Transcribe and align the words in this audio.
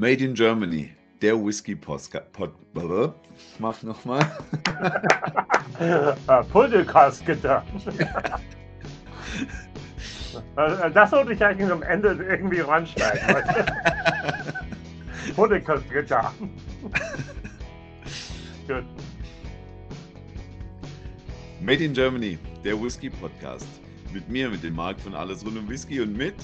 Made 0.00 0.24
in 0.24 0.32
Germany, 0.32 0.92
der 1.20 1.36
Whisky 1.36 1.74
Podcast. 1.74 2.32
Pod, 2.32 2.54
mach 3.58 3.82
nochmal. 3.82 4.24
Podcast 6.50 7.26
gedacht. 7.26 7.66
Das 10.94 11.10
sollte 11.10 11.32
ich 11.34 11.44
eigentlich 11.44 11.70
am 11.70 11.82
Ende 11.82 12.12
irgendwie 12.12 12.60
ranschneiden. 12.60 13.20
Gedacht. 15.90 16.34
Gut. 18.68 18.84
Made 21.60 21.84
in 21.84 21.92
Germany, 21.92 22.38
der 22.64 22.80
Whisky 22.80 23.10
Podcast. 23.10 23.68
Mit 24.14 24.28
mir, 24.30 24.48
mit 24.48 24.62
dem 24.62 24.76
Marc 24.76 24.98
von 25.00 25.14
Alles 25.14 25.44
rund 25.44 25.58
um 25.58 25.68
Whisky 25.68 26.00
und 26.00 26.16
mit 26.16 26.36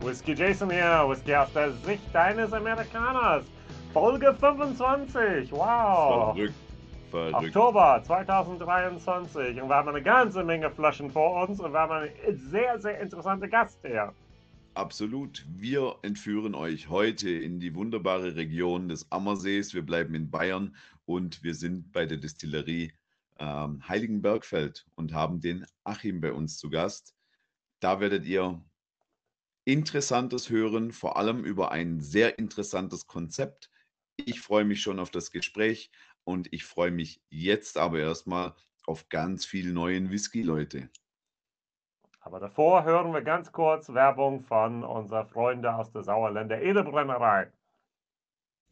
Whisky 0.00 0.32
Jason 0.32 0.70
hier, 0.70 1.04
Whisky 1.08 1.34
aus 1.34 1.52
der 1.52 1.72
Sicht 1.72 2.02
deines 2.14 2.52
Amerikaners. 2.54 3.44
Folge 3.92 4.34
25, 4.34 5.52
wow. 5.52 6.34
Verrückt, 6.34 6.54
verrückt. 7.10 7.34
Oktober 7.34 8.02
2023 8.06 9.60
und 9.60 9.68
wir 9.68 9.74
haben 9.74 9.88
eine 9.90 10.02
ganze 10.02 10.42
Menge 10.42 10.70
Flaschen 10.70 11.10
vor 11.10 11.46
uns 11.46 11.60
und 11.60 11.72
wir 11.72 11.80
haben 11.80 11.92
einen 11.92 12.38
sehr, 12.50 12.80
sehr 12.80 12.98
interessanten 12.98 13.50
Gast 13.50 13.78
hier. 13.82 14.14
Absolut. 14.72 15.44
Wir 15.54 15.96
entführen 16.00 16.54
euch 16.54 16.88
heute 16.88 17.28
in 17.28 17.60
die 17.60 17.74
wunderbare 17.74 18.36
Region 18.36 18.88
des 18.88 19.10
Ammersees. 19.12 19.74
Wir 19.74 19.84
bleiben 19.84 20.14
in 20.14 20.30
Bayern 20.30 20.74
und 21.04 21.42
wir 21.42 21.54
sind 21.54 21.92
bei 21.92 22.06
der 22.06 22.16
Distillerie 22.16 22.92
ähm, 23.38 23.86
Heiligenbergfeld 23.86 24.86
und 24.94 25.12
haben 25.12 25.40
den 25.40 25.66
Achim 25.84 26.22
bei 26.22 26.32
uns 26.32 26.56
zu 26.56 26.70
Gast. 26.70 27.14
Da 27.80 28.00
werdet 28.00 28.24
ihr 28.24 28.62
Interessantes 29.64 30.50
hören, 30.50 30.92
vor 30.92 31.16
allem 31.16 31.44
über 31.44 31.70
ein 31.70 32.00
sehr 32.00 32.38
interessantes 32.38 33.06
Konzept. 33.06 33.70
Ich 34.16 34.40
freue 34.40 34.64
mich 34.64 34.82
schon 34.82 34.98
auf 34.98 35.10
das 35.10 35.30
Gespräch 35.30 35.90
und 36.24 36.52
ich 36.52 36.64
freue 36.64 36.90
mich 36.90 37.22
jetzt 37.28 37.78
aber 37.78 37.98
erstmal 38.00 38.54
auf 38.86 39.08
ganz 39.08 39.44
viel 39.44 39.72
neuen 39.72 40.10
Whisky, 40.10 40.42
Leute. 40.42 40.90
Aber 42.20 42.38
davor 42.38 42.84
hören 42.84 43.12
wir 43.12 43.22
ganz 43.22 43.50
kurz 43.50 43.92
Werbung 43.92 44.42
von 44.42 44.84
unseren 44.84 45.26
Freunden 45.26 45.66
aus 45.66 45.90
der 45.90 46.02
Sauerländer 46.02 46.60
Edelbrennerei. 46.60 47.50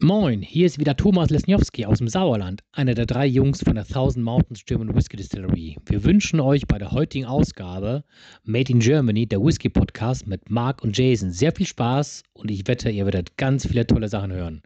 Moin, 0.01 0.43
hier 0.43 0.65
ist 0.65 0.79
wieder 0.79 0.97
Thomas 0.97 1.29
Lesniewski 1.29 1.85
aus 1.85 1.99
dem 1.99 2.07
Sauerland, 2.07 2.63
einer 2.71 2.95
der 2.95 3.05
drei 3.05 3.27
Jungs 3.27 3.65
von 3.65 3.75
der 3.75 3.85
Thousand 3.85 4.25
Mountains 4.25 4.65
German 4.65 4.95
Whisky 4.95 5.17
Distillery. 5.17 5.77
Wir 5.87 6.05
wünschen 6.05 6.39
euch 6.39 6.69
bei 6.69 6.79
der 6.79 6.93
heutigen 6.93 7.25
Ausgabe 7.25 8.05
Made 8.45 8.71
in 8.71 8.79
Germany, 8.79 9.27
der 9.27 9.43
Whisky 9.43 9.69
Podcast 9.69 10.29
mit 10.29 10.53
Mark 10.53 10.85
und 10.85 10.97
Jason, 10.97 11.33
sehr 11.33 11.51
viel 11.51 11.67
Spaß 11.67 12.23
und 12.33 12.49
ich 12.49 12.69
wette, 12.69 12.91
ihr 12.91 13.07
werdet 13.07 13.37
ganz 13.39 13.67
viele 13.67 13.89
tolle 13.89 14.07
Sachen 14.07 14.31
hören. 14.31 14.63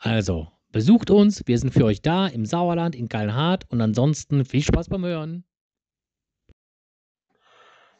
Also, 0.00 0.48
besucht 0.70 1.10
uns, 1.10 1.42
wir 1.46 1.58
sind 1.58 1.72
für 1.72 1.86
euch 1.86 2.02
da 2.02 2.26
im 2.26 2.44
Sauerland, 2.44 2.94
in 2.94 3.08
Gallenhardt 3.08 3.64
und 3.70 3.80
ansonsten 3.80 4.44
viel 4.44 4.62
Spaß 4.62 4.90
beim 4.90 5.06
Hören. 5.06 5.44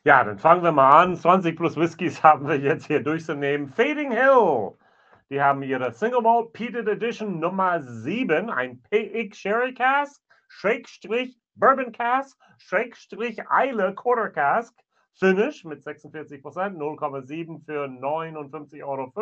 Ja, 0.05 0.23
dann 0.23 0.39
fangen 0.39 0.63
wir 0.63 0.73
mal 0.73 1.03
an. 1.03 1.17
20 1.17 1.57
plus 1.57 1.79
Whiskys 1.79 2.23
haben 2.23 2.47
wir 2.47 2.61
jetzt 2.61 2.89
hier 2.89 3.03
durchzunehmen. 3.03 3.71
Fading 3.71 4.13
Hill 4.13 4.77
die 5.31 5.41
haben 5.41 5.63
ihre 5.63 5.93
Single 5.93 6.23
Malt 6.23 6.53
Peated 6.53 6.87
Edition 6.87 7.41
Nummer 7.41 7.83
7, 7.83 8.51
ein 8.51 8.83
PX 8.83 9.39
Sherry 9.39 9.75
Cask, 9.75 10.23
Schrägstrich 10.49 11.39
Bourbon 11.55 11.93
Cask, 11.93 12.39
Schrägstrich 12.59 13.41
Eile 13.51 13.95
Quarter 13.95 14.31
Cask, 14.31 14.75
Finish 15.15 15.65
mit 15.65 15.83
46% 15.83 16.43
0,7 16.43 17.65
für 17.65 17.85
59,50 17.85 18.85
Euro. 18.85 19.13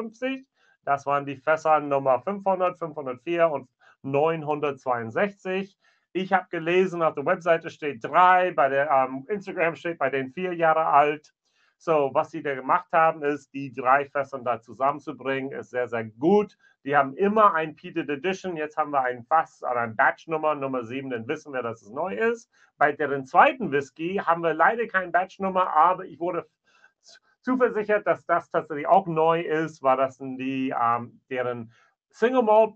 Das 0.85 1.07
waren 1.07 1.27
die 1.27 1.37
Fässer 1.37 1.81
Nummer 1.81 2.21
500, 2.21 2.79
504 2.79 3.51
und 3.51 3.69
962. 4.03 5.79
Ich 6.15 6.33
habe 6.33 6.49
gelesen, 6.51 7.03
auf 7.03 7.15
der 7.15 7.25
Webseite 7.25 7.71
steht 7.71 8.05
drei, 8.05 8.53
bei 8.53 8.69
der 8.69 8.91
ähm, 8.91 9.25
Instagram 9.29 9.77
steht 9.77 9.99
bei 9.99 10.11
den 10.11 10.33
vier 10.33 10.55
Jahre 10.55 10.87
alt. 10.87 11.33
So, 11.85 12.11
was 12.15 12.31
sie 12.31 12.45
da 12.45 12.55
gemacht 12.55 12.93
haben, 12.93 13.25
ist, 13.25 13.53
die 13.53 13.73
drei 13.73 14.05
Fässer 14.05 14.39
da 14.39 14.61
zusammenzubringen, 14.61 15.51
ist 15.51 15.71
sehr, 15.71 15.89
sehr 15.89 16.05
gut. 16.05 16.57
Die 16.85 16.97
haben 16.97 17.17
immer 17.17 17.55
ein 17.55 17.75
Peated 17.75 18.09
Edition. 18.09 18.57
Jetzt 18.57 18.77
haben 18.77 18.93
wir 18.93 19.01
ein 19.03 19.25
Fass 19.25 19.65
oder 19.65 19.81
ein 19.81 19.97
Batch-Nummer, 19.97 20.55
Nummer 20.55 20.85
7, 20.85 21.11
dann 21.11 21.27
wissen 21.27 21.53
wir, 21.53 21.61
dass 21.61 21.83
es 21.83 21.91
neu 21.91 22.15
ist. 22.15 22.49
Bei 22.79 22.93
deren 22.93 23.27
zweiten 23.27 23.73
Whisky 23.73 24.21
haben 24.25 24.45
wir 24.45 24.55
leider 24.55 24.87
kein 24.87 25.11
Batch-Nummer, 25.11 25.75
aber 25.75 26.05
ich 26.05 26.21
wurde 26.21 26.49
zuversichert, 27.41 28.07
dass 28.07 28.25
das 28.27 28.49
tatsächlich 28.49 28.87
auch 28.87 29.09
neu 29.09 29.41
ist, 29.41 29.83
war 29.83 29.97
das 29.97 30.19
die, 30.19 30.73
ähm, 30.81 31.21
deren 31.31 31.73
Single 32.11 32.45
Malt 32.45 32.75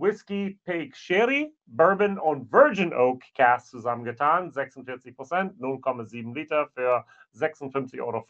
Whisky, 0.00 0.58
Pig 0.64 0.96
Sherry, 0.96 1.54
Bourbon 1.66 2.18
und 2.18 2.50
Virgin 2.50 2.94
Oak 2.94 3.22
Cask 3.34 3.68
zusammengetan. 3.68 4.50
46 4.50 5.14
Prozent, 5.14 5.60
0,7 5.60 6.34
Liter 6.34 6.68
für 6.68 7.04
56,50 7.34 8.00
Euro. 8.00 8.24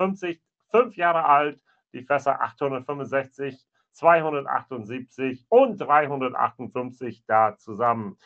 Fünf 0.70 0.97
Jahre 0.97 1.25
alt, 1.25 1.62
die 1.92 2.03
Fässer 2.03 2.41
865, 2.41 3.66
278 3.92 5.47
und 5.48 5.81
358 5.81 7.25
da 7.26 7.56
zusammen. 7.56 8.19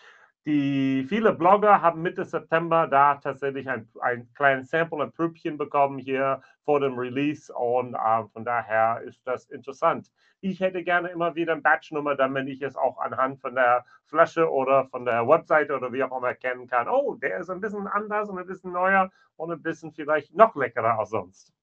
Die 0.47 1.07
viele 1.09 1.33
Blogger 1.33 1.81
haben 1.81 2.03
Mitte 2.03 2.27
September 2.27 2.87
da 2.87 3.15
tatsächlich 3.15 3.67
ein, 3.67 3.89
ein 4.03 4.31
kleines 4.35 4.69
Sample, 4.69 5.03
ein 5.03 5.11
Prübchen 5.13 5.57
bekommen 5.57 5.99
hier 5.99 6.43
vor 6.65 6.81
dem 6.81 6.99
Release 6.99 7.51
und 7.51 7.95
äh, 7.95 8.25
von 8.31 8.45
daher 8.45 9.01
ist 9.01 9.27
das 9.27 9.47
interessant. 9.47 10.11
Ich 10.43 10.61
hätte 10.61 10.85
gerne 10.85 11.09
immer 11.09 11.35
wieder 11.35 11.55
ein 11.55 11.63
Batchnummer, 11.63 12.15
damit 12.15 12.47
ich 12.49 12.61
es 12.61 12.77
auch 12.77 12.99
anhand 12.99 13.41
von 13.41 13.55
der 13.55 13.87
Flasche 14.05 14.51
oder 14.51 14.85
von 14.89 15.07
der 15.07 15.27
Webseite 15.27 15.75
oder 15.75 15.91
wie 15.95 16.03
auch 16.03 16.15
immer 16.15 16.29
erkennen 16.29 16.67
kann. 16.67 16.89
Oh, 16.89 17.15
der 17.15 17.39
ist 17.39 17.49
ein 17.49 17.61
bisschen 17.63 17.87
anders 17.87 18.29
und 18.29 18.39
ein 18.39 18.47
bisschen 18.47 18.73
neuer 18.73 19.11
und 19.37 19.51
ein 19.51 19.63
bisschen 19.63 19.93
vielleicht 19.93 20.35
noch 20.35 20.55
leckerer 20.57 20.99
als 20.99 21.09
sonst. 21.09 21.55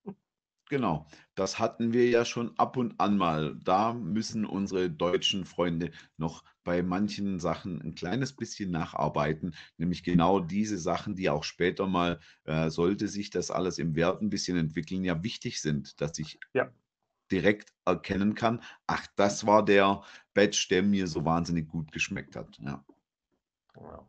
Genau, 0.72 1.06
das 1.36 1.60
hatten 1.60 1.92
wir 1.92 2.10
ja 2.10 2.24
schon 2.24 2.58
ab 2.58 2.78
und 2.78 2.98
an 2.98 3.18
mal. 3.18 3.58
Da 3.62 3.92
müssen 3.94 4.46
unsere 4.46 4.90
deutschen 4.90 5.44
Freunde 5.44 5.92
noch 6.16 6.46
bei 6.64 6.82
manchen 6.82 7.42
Sachen 7.42 7.82
ein 7.82 7.94
kleines 7.94 8.32
bisschen 8.38 8.72
nacharbeiten, 8.72 9.54
nämlich 9.76 10.02
genau 10.02 10.40
diese 10.40 10.78
Sachen, 10.78 11.14
die 11.18 11.30
auch 11.30 11.44
später 11.44 11.88
mal, 11.88 12.22
äh, 12.46 12.70
sollte 12.70 13.10
sich 13.10 13.30
das 13.32 13.52
alles 13.52 13.80
im 13.80 13.98
Wert 13.98 14.22
ein 14.22 14.30
bisschen 14.30 14.56
entwickeln, 14.56 15.04
ja 15.04 15.22
wichtig 15.24 15.60
sind, 15.60 16.00
dass 16.00 16.18
ich 16.20 16.40
Ja. 16.54 16.72
direkt 17.34 17.74
erkennen 17.84 18.34
kann, 18.34 18.62
ach, 18.88 19.06
das 19.18 19.46
war 19.46 19.66
der 19.66 20.04
Batch, 20.34 20.70
der 20.70 20.84
mir 20.84 21.08
so 21.08 21.26
wahnsinnig 21.26 21.68
gut 21.68 21.92
geschmeckt 21.92 22.38
hat. 22.38 22.58
Ja. 22.60 22.86
Ja. 23.76 24.08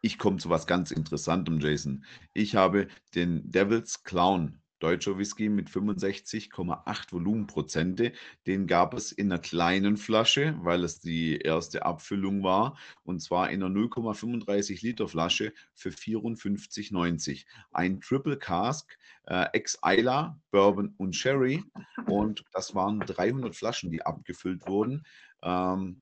Ich 0.00 0.18
komme 0.18 0.38
zu 0.38 0.48
was 0.48 0.66
ganz 0.66 0.90
Interessantem, 0.92 1.60
Jason. 1.60 2.04
Ich 2.32 2.56
habe 2.56 2.88
den 3.14 3.50
Devil's 3.50 4.02
Clown 4.02 4.61
Deutscher 4.82 5.16
Whisky 5.16 5.48
mit 5.48 5.70
65,8 5.70 7.12
Volumenprozente. 7.12 8.12
Den 8.46 8.66
gab 8.66 8.94
es 8.94 9.12
in 9.12 9.30
einer 9.30 9.40
kleinen 9.40 9.96
Flasche, 9.96 10.58
weil 10.62 10.82
es 10.82 10.98
die 11.00 11.38
erste 11.38 11.84
Abfüllung 11.84 12.42
war. 12.42 12.76
Und 13.04 13.20
zwar 13.20 13.50
in 13.50 13.62
einer 13.62 13.72
0,35 13.72 14.82
Liter 14.82 15.06
Flasche 15.06 15.52
für 15.74 15.90
54,90. 15.90 17.46
Ein 17.70 18.00
Triple 18.00 18.36
Cask, 18.36 18.98
äh, 19.26 19.46
Ex-Isla, 19.52 20.40
Bourbon 20.50 20.94
und 20.96 21.14
Sherry. 21.14 21.62
Und 22.06 22.44
das 22.52 22.74
waren 22.74 22.98
300 22.98 23.54
Flaschen, 23.54 23.92
die 23.92 24.02
abgefüllt 24.02 24.66
wurden. 24.66 25.04
Ähm, 25.42 26.00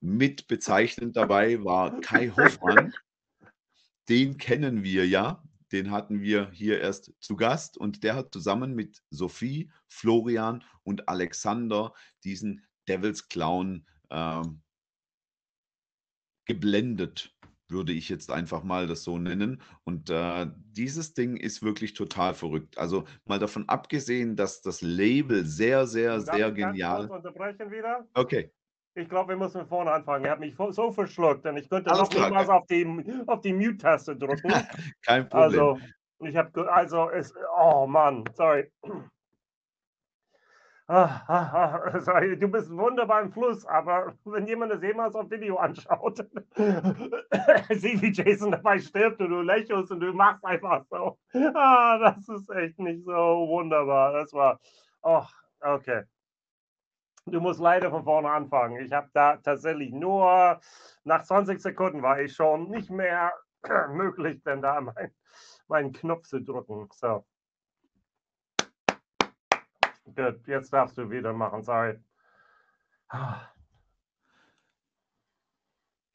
mit 0.00 0.46
bezeichnend 0.46 1.16
dabei 1.16 1.64
war 1.64 2.00
Kai 2.00 2.28
Hoffmann. 2.28 2.94
Den 4.08 4.36
kennen 4.36 4.84
wir 4.84 5.08
ja 5.08 5.42
den 5.74 5.90
hatten 5.90 6.22
wir 6.22 6.50
hier 6.52 6.80
erst 6.80 7.12
zu 7.20 7.34
Gast 7.34 7.76
und 7.76 8.04
der 8.04 8.14
hat 8.14 8.32
zusammen 8.32 8.74
mit 8.74 9.02
Sophie, 9.10 9.72
Florian 9.88 10.62
und 10.84 11.08
Alexander 11.08 11.92
diesen 12.22 12.64
Devil's 12.88 13.28
Clown 13.28 13.84
ähm, 14.10 14.62
geblendet, 16.46 17.34
würde 17.68 17.92
ich 17.92 18.08
jetzt 18.08 18.30
einfach 18.30 18.62
mal 18.62 18.86
das 18.86 19.02
so 19.02 19.18
nennen. 19.18 19.60
Und 19.82 20.10
äh, 20.10 20.46
dieses 20.54 21.14
Ding 21.14 21.36
ist 21.36 21.62
wirklich 21.62 21.94
total 21.94 22.34
verrückt. 22.34 22.78
Also 22.78 23.04
mal 23.24 23.40
davon 23.40 23.68
abgesehen, 23.68 24.36
dass 24.36 24.62
das 24.62 24.80
Label 24.80 25.44
sehr, 25.44 25.88
sehr, 25.88 26.20
Darf 26.20 26.36
sehr 26.36 26.52
genial. 26.52 27.10
unterbrechen 27.10 27.70
wieder? 27.72 28.06
Okay, 28.14 28.52
Ich 28.96 29.08
glaube, 29.08 29.30
wir 29.30 29.36
müssen 29.36 29.66
vorne 29.66 29.90
anfangen. 29.90 30.24
Er 30.24 30.32
hat 30.32 30.40
mich 30.40 30.54
so 30.56 30.92
verschluckt, 30.92 31.44
denn 31.44 31.56
ich 31.56 31.68
könnte 31.68 31.90
alles 31.90 32.02
noch 32.02 32.10
klar, 32.10 32.28
niemals 32.28 32.48
auf 32.48 32.66
die, 32.66 33.04
auf 33.26 33.40
die 33.40 33.52
Mute-Taste 33.52 34.16
drücken. 34.16 34.52
kein 35.04 35.28
Problem. 35.28 35.42
Also, 35.42 35.78
ich 36.20 36.36
habe, 36.36 36.72
also, 36.72 37.10
es, 37.10 37.34
oh 37.58 37.86
Mann, 37.86 38.24
sorry. 38.34 38.70
Ah, 40.86 41.24
ah, 41.28 41.80
ah, 41.88 42.00
sorry, 42.00 42.38
du 42.38 42.46
bist 42.46 42.70
wunderbar 42.70 43.22
im 43.22 43.32
Fluss, 43.32 43.64
aber 43.64 44.14
wenn 44.24 44.46
jemand 44.46 44.70
das 44.70 44.82
jemals 44.82 45.14
auf 45.14 45.30
Video 45.30 45.56
anschaut, 45.56 46.18
sieh, 47.70 48.00
wie 48.02 48.12
Jason 48.12 48.52
dabei 48.52 48.78
stirbt 48.78 49.18
und 49.20 49.30
du 49.30 49.40
lächelst 49.40 49.90
und 49.90 50.00
du 50.00 50.12
machst 50.12 50.44
einfach 50.44 50.84
so. 50.90 51.18
Ah, 51.54 51.98
das 51.98 52.28
ist 52.28 52.50
echt 52.50 52.78
nicht 52.78 53.02
so 53.04 53.12
wunderbar. 53.12 54.12
Das 54.12 54.32
war, 54.34 54.60
oh, 55.02 55.24
okay. 55.62 56.02
Du 57.26 57.40
musst 57.40 57.60
leider 57.60 57.90
von 57.90 58.04
vorne 58.04 58.30
anfangen. 58.30 58.84
Ich 58.84 58.92
habe 58.92 59.08
da 59.14 59.36
tatsächlich 59.38 59.92
nur 59.92 60.60
nach 61.04 61.22
20 61.24 61.60
Sekunden 61.60 62.02
war 62.02 62.20
ich 62.20 62.34
schon 62.34 62.70
nicht 62.70 62.90
mehr 62.90 63.32
möglich, 63.90 64.42
denn 64.44 64.60
da 64.60 64.80
mein, 64.80 65.10
meinen 65.68 65.92
Knopf 65.92 66.26
zu 66.26 66.40
drücken. 66.40 66.88
So. 66.92 67.24
Gut, 70.04 70.46
jetzt 70.46 70.72
darfst 70.72 70.98
du 70.98 71.10
wieder 71.10 71.32
machen, 71.32 71.62
sorry. 71.62 71.98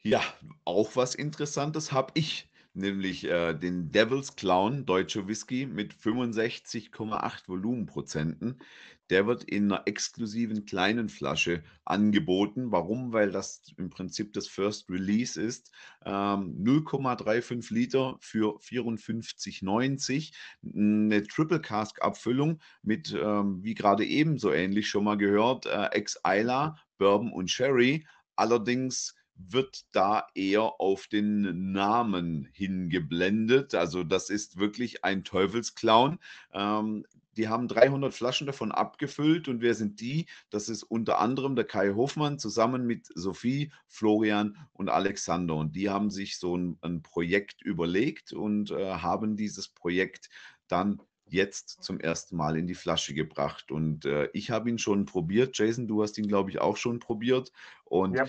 Ja, 0.04 0.22
auch 0.64 0.96
was 0.96 1.16
Interessantes 1.16 1.92
habe 1.92 2.12
ich, 2.14 2.52
nämlich 2.74 3.26
äh, 3.26 3.54
den 3.54 3.92
Devil's 3.92 4.36
Clown, 4.36 4.86
deutscher 4.86 5.28
Whisky 5.28 5.66
mit 5.66 5.94
65,8 5.94 7.48
Volumenprozenten. 7.48 8.62
Der 9.10 9.26
wird 9.26 9.44
in 9.44 9.72
einer 9.72 9.88
exklusiven 9.88 10.66
kleinen 10.66 11.10
Flasche 11.10 11.64
angeboten. 11.86 12.72
Warum? 12.72 13.12
Weil 13.14 13.32
das 13.32 13.62
im 13.78 13.90
Prinzip 13.90 14.34
das 14.34 14.48
First 14.48 14.90
Release 14.90 15.42
ist. 15.42 15.72
Ähm, 16.06 16.56
0,35 16.64 17.74
Liter 17.74 18.18
für 18.20 18.60
54,90. 18.60 20.34
Eine 20.64 21.24
Triple 21.24 21.62
Cask 21.62 22.02
Abfüllung 22.02 22.60
mit, 22.84 23.16
ähm, 23.20 23.64
wie 23.64 23.74
gerade 23.74 24.06
eben 24.06 24.38
so 24.38 24.52
ähnlich 24.52 24.90
schon 24.90 25.04
mal 25.04 25.18
gehört, 25.18 25.66
äh, 25.66 25.88
Ex-Isla, 25.88 26.78
Bourbon 26.98 27.32
und 27.32 27.50
Sherry. 27.50 28.06
Allerdings 28.36 29.16
wird 29.40 29.86
da 29.94 30.28
eher 30.36 30.80
auf 30.80 31.08
den 31.08 31.72
Namen 31.72 32.50
hingeblendet. 32.52 33.74
Also 33.74 34.04
das 34.04 34.30
ist 34.30 34.58
wirklich 34.58 35.06
ein 35.06 35.24
Teufelsclown. 35.24 36.20
Ähm, 36.54 37.06
die 37.38 37.48
haben 37.48 37.68
300 37.68 38.14
Flaschen 38.14 38.48
davon 38.48 38.72
abgefüllt 38.72 39.48
und 39.48 39.62
wer 39.62 39.74
sind 39.74 40.02
die? 40.02 40.26
Das 40.50 40.70
ist 40.70 40.84
unter 40.84 41.20
anderem 41.20 41.56
der 41.56 41.66
Kai 41.66 41.94
Hofmann 41.94 42.40
zusammen 42.40 42.86
mit 42.86 43.08
Sophie, 43.16 43.72
Florian 43.88 44.58
und 44.74 44.90
Alexander. 44.90 45.56
Und 45.56 45.76
die 45.76 45.90
haben 45.90 46.10
sich 46.10 46.38
so 46.38 46.58
ein, 46.58 46.78
ein 46.82 47.02
Projekt 47.02 47.62
überlegt 47.62 48.34
und 48.34 48.72
äh, 48.72 48.96
haben 48.96 49.38
dieses 49.38 49.68
Projekt 49.68 50.30
dann 50.68 51.02
jetzt 51.26 51.84
zum 51.84 52.00
ersten 52.00 52.36
Mal 52.36 52.58
in 52.58 52.68
die 52.68 52.76
Flasche 52.76 53.14
gebracht. 53.14 53.72
Und 53.72 54.06
äh, 54.06 54.30
ich 54.34 54.52
habe 54.52 54.70
ihn 54.70 54.80
schon 54.80 55.06
probiert. 55.06 55.58
Jason, 55.58 55.88
du 55.88 56.02
hast 56.02 56.18
ihn, 56.18 56.28
glaube 56.28 56.50
ich, 56.50 56.60
auch 56.60 56.78
schon 56.78 57.00
probiert. 57.00 57.52
Und 57.86 58.16
ja. 58.16 58.26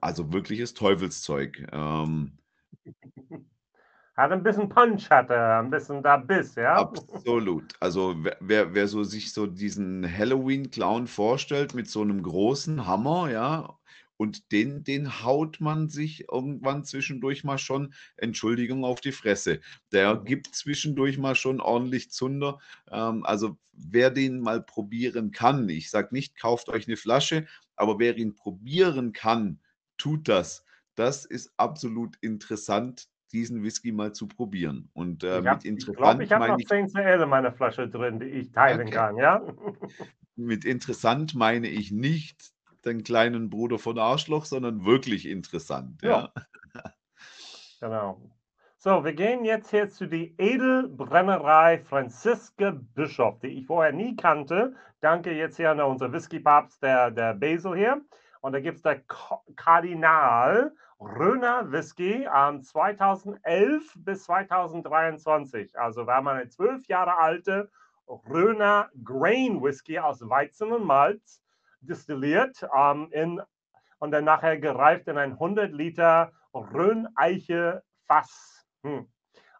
also 0.00 0.32
wirkliches 0.32 0.74
Teufelszeug. 0.74 1.68
Ähm, 1.72 2.38
hat 4.16 4.30
ein 4.30 4.42
bisschen 4.42 4.68
Punch, 4.68 5.08
hat 5.10 5.30
er, 5.30 5.60
ein 5.60 5.70
bisschen 5.70 6.02
da 6.02 6.18
Biss, 6.18 6.54
ja? 6.54 6.74
Absolut. 6.76 7.72
Also 7.80 8.14
wer, 8.40 8.74
wer 8.74 8.86
so 8.86 9.04
sich 9.04 9.32
so 9.32 9.46
diesen 9.46 10.06
Halloween-Clown 10.06 11.06
vorstellt 11.06 11.74
mit 11.74 11.88
so 11.88 12.02
einem 12.02 12.22
großen 12.22 12.86
Hammer, 12.86 13.30
ja, 13.30 13.78
und 14.18 14.52
den, 14.52 14.84
den 14.84 15.24
haut 15.24 15.60
man 15.60 15.88
sich 15.88 16.28
irgendwann 16.30 16.84
zwischendurch 16.84 17.42
mal 17.42 17.58
schon, 17.58 17.92
Entschuldigung, 18.16 18.84
auf 18.84 19.00
die 19.00 19.10
Fresse. 19.12 19.60
Der 19.90 20.14
mhm. 20.14 20.24
gibt 20.24 20.54
zwischendurch 20.54 21.18
mal 21.18 21.34
schon 21.34 21.60
ordentlich 21.60 22.12
Zunder. 22.12 22.60
Ähm, 22.90 23.24
also 23.24 23.56
wer 23.72 24.10
den 24.10 24.40
mal 24.40 24.62
probieren 24.62 25.32
kann, 25.32 25.68
ich 25.68 25.90
sage 25.90 26.14
nicht, 26.14 26.38
kauft 26.38 26.68
euch 26.68 26.86
eine 26.86 26.96
Flasche, 26.96 27.46
aber 27.74 27.98
wer 27.98 28.16
ihn 28.16 28.34
probieren 28.36 29.12
kann, 29.12 29.58
tut 29.96 30.28
das. 30.28 30.64
Das 30.94 31.24
ist 31.24 31.50
absolut 31.56 32.16
interessant 32.20 33.08
diesen 33.32 33.62
Whisky 33.62 33.92
mal 33.92 34.12
zu 34.12 34.28
probieren. 34.28 34.88
Und 34.92 35.24
äh, 35.24 35.42
hab, 35.44 35.56
mit 35.56 35.64
interessant 35.64 36.22
ich 36.22 36.28
glaube, 36.28 36.46
ich 36.46 36.50
habe 36.50 36.62
noch 36.62 36.68
10 36.68 36.88
CL 36.88 37.22
in 37.22 37.28
meiner 37.28 37.52
Flasche 37.52 37.88
drin, 37.88 38.20
die 38.20 38.26
ich 38.26 38.52
teilen 38.52 38.82
okay. 38.82 38.90
kann, 38.90 39.16
ja? 39.16 39.42
mit 40.36 40.64
interessant 40.64 41.34
meine 41.34 41.68
ich 41.68 41.90
nicht 41.90 42.52
den 42.84 43.04
kleinen 43.04 43.50
Bruder 43.50 43.78
von 43.78 43.98
Arschloch, 43.98 44.44
sondern 44.44 44.84
wirklich 44.84 45.26
interessant. 45.28 46.02
Ja. 46.02 46.32
ja. 46.74 46.82
genau. 47.80 48.20
So, 48.78 49.04
wir 49.04 49.12
gehen 49.12 49.44
jetzt 49.44 49.70
hier 49.70 49.88
zu 49.90 50.08
die 50.08 50.34
Edelbrennerei 50.38 51.78
Franziska 51.78 52.76
Bischof, 52.94 53.38
die 53.38 53.48
ich 53.48 53.66
vorher 53.66 53.92
nie 53.92 54.16
kannte. 54.16 54.74
Danke 55.00 55.32
jetzt 55.32 55.56
hier 55.56 55.70
an 55.70 55.80
unser 55.80 56.12
Whisky-Babs, 56.12 56.80
der, 56.80 57.12
der 57.12 57.34
Basil 57.34 57.76
hier. 57.76 58.00
Und 58.40 58.52
da 58.52 58.60
gibt 58.60 58.78
es 58.78 58.82
der 58.82 59.00
Kardinal 59.54 60.74
Röner 61.04 61.72
Whisky 61.72 62.28
ähm, 62.32 62.62
2011 62.62 63.92
bis 63.96 64.24
2023. 64.24 65.76
Also 65.78 66.06
wir 66.06 66.14
haben 66.14 66.28
eine 66.28 66.48
zwölf 66.48 66.86
Jahre 66.86 67.18
alte 67.18 67.70
Röner 68.06 68.88
Grain 69.02 69.62
Whisky 69.62 69.98
aus 69.98 70.20
Weizen 70.28 70.70
und 70.70 70.84
Malz 70.84 71.42
destilliert 71.80 72.64
ähm, 72.76 73.08
in, 73.10 73.42
und 73.98 74.12
dann 74.12 74.24
nachher 74.24 74.58
gereift 74.58 75.08
in 75.08 75.18
ein 75.18 75.32
100 75.32 75.72
Liter 75.72 76.32
Rhön-Eiche 76.54 77.82
Fass. 78.06 78.64
Hm. 78.84 79.08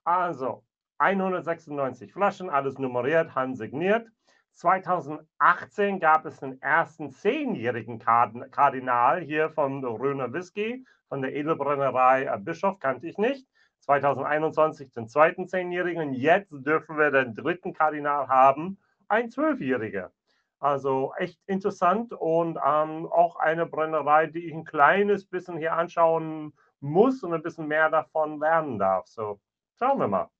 Also 0.04 0.64
196 0.98 2.12
Flaschen, 2.12 2.50
alles 2.50 2.78
nummeriert, 2.78 3.34
handsigniert. 3.34 4.08
2018 4.52 5.98
gab 5.98 6.24
es 6.26 6.38
den 6.38 6.60
ersten 6.62 7.10
zehnjährigen 7.10 7.98
Kardinal 7.98 9.22
hier 9.22 9.50
von 9.50 9.84
Röner 9.84 10.32
Whisky, 10.32 10.84
von 11.12 11.20
der 11.20 11.34
Edelbrennerei 11.34 12.24
Bischof, 12.38 12.78
kannte 12.78 13.06
ich 13.06 13.18
nicht. 13.18 13.46
2021 13.80 14.92
den 14.92 15.08
zweiten 15.08 15.46
zehnjährigen. 15.46 16.14
Jetzt 16.14 16.50
dürfen 16.52 16.96
wir 16.96 17.10
den 17.10 17.34
dritten 17.34 17.74
Kardinal 17.74 18.28
haben, 18.28 18.78
ein 19.08 19.30
zwölfjähriger. 19.30 20.10
Also 20.58 21.12
echt 21.18 21.38
interessant 21.44 22.14
und 22.14 22.56
ähm, 22.56 23.04
auch 23.12 23.36
eine 23.36 23.66
Brennerei, 23.66 24.28
die 24.28 24.46
ich 24.46 24.54
ein 24.54 24.64
kleines 24.64 25.26
bisschen 25.26 25.58
hier 25.58 25.74
anschauen 25.74 26.54
muss 26.80 27.22
und 27.22 27.34
ein 27.34 27.42
bisschen 27.42 27.68
mehr 27.68 27.90
davon 27.90 28.40
lernen 28.40 28.78
darf. 28.78 29.06
So, 29.06 29.38
schauen 29.78 29.98
wir 29.98 30.08
mal. 30.08 30.30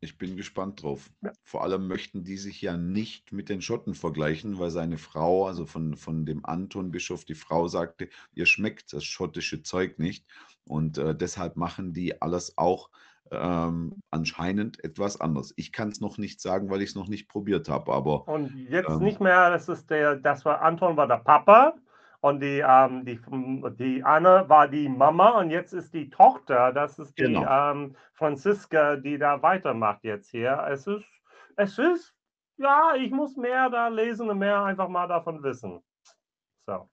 Ich 0.00 0.16
bin 0.16 0.36
gespannt 0.36 0.82
drauf. 0.82 1.10
Ja. 1.22 1.32
Vor 1.42 1.64
allem 1.64 1.88
möchten 1.88 2.22
die 2.22 2.36
sich 2.36 2.62
ja 2.62 2.76
nicht 2.76 3.32
mit 3.32 3.48
den 3.48 3.60
Schotten 3.60 3.94
vergleichen, 3.94 4.58
weil 4.58 4.70
seine 4.70 4.98
Frau, 4.98 5.46
also 5.46 5.66
von, 5.66 5.96
von 5.96 6.24
dem 6.24 6.44
Anton 6.46 6.92
Bischof, 6.92 7.24
die 7.24 7.34
Frau 7.34 7.66
sagte, 7.66 8.08
ihr 8.32 8.46
schmeckt 8.46 8.92
das 8.92 9.04
schottische 9.04 9.62
Zeug 9.62 9.98
nicht. 9.98 10.24
Und 10.64 10.98
äh, 10.98 11.16
deshalb 11.16 11.56
machen 11.56 11.92
die 11.92 12.22
alles 12.22 12.56
auch 12.58 12.90
ähm, 13.30 14.02
anscheinend 14.10 14.82
etwas 14.84 15.20
anders. 15.20 15.52
Ich 15.56 15.72
kann 15.72 15.88
es 15.88 16.00
noch 16.00 16.18
nicht 16.18 16.40
sagen, 16.40 16.70
weil 16.70 16.82
ich 16.82 16.90
es 16.90 16.94
noch 16.94 17.08
nicht 17.08 17.28
probiert 17.28 17.68
habe. 17.68 17.92
Aber 17.92 18.28
und 18.28 18.54
jetzt 18.54 18.88
ähm, 18.88 19.00
nicht 19.00 19.20
mehr. 19.20 19.50
Das 19.50 19.68
ist 19.68 19.90
der, 19.90 20.16
das 20.16 20.44
war 20.44 20.62
Anton 20.62 20.96
war 20.96 21.08
der 21.08 21.18
Papa 21.18 21.74
und 22.20 22.40
die, 22.40 22.62
ähm, 22.66 23.04
die, 23.04 23.20
die 23.78 24.02
Anne 24.02 24.44
war 24.48 24.68
die 24.68 24.88
Mama 24.88 25.38
und 25.38 25.50
jetzt 25.50 25.72
ist 25.72 25.94
die 25.94 26.10
Tochter, 26.10 26.72
das 26.72 26.98
ist 26.98 27.16
die 27.16 27.22
genau. 27.22 27.72
ähm, 27.72 27.96
Franziska, 28.14 28.96
die 28.96 29.18
da 29.18 29.40
weitermacht 29.42 30.02
jetzt 30.02 30.30
hier. 30.30 30.66
Es 30.68 30.86
ist, 30.86 31.04
es 31.56 31.78
ist, 31.78 32.14
ja, 32.56 32.94
ich 32.96 33.12
muss 33.12 33.36
mehr 33.36 33.70
da 33.70 33.88
lesen 33.88 34.28
und 34.28 34.38
mehr 34.38 34.64
einfach 34.64 34.88
mal 34.88 35.06
davon 35.06 35.42
wissen. 35.42 35.80
So. 36.66 36.88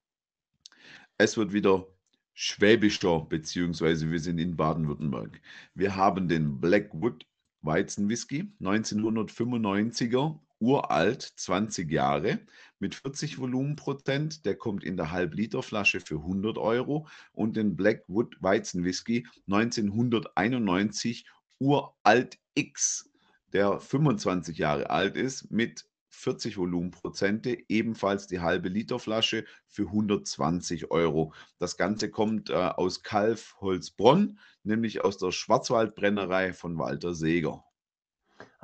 Es 1.17 1.37
wird 1.37 1.53
wieder 1.53 1.87
schwäbischer, 2.33 3.21
beziehungsweise 3.21 4.11
wir 4.11 4.19
sind 4.19 4.37
in 4.37 4.55
Baden-Württemberg. 4.55 5.41
Wir 5.73 5.95
haben 5.95 6.27
den 6.27 6.59
Blackwood 6.59 7.25
Weizenwhisky, 7.61 8.51
1995er 8.61 10.39
uralt, 10.59 11.21
20 11.21 11.91
Jahre, 11.91 12.39
mit 12.79 12.95
40 12.95 13.39
Volumenprozent. 13.39 14.45
Der 14.45 14.55
kommt 14.55 14.83
in 14.83 14.97
der 14.97 15.11
Halb-Liter-Flasche 15.11 15.99
für 15.99 16.15
100 16.15 16.57
Euro. 16.57 17.07
Und 17.33 17.55
den 17.57 17.75
Blackwood 17.75 18.35
Weizenwhisky 18.39 19.27
1991 19.47 21.25
uralt 21.59 22.37
X, 22.55 23.09
der 23.53 23.79
25 23.79 24.57
Jahre 24.57 24.89
alt 24.89 25.15
ist, 25.15 25.51
mit 25.51 25.85
40 26.15 26.57
Volumenprozente, 26.57 27.57
ebenfalls 27.67 28.27
die 28.27 28.39
halbe 28.39 28.69
Liter 28.69 28.99
Flasche 28.99 29.45
für 29.67 29.83
120 29.83 30.89
Euro. 30.91 31.33
Das 31.59 31.77
Ganze 31.77 32.09
kommt 32.09 32.49
äh, 32.49 32.53
aus 32.53 33.03
Kalf-Holzbronn, 33.03 34.39
nämlich 34.63 35.03
aus 35.03 35.17
der 35.17 35.31
Schwarzwaldbrennerei 35.31 36.53
von 36.53 36.77
Walter 36.77 37.13
Seeger. 37.13 37.63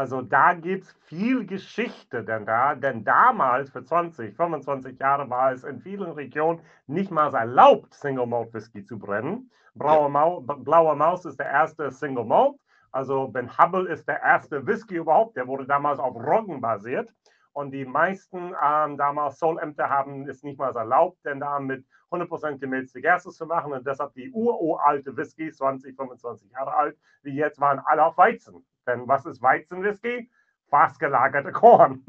Also 0.01 0.23
da 0.23 0.55
gibt 0.55 0.85
es 0.85 0.91
viel 1.03 1.45
Geschichte, 1.45 2.23
denn, 2.23 2.43
da, 2.47 2.73
denn 2.73 3.03
damals, 3.03 3.69
für 3.69 3.83
20, 3.83 4.35
25 4.35 4.97
Jahre, 4.97 5.29
war 5.29 5.51
es 5.51 5.63
in 5.63 5.79
vielen 5.79 6.11
Regionen 6.13 6.59
nicht 6.87 7.11
mal 7.11 7.31
erlaubt, 7.35 7.93
Single 7.93 8.25
Malt 8.25 8.51
Whisky 8.51 8.83
zu 8.83 8.97
brennen. 8.97 9.51
Blauer, 9.75 10.09
Mau, 10.09 10.41
Blauer 10.41 10.95
Maus 10.95 11.25
ist 11.25 11.39
der 11.39 11.51
erste 11.51 11.91
Single 11.91 12.25
Malt. 12.25 12.55
Also 12.91 13.27
Ben 13.27 13.55
Hubble 13.59 13.87
ist 13.89 14.07
der 14.07 14.23
erste 14.23 14.65
Whisky 14.65 14.95
überhaupt. 14.95 15.37
Der 15.37 15.45
wurde 15.45 15.67
damals 15.67 15.99
auf 15.99 16.15
Roggen 16.15 16.61
basiert. 16.61 17.13
Und 17.53 17.69
die 17.69 17.85
meisten 17.85 18.55
ähm, 18.59 18.97
damals 18.97 19.37
Zollämter 19.37 19.87
haben 19.87 20.27
es 20.27 20.41
nicht 20.41 20.57
mal 20.57 20.75
erlaubt, 20.75 21.23
denn 21.25 21.39
da 21.39 21.59
mit 21.59 21.85
100% 22.09 22.57
gemälzte 22.57 23.01
Gerste 23.01 23.29
zu 23.29 23.45
machen. 23.45 23.71
Und 23.71 23.85
deshalb 23.85 24.15
die 24.15 24.31
ururalte 24.31 25.15
Whisky, 25.15 25.51
20, 25.51 25.95
25 25.95 26.49
Jahre 26.49 26.73
alt, 26.73 26.97
wie 27.21 27.35
jetzt, 27.35 27.59
waren 27.59 27.77
alle 27.85 28.03
auf 28.03 28.17
Weizen. 28.17 28.65
Denn 28.87 29.07
was 29.07 29.25
ist 29.25 29.41
Weizenwhisky? 29.41 30.29
Fast 30.69 30.99
gelagerte 30.99 31.51
Korn. 31.51 32.03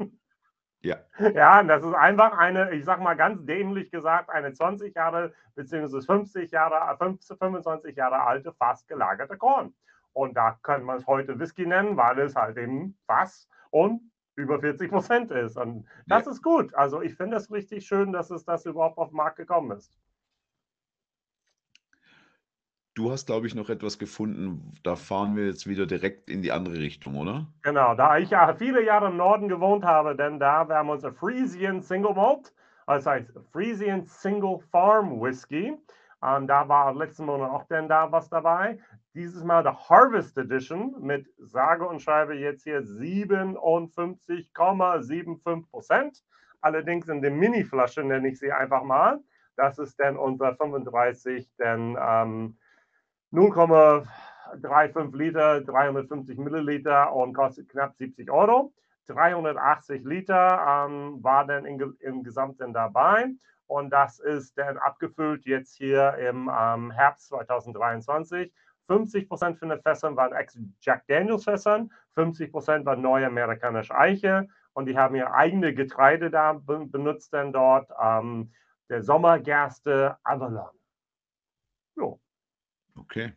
Ja. 0.81 0.97
Ja, 1.33 1.59
und 1.61 1.67
das 1.69 1.83
ist 1.83 1.93
einfach 1.93 2.37
eine, 2.37 2.71
ich 2.71 2.83
sag 2.85 2.99
mal 2.99 3.15
ganz 3.15 3.45
dämlich 3.45 3.89
gesagt, 3.91 4.29
eine 4.29 4.53
20 4.53 4.95
Jahre 4.95 5.33
bzw. 5.55 6.01
50 6.01 6.51
Jahre, 6.51 6.97
50, 6.97 7.37
25 7.37 7.95
Jahre 7.95 8.21
alte, 8.21 8.51
fast 8.53 8.87
gelagerte 8.87 9.37
Korn. 9.37 9.73
Und 10.13 10.35
da 10.35 10.59
kann 10.63 10.83
man 10.83 10.97
es 10.97 11.07
heute 11.07 11.39
Whisky 11.39 11.65
nennen, 11.65 11.97
weil 11.97 12.19
es 12.19 12.35
halt 12.35 12.57
eben 12.57 12.97
Fass 13.07 13.47
und 13.71 14.01
über 14.35 14.59
40 14.59 14.89
Prozent 14.91 15.31
ist. 15.31 15.57
Und 15.57 15.87
das 16.07 16.25
Ja. 16.25 16.31
ist 16.31 16.41
gut. 16.43 16.73
Also 16.75 17.01
ich 17.01 17.15
finde 17.15 17.37
es 17.37 17.51
richtig 17.51 17.85
schön, 17.87 18.11
dass 18.11 18.29
es 18.31 18.45
das 18.45 18.65
überhaupt 18.65 18.97
auf 18.97 19.09
den 19.09 19.17
Markt 19.17 19.37
gekommen 19.37 19.71
ist. 19.77 19.97
Du 22.95 23.11
hast, 23.11 23.25
glaube 23.25 23.47
ich, 23.47 23.55
noch 23.55 23.69
etwas 23.69 23.97
gefunden. 23.97 24.75
Da 24.83 24.95
fahren 24.95 25.35
wir 25.35 25.47
jetzt 25.47 25.65
wieder 25.65 25.87
direkt 25.87 26.29
in 26.29 26.43
die 26.43 26.51
andere 26.51 26.75
Richtung, 26.75 27.17
oder? 27.17 27.47
Genau, 27.63 27.95
da 27.95 28.19
ich 28.19 28.29
ja 28.29 28.53
viele 28.53 28.85
Jahre 28.85 29.07
im 29.07 29.17
Norden 29.17 29.49
gewohnt 29.49 29.83
habe, 29.83 30.15
denn 30.15 30.39
da 30.39 30.69
wir 30.69 30.75
haben 30.75 30.89
unser 30.89 31.11
Frisian 31.11 31.81
Single 31.81 32.13
Malt, 32.13 32.53
also 32.85 33.09
heißt 33.09 33.33
Frisian 33.51 34.05
Single 34.05 34.59
Farm 34.71 35.19
Whisky. 35.19 35.75
Und 36.21 36.47
da 36.47 36.69
war 36.69 36.93
letzten 36.93 37.25
Monat 37.25 37.49
auch 37.49 37.65
denn 37.67 37.89
da 37.89 38.11
was 38.11 38.29
dabei. 38.29 38.77
Dieses 39.15 39.43
Mal 39.43 39.63
der 39.63 39.89
Harvest 39.89 40.37
Edition 40.37 40.93
mit 40.99 41.27
sage 41.39 41.87
und 41.87 41.99
schreibe 41.99 42.35
jetzt 42.35 42.63
hier 42.63 42.83
57,75 42.83 45.67
Prozent. 45.69 46.23
Allerdings 46.61 47.09
in 47.09 47.23
der 47.23 47.31
Mini-Flasche 47.31 48.03
nenne 48.03 48.27
ich 48.29 48.37
sie 48.39 48.51
einfach 48.51 48.83
mal. 48.83 49.19
Das 49.55 49.79
ist 49.79 49.99
dann 49.99 50.15
unser 50.15 50.55
35, 50.55 51.49
denn 51.57 51.97
ähm, 51.99 52.55
0,35 53.33 55.17
Liter, 55.17 55.61
350 55.61 56.37
Milliliter 56.37 57.13
und 57.13 57.33
kostet 57.33 57.67
knapp 57.69 57.95
70 57.95 58.29
Euro. 58.29 58.71
380 59.07 60.03
Liter 60.05 60.85
ähm, 60.87 61.23
war 61.23 61.45
dann 61.45 61.65
in, 61.65 61.95
im 61.99 62.23
Gesamten 62.23 62.73
dabei. 62.73 63.31
Und 63.67 63.89
das 63.89 64.19
ist 64.19 64.57
dann 64.57 64.77
abgefüllt 64.77 65.45
jetzt 65.45 65.75
hier 65.75 66.13
im 66.15 66.49
ähm, 66.55 66.91
Herbst 66.91 67.27
2023. 67.29 68.53
50 68.87 69.27
Prozent 69.27 69.57
von 69.57 69.69
den 69.69 69.81
Fässern 69.81 70.15
waren 70.15 70.33
Ex-Jack 70.33 71.07
Daniels 71.07 71.45
Fässern, 71.45 71.91
50 72.15 72.51
Prozent 72.51 72.85
waren 72.85 73.01
neue 73.01 73.25
amerikanische 73.25 73.95
Eiche 73.95 74.47
und 74.73 74.87
die 74.87 74.97
haben 74.97 75.15
ihr 75.15 75.33
eigene 75.33 75.73
Getreide 75.73 76.29
da 76.29 76.53
be 76.53 76.85
benutzt, 76.85 77.33
dann 77.33 77.53
dort 77.53 77.89
ähm, 77.99 78.51
der 78.89 79.01
Sommergerste 79.01 80.17
Avalon. 80.23 80.69
Jo. 81.95 82.19
Okay. 82.95 83.33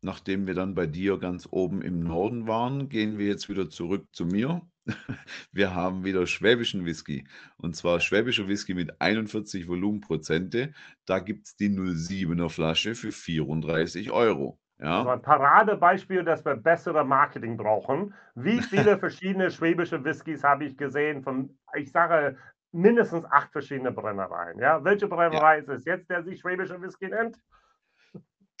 Nachdem 0.00 0.46
wir 0.46 0.54
dann 0.54 0.74
bei 0.74 0.86
dir 0.86 1.18
ganz 1.18 1.48
oben 1.50 1.80
im 1.80 2.00
Norden 2.00 2.46
waren, 2.46 2.90
gehen 2.90 3.16
wir 3.18 3.26
jetzt 3.26 3.48
wieder 3.48 3.70
zurück 3.70 4.06
zu 4.12 4.26
mir. 4.26 4.60
Wir 5.50 5.74
haben 5.74 6.04
wieder 6.04 6.26
schwäbischen 6.26 6.84
Whisky. 6.84 7.26
Und 7.56 7.74
zwar 7.74 8.00
schwäbischer 8.00 8.48
Whisky 8.48 8.74
mit 8.74 9.00
41 9.00 9.66
Volumenprozente. 9.66 10.74
Da 11.06 11.20
gibt 11.20 11.46
es 11.46 11.56
die 11.56 11.70
07er 11.70 12.50
Flasche 12.50 12.94
für 12.94 13.12
34 13.12 14.10
Euro. 14.10 14.58
Ja. 14.78 14.98
Also 14.98 15.10
ein 15.10 15.22
Paradebeispiel, 15.22 16.24
dass 16.24 16.44
wir 16.44 16.56
bessere 16.56 17.04
Marketing 17.04 17.56
brauchen. 17.56 18.12
Wie 18.34 18.60
viele 18.60 18.98
verschiedene 18.98 19.50
schwäbische 19.50 20.04
Whiskys 20.04 20.44
habe 20.44 20.66
ich 20.66 20.76
gesehen 20.76 21.22
von, 21.22 21.56
ich 21.74 21.90
sage, 21.90 22.36
mindestens 22.72 23.24
acht 23.24 23.52
verschiedene 23.52 23.92
Brennereien. 23.92 24.58
Ja? 24.58 24.84
Welche 24.84 25.08
Brennerei 25.08 25.54
ja. 25.54 25.62
ist 25.62 25.68
es 25.68 25.84
jetzt, 25.84 26.10
der 26.10 26.24
sich 26.24 26.40
schwäbische 26.40 26.80
Whisky 26.82 27.08
nennt? 27.08 27.38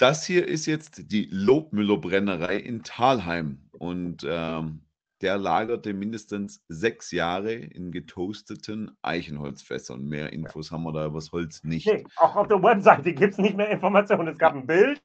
Das 0.04 0.26
hier 0.26 0.46
ist 0.46 0.66
jetzt 0.66 1.10
die 1.12 1.30
Lobmüller 1.32 1.96
Brennerei 1.96 2.58
in 2.58 2.82
Thalheim. 2.82 3.70
Und 3.72 4.22
ähm, 4.28 4.82
der 5.22 5.38
lagerte 5.38 5.94
mindestens 5.94 6.62
sechs 6.68 7.10
Jahre 7.10 7.54
in 7.54 7.90
getoasteten 7.90 8.94
Eichenholzfässern. 9.00 10.04
Mehr 10.04 10.30
Infos 10.34 10.70
haben 10.70 10.82
wir 10.82 10.92
da 10.92 11.06
über 11.06 11.20
das 11.20 11.32
Holz 11.32 11.64
nicht. 11.64 11.86
Nee, 11.86 12.04
auch 12.16 12.36
auf 12.36 12.48
der 12.48 12.62
Webseite 12.62 13.14
gibt 13.14 13.32
es 13.32 13.38
nicht 13.38 13.56
mehr 13.56 13.70
Informationen. 13.70 14.28
Es 14.28 14.36
gab 14.36 14.54
ein 14.54 14.66
Bild, 14.66 15.02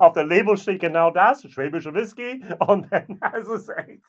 auf 0.00 0.14
der 0.14 0.24
Label 0.24 0.56
steht 0.56 0.80
genau 0.80 1.12
das, 1.12 1.42
schwäbische 1.42 1.94
Whisky. 1.94 2.42
Und 2.58 2.90
dann, 2.90 3.18
also, 3.20 3.54
echt, 3.54 4.02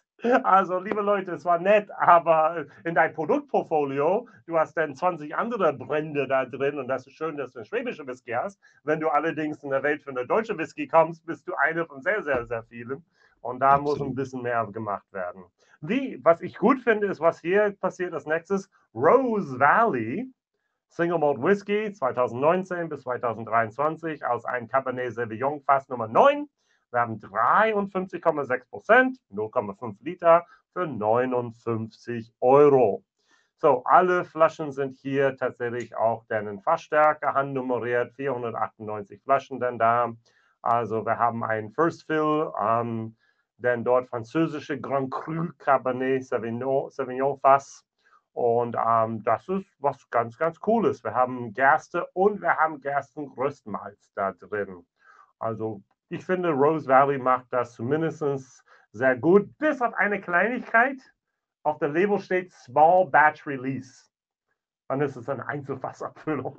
also, 0.44 0.80
liebe 0.80 1.02
Leute, 1.02 1.32
es 1.32 1.46
war 1.46 1.60
nett, 1.60 1.90
aber 1.98 2.66
in 2.84 2.96
dein 2.96 3.14
Produktportfolio, 3.14 4.28
du 4.46 4.58
hast 4.58 4.76
dann 4.76 4.96
20 4.96 5.36
andere 5.36 5.74
Brände 5.74 6.28
da 6.28 6.46
drin 6.46 6.80
und 6.80 6.88
das 6.88 7.08
ist 7.08 7.14
schön, 7.14 7.38
dass 7.38 7.54
du 7.54 7.60
eine 7.60 7.66
schwäbische 7.66 8.06
Whisky 8.06 8.32
hast. 8.32 8.60
Wenn 8.84 9.00
du 9.00 9.10
allerdings 9.10 9.64
in 9.64 9.70
der 9.70 9.84
Welt 9.84 10.04
für 10.04 10.12
eine 10.12 10.26
deutsche 10.26 10.58
Whisky 10.58 10.88
kommst, 10.88 11.26
bist 11.26 11.48
du 11.48 11.54
eine 11.56 11.86
von 11.86 12.02
sehr, 12.02 12.24
sehr, 12.24 12.46
sehr 12.46 12.64
vielen. 12.64 13.04
Und 13.42 13.60
da 13.60 13.72
Absolut. 13.72 14.00
muss 14.00 14.08
ein 14.08 14.16
bisschen 14.16 14.42
mehr 14.44 14.68
gemacht 14.72 15.12
werden. 15.12 15.44
Wie, 15.82 16.20
was 16.24 16.42
ich 16.42 16.58
gut 16.58 16.80
finde, 16.82 17.08
ist, 17.08 17.20
was 17.20 17.40
hier 17.40 17.76
passiert 17.80 18.14
als 18.14 18.28
nächstes. 18.28 18.70
Rose 18.94 19.60
Valley, 19.60 20.32
Single 20.90 21.18
Malt 21.18 21.42
Whisky 21.42 21.92
2019 21.92 22.90
bis 22.90 23.02
2023 23.02 24.24
aus 24.26 24.46
einem 24.46 24.68
Cabernet 24.68 25.14
Sauvignon 25.16 25.62
Fass 25.62 25.90
Nummer 25.90 26.08
9. 26.08 26.48
Wir 26.92 27.00
haben 27.00 27.18
53,6 27.20 28.70
Prozent, 28.70 29.18
0,5 29.32 29.96
Liter 30.02 30.46
für 30.74 30.88
59 30.88 32.34
Euro. 32.42 33.04
So, 33.58 33.84
alle 33.86 34.26
Flaschen 34.26 34.72
sind 34.72 34.98
hier 34.98 35.38
tatsächlich 35.38 35.96
auch 35.96 36.26
in 36.30 36.60
Fassstärke 36.62 37.34
handnummeriert, 37.34 38.14
498 38.16 39.22
Flaschen 39.22 39.60
denn 39.60 39.78
da. 39.78 40.14
Also 40.64 41.06
wir 41.06 41.18
haben 41.18 41.44
einen 41.44 41.72
First 41.72 42.08
Fill, 42.08 42.52
ähm, 42.60 43.16
denn 43.58 43.84
dort 43.84 44.10
französische 44.10 44.80
Grand 44.80 45.12
Cru 45.12 45.50
Cabernet 45.60 46.26
Sauvignon, 46.26 46.90
Sauvignon 46.90 47.38
Fass. 47.40 47.86
Und 48.34 48.76
ähm, 48.84 49.24
das 49.24 49.48
ist 49.48 49.66
was 49.80 50.10
ganz, 50.10 50.38
ganz 50.38 50.60
Cooles. 50.60 51.04
Wir 51.04 51.14
haben 51.14 51.54
Gerste 51.54 52.08
und 52.14 52.42
wir 52.42 52.58
haben 52.58 52.82
Gerstengröstmalz 52.82 54.12
da 54.16 54.32
drin. 54.32 54.86
Also 55.38 55.84
ich 56.12 56.26
finde, 56.26 56.50
Rose 56.50 56.88
Valley 56.88 57.18
macht 57.18 57.48
das 57.52 57.74
zumindest 57.74 58.64
sehr 58.92 59.18
gut, 59.18 59.58
bis 59.58 59.82
auf 59.82 59.94
eine 59.94 60.20
Kleinigkeit. 60.20 60.98
Auf 61.64 61.80
der 61.80 61.90
Label 61.90 62.20
steht 62.20 62.52
Small 62.52 63.08
Batch 63.08 63.48
Release. 63.48 64.10
Es 64.90 65.16
ist 65.16 65.30
eine 65.30 65.48
Einzelfassabfüllung. 65.48 66.58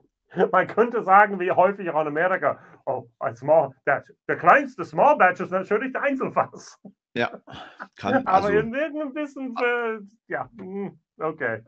Man 0.51 0.67
könnte 0.67 1.03
sagen, 1.03 1.39
wie 1.39 1.51
häufig 1.51 1.91
auch 1.91 2.01
in 2.01 2.07
Amerika, 2.07 2.59
oh, 2.87 3.07
ein 3.19 3.37
Small, 3.37 3.73
der, 3.85 4.05
der 4.27 4.37
kleinste 4.37 4.85
Small 4.85 5.19
Batch 5.19 5.41
ist 5.41 5.51
natürlich 5.51 5.93
der 5.93 6.03
Einzelfass. 6.03 6.79
Ja, 7.15 7.43
kann 7.97 8.15
Aber 8.27 8.47
also 8.47 8.49
in 8.49 8.73
irgendein 8.73 9.13
bisschen, 9.13 9.55
äh, 9.63 9.99
ja, 10.29 10.49
hm, 10.57 10.99
okay. 11.19 11.63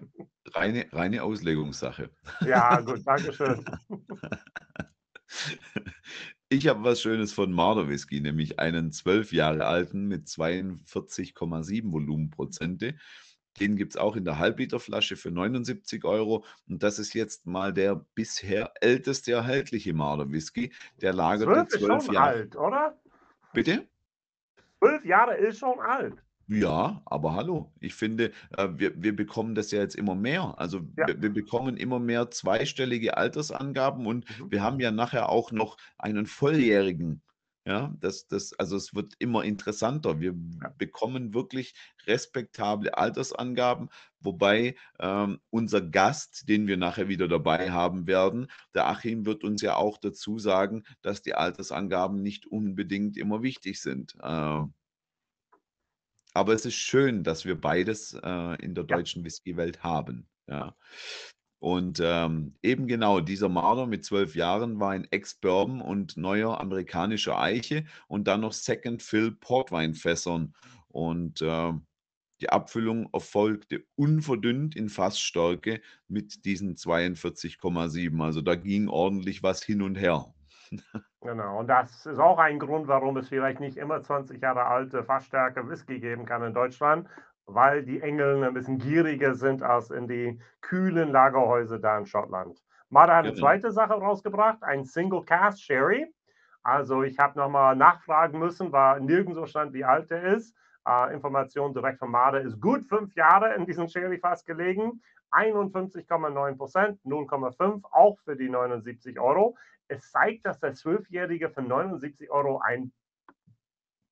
reine, 0.55 0.87
reine 0.93 1.23
Auslegungssache. 1.23 2.09
Ja, 2.41 2.81
gut, 2.81 3.07
danke 3.07 3.35
schön. 3.35 3.62
Ich 6.54 6.68
habe 6.68 6.84
was 6.84 7.02
Schönes 7.02 7.32
von 7.32 7.50
Marder 7.50 7.88
Whisky, 7.88 8.20
nämlich 8.20 8.61
einen 8.61 8.92
zwölf 8.92 9.32
Jahre 9.32 9.66
alten 9.66 10.06
mit 10.06 10.28
42,7 10.28 11.90
Volumenprozente. 11.90 12.94
Den 13.58 13.75
gibt 13.75 13.94
es 13.94 13.96
auch 13.96 14.14
in 14.14 14.25
der 14.25 14.38
Halbliterflasche 14.38 15.16
für 15.16 15.32
79 15.32 16.04
Euro. 16.04 16.44
Und 16.68 16.84
das 16.84 17.00
ist 17.00 17.12
jetzt 17.12 17.44
mal 17.44 17.73
der 17.73 17.96
bisher 18.14 18.73
älteste 18.80 19.32
erhältliche 19.32 19.94
Marder 19.94 20.30
Whisky. 20.30 20.73
Der 21.02 21.12
lagerte 21.12 21.66
Zwölf 21.66 21.68
zwölf 21.70 22.04
schon 22.04 22.14
Jahre. 22.14 22.28
alt, 22.28 22.54
oder? 22.54 23.00
Bitte? 23.52 23.88
Zwölf 24.78 25.04
Jahre 25.04 25.34
ist 25.34 25.58
schon 25.58 25.80
alt. 25.80 26.24
Ja, 26.47 27.01
aber 27.07 27.35
hallo. 27.35 27.73
Ich 27.81 27.95
finde, 27.95 28.33
äh, 28.57 28.69
wir, 28.77 29.03
wir 29.03 29.17
bekommen 29.17 29.55
das 29.55 29.71
ja 29.71 29.81
jetzt 29.81 29.95
immer 29.97 30.15
mehr. 30.15 30.59
Also 30.59 30.83
Ja. 30.97 31.07
wir, 31.07 31.21
wir 31.23 31.31
bekommen 31.33 31.77
immer 31.79 31.99
mehr 31.99 32.31
zweistellige 32.31 33.17
Altersangaben 33.17 34.07
und 34.07 34.27
Mhm. 34.29 34.51
wir 34.51 34.63
haben 34.63 34.79
ja 34.79 34.91
nachher 34.91 35.31
auch 35.31 35.53
noch 35.53 35.79
einen 35.97 36.27
Volljährigen. 36.27 37.23
Ja, 37.67 37.95
das, 37.99 38.27
das, 38.29 38.53
also 38.59 38.77
es 38.77 38.95
wird 38.95 39.15
immer 39.19 39.43
interessanter. 39.43 40.21
Wir 40.21 40.35
Ja. 40.61 40.75
bekommen 40.77 41.33
wirklich 41.33 41.75
respektable 42.07 42.95
Altersangaben, 42.99 43.89
wobei 44.21 44.77
ähm, 45.01 45.41
unser 45.49 45.81
Gast, 45.81 46.47
den 46.51 46.67
wir 46.67 46.77
nachher 46.77 47.09
wieder 47.09 47.27
dabei 47.27 47.71
haben 47.71 48.07
werden, 48.07 48.49
der 48.75 48.87
Achim, 48.89 49.25
wird 49.25 49.45
uns 49.45 49.63
ja 49.63 49.77
auch 49.77 49.97
dazu 49.97 50.39
sagen, 50.39 50.83
dass 51.01 51.23
die 51.23 51.35
Altersangaben 51.35 52.21
nicht 52.23 52.45
unbedingt 52.47 53.17
immer 53.17 53.43
wichtig 53.43 53.81
sind. 53.81 54.15
Äh, 54.23 54.63
aber 56.35 56.53
es 56.55 56.67
ist 56.67 56.75
schön, 56.75 57.25
dass 57.25 57.45
wir 57.45 57.61
beides 57.61 58.14
äh, 58.23 58.62
in 58.62 58.75
der 58.75 58.85
Ja. 58.88 58.97
deutschen 58.99 59.25
Whiskywelt 59.25 59.83
haben. 59.83 60.29
Ja. 60.49 60.76
Und 61.61 61.99
ähm, 62.05 62.57
eben 62.62 62.87
genau, 62.88 63.21
dieser 63.21 63.49
Marder 63.49 63.87
mit 63.87 64.05
zwölf 64.05 64.35
Jahren 64.37 64.81
war 64.81 64.91
ein 64.91 65.07
Ex-Bourbon 65.11 65.81
und 65.81 66.17
neuer 66.19 66.61
amerikanischer 66.61 67.41
Eiche 67.41 67.87
und 68.07 68.29
dann 68.29 68.43
noch 68.43 68.53
Second 68.53 69.03
Fill 69.03 69.33
Portweinfässern. 69.33 70.55
Und 70.88 71.41
ähm, 71.43 71.87
die 72.43 72.50
Abfüllung 72.50 73.09
erfolgte 73.14 73.85
unverdünnt 73.95 74.76
in 74.76 74.91
Fassstärke 74.91 75.81
mit 76.09 76.45
diesen 76.45 76.76
42,7. 76.76 78.23
Also 78.23 78.43
da 78.43 78.57
ging 78.57 78.88
ordentlich 78.88 79.43
was 79.43 79.62
hin 79.64 79.81
und 79.81 79.95
her. 79.95 80.35
Genau, 81.25 81.59
und 81.61 81.69
das 81.69 82.04
ist 82.04 82.19
auch 82.19 82.38
ein 82.38 82.59
Grund, 82.59 82.87
warum 82.87 83.16
es 83.16 83.31
vielleicht 83.31 83.59
nicht 83.59 83.78
immer 83.78 84.02
20 84.02 84.43
Jahre 84.43 84.66
alte 84.66 85.02
Fassstärke 85.02 85.66
Whisky 85.71 85.99
geben 85.99 86.26
kann 86.26 86.43
in 86.43 86.52
Deutschland, 86.52 87.09
weil 87.47 87.83
die 87.83 88.02
Engel 88.02 88.45
ein 88.45 88.52
bisschen 88.52 88.76
gieriger 88.78 89.35
sind 89.35 89.62
als 89.62 89.90
in 89.90 90.07
die 90.07 90.38
kühlen 90.61 91.11
Lagerhäuser 91.12 91.78
da 91.78 91.97
in 91.97 92.04
Schottland. 92.04 92.62
Mada 92.90 93.14
hat 93.16 93.25
eine 93.25 93.33
Genau. 93.33 93.47
zweite 93.47 93.73
Sache 93.73 93.95
rausgebracht, 93.95 94.62
ein 94.62 94.85
Single 94.85 95.25
Cast 95.25 95.62
Sherry. 95.62 96.07
Also 96.62 97.02
ich 97.02 97.19
habe 97.19 97.38
nochmal 97.38 97.75
nachfragen 97.75 98.38
müssen, 98.38 98.71
war 98.71 99.00
nirgendwo 99.00 99.47
stand, 99.47 99.73
wie 99.73 99.85
alt 99.85 100.11
er 100.11 100.25
ist. 100.35 100.54
Äh, 100.87 101.14
Information 101.14 101.73
direkt 101.73 102.00
von 102.00 102.11
Mada 102.11 102.38
ist 102.38 102.61
gut 102.61 102.85
fünf 102.85 103.14
Jahre 103.14 103.54
in 103.54 103.64
diesem 103.64 103.88
Sherry-Fass 103.88 104.45
gelegen. 104.45 105.00
51,9 105.33 106.57
Prozent, 106.57 107.00
0,5 107.04 107.83
auch 107.90 108.19
für 108.21 108.37
die 108.37 108.49
79 108.49 109.19
Euro. 109.19 109.57
Es 109.88 110.11
zeigt, 110.11 110.47
dass 110.47 110.61
der 110.61 110.75
Zwölfjährige 110.75 111.50
für 111.50 111.62
79 111.62 112.31
Euro 112.31 112.61
ein 112.61 112.93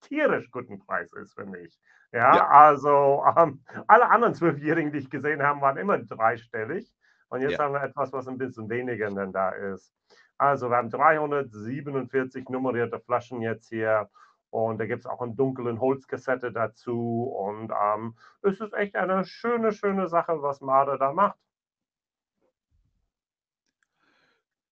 tierisch 0.03 0.51
guten 0.51 0.79
Preis 0.81 1.13
ist 1.13 1.35
für 1.35 1.47
mich. 1.47 1.79
Ja, 2.13 2.37
Ja. 2.37 2.49
also 2.49 3.25
ähm, 3.37 3.63
alle 3.87 4.11
anderen 4.11 4.35
Zwölfjährigen, 4.35 4.93
die 4.93 4.99
ich 4.99 5.11
gesehen 5.11 5.43
habe, 5.43 5.61
waren 5.61 5.77
immer 5.79 5.99
dreistellig. 5.99 6.93
Und 7.29 7.41
jetzt 7.41 7.53
Ja. 7.53 7.65
haben 7.65 7.73
wir 7.75 7.83
etwas, 7.83 8.13
was 8.13 8.29
ein 8.29 8.37
bisschen 8.39 8.69
weniger 8.69 9.11
denn 9.11 9.33
da 9.33 9.51
ist. 9.51 9.95
Also 10.37 10.69
wir 10.69 10.77
haben 10.77 10.91
347 10.91 12.49
nummerierte 12.49 13.01
Flaschen 13.01 13.41
jetzt 13.41 13.69
hier. 13.69 14.11
Und 14.51 14.79
da 14.79 14.87
gibt 14.87 15.01
es 15.01 15.07
auch 15.07 15.23
einen 15.23 15.37
dunklen 15.37 15.81
Holzkassette 15.81 16.53
dazu. 16.53 17.25
Und 17.25 17.73
ähm, 17.73 18.17
es 18.43 18.61
ist 18.61 18.75
echt 18.75 18.97
eine 18.97 19.25
schöne, 19.25 19.73
schöne 19.73 20.09
Sache, 20.09 20.43
was 20.43 20.61
Marder 20.61 20.99
da 20.99 21.13
macht. 21.13 21.39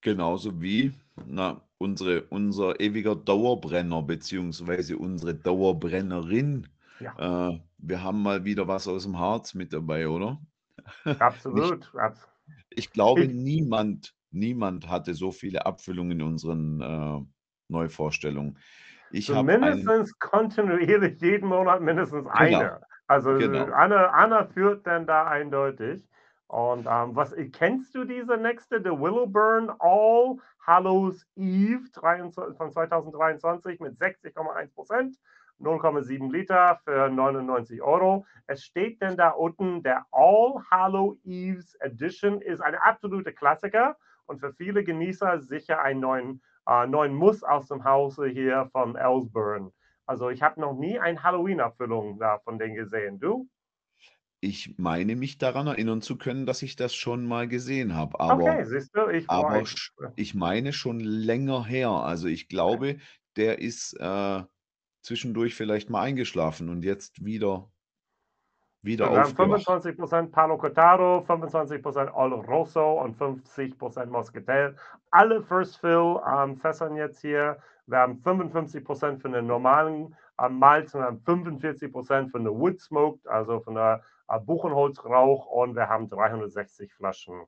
Genauso 0.01 0.61
wie 0.61 0.93
na, 1.25 1.61
unsere, 1.77 2.23
unser 2.23 2.79
ewiger 2.79 3.15
Dauerbrenner 3.15 4.01
beziehungsweise 4.01 4.97
unsere 4.97 5.35
Dauerbrennerin. 5.35 6.67
Ja. 6.99 7.49
Äh, 7.49 7.59
wir 7.77 8.03
haben 8.03 8.21
mal 8.21 8.45
wieder 8.45 8.67
was 8.67 8.87
aus 8.87 9.03
dem 9.03 9.17
Harz 9.17 9.53
mit 9.53 9.73
dabei, 9.73 10.07
oder? 10.07 10.39
Absolut. 11.19 11.93
Abs 11.95 12.27
Ich 12.69 12.91
glaube, 12.91 13.27
niemand, 13.27 14.13
niemand 14.31 14.87
hatte 14.89 15.13
so 15.13 15.31
viele 15.31 15.65
Abfüllungen 15.65 16.19
in 16.19 16.21
unseren 16.21 16.81
äh, 16.81 17.25
Neuvorstellungen. 17.67 18.57
Ich 19.11 19.29
habe 19.29 19.53
einen, 19.53 19.81
Zumindest 19.81 20.19
kontinuierlich 20.19 21.19
jeden 21.21 21.49
Monat 21.49 21.81
mindestens 21.81 22.27
eine. 22.27 22.81
Also 23.07 23.37
Genau. 23.37 23.65
Anna, 23.73 24.07
Anna 24.07 24.45
führt 24.45 24.87
dann 24.87 25.05
da 25.05 25.27
eindeutig. 25.27 26.01
Und 26.51 26.85
ähm, 26.85 27.15
was 27.15 27.33
kennst 27.53 27.95
du 27.95 28.03
diese 28.03 28.35
nächste, 28.35 28.79
The 28.79 28.89
Willowburn 28.89 29.71
All 29.79 30.35
Hallows 30.59 31.25
Eve 31.37 31.89
23, 31.93 32.57
von 32.57 32.69
2023 32.69 33.79
mit 33.79 33.97
60,1 33.97 34.73
Prozent, 34.73 35.17
0,7 35.61 36.29
Liter 36.29 36.77
für 36.83 37.07
99 37.07 37.81
Euro. 37.81 38.25
Es 38.47 38.65
steht 38.65 39.01
denn 39.01 39.15
da 39.15 39.29
unten, 39.29 39.81
der 39.81 40.05
All 40.11 40.61
Hallow 40.69 41.17
Eves 41.23 41.75
Edition 41.75 42.41
ist 42.41 42.59
ein 42.59 42.75
absoluter 42.75 43.31
Klassiker 43.31 43.95
und 44.25 44.41
für 44.41 44.51
viele 44.51 44.83
Genießer 44.83 45.39
sicher 45.39 45.81
ein 45.81 46.01
neuen, 46.01 46.41
äh, 46.67 46.85
neuen 46.85 47.15
Muss 47.15 47.43
aus 47.43 47.69
dem 47.69 47.85
Hause 47.85 48.27
hier 48.27 48.67
von 48.73 48.97
Ellsburn. 48.97 49.71
Also 50.05 50.29
ich 50.29 50.43
habe 50.43 50.59
noch 50.59 50.73
nie 50.73 50.99
eine 50.99 51.23
Halloween-Abfüllung 51.23 52.19
da 52.19 52.39
von 52.39 52.59
denen 52.59 52.75
gesehen. 52.75 53.21
Du? 53.21 53.47
Ich 54.41 54.75
meine 54.77 55.15
mich 55.15 55.37
daran 55.37 55.67
erinnern 55.67 56.01
zu 56.01 56.17
können, 56.17 56.45
dass 56.47 56.63
ich 56.63 56.75
das 56.75 56.95
schon 56.95 57.25
mal 57.25 57.47
gesehen 57.47 57.95
habe. 57.95 58.19
Aber, 58.19 58.43
okay, 58.43 58.65
siehst 58.65 58.95
du, 58.95 59.07
ich 59.07 59.29
aber 59.29 59.59
sch- 59.59 59.91
ich 60.15 60.33
meine 60.33 60.73
schon 60.73 60.99
länger 60.99 61.63
her. 61.63 61.89
Also 61.91 62.27
ich 62.27 62.49
glaube, 62.49 62.97
der 63.35 63.59
ist 63.59 63.93
äh, 63.99 64.43
zwischendurch 65.03 65.53
vielleicht 65.53 65.91
mal 65.91 66.01
eingeschlafen 66.01 66.69
und 66.69 66.83
jetzt 66.83 67.23
wieder, 67.23 67.69
wieder 68.81 69.11
Wir 69.11 69.19
haben 69.19 69.25
aufgewacht. 69.25 69.67
25% 69.67 70.31
Palo 70.31 70.57
Cortado, 70.57 71.23
25% 71.27 72.11
Oloroso 72.11 72.99
und 72.99 73.15
50% 73.15 74.07
Moscatel. 74.07 74.75
Alle 75.11 75.43
First 75.43 75.77
Fill 75.77 76.19
ähm, 76.35 76.57
Fässern 76.57 76.95
jetzt 76.95 77.21
hier. 77.21 77.59
Wir 77.85 77.99
haben 77.99 78.21
55% 78.23 79.19
für 79.19 79.29
den 79.29 79.45
normalen 79.45 80.15
ähm, 80.39 80.57
Malz, 80.57 80.95
wir 80.95 81.03
haben 81.03 81.21
45% 81.25 82.29
von 82.29 82.43
der 82.43 82.53
Wood 82.53 82.79
Smoked, 82.79 83.27
also 83.27 83.59
von 83.59 83.75
der 83.75 84.01
Buchenholzrauch 84.39 85.45
und 85.47 85.75
wir 85.75 85.89
haben 85.89 86.09
360 86.09 86.93
Flaschen. 86.93 87.41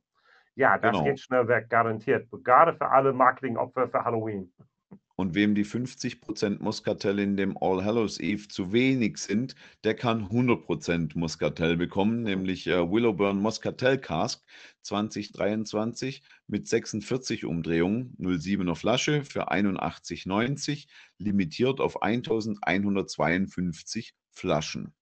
Ja, 0.55 0.77
das 0.77 0.91
Genau. 0.91 1.05
geht 1.05 1.19
schnell 1.19 1.47
weg, 1.47 1.69
garantiert. 1.69 2.27
Gerade 2.43 2.73
für 2.73 2.89
alle 2.89 3.13
Marketingopfer 3.13 3.87
für 3.87 4.03
Halloween. 4.03 4.51
Und 5.15 5.35
wem 5.35 5.53
die 5.53 5.63
50% 5.63 6.59
Muscatel 6.61 7.19
in 7.19 7.37
dem 7.37 7.55
All 7.61 7.85
Hallows 7.85 8.19
Eve 8.19 8.47
zu 8.47 8.73
wenig 8.73 9.19
sind, 9.19 9.53
der 9.83 9.93
kann 9.95 10.27
100% 10.29 11.15
Muscatel 11.15 11.77
bekommen, 11.77 12.23
nämlich 12.23 12.65
äh, 12.65 12.91
Willowburn 12.91 13.39
Muscatel 13.39 13.99
Cask 13.99 14.43
2023 14.81 16.23
mit 16.47 16.67
46 16.67 17.45
Umdrehungen, 17.45 18.15
07er 18.19 18.73
Flasche 18.75 19.23
für 19.23 19.51
81,90, 19.51 20.87
limitiert 21.19 21.79
auf 21.79 22.01
1152 22.01 24.15
Flaschen. 24.31 24.95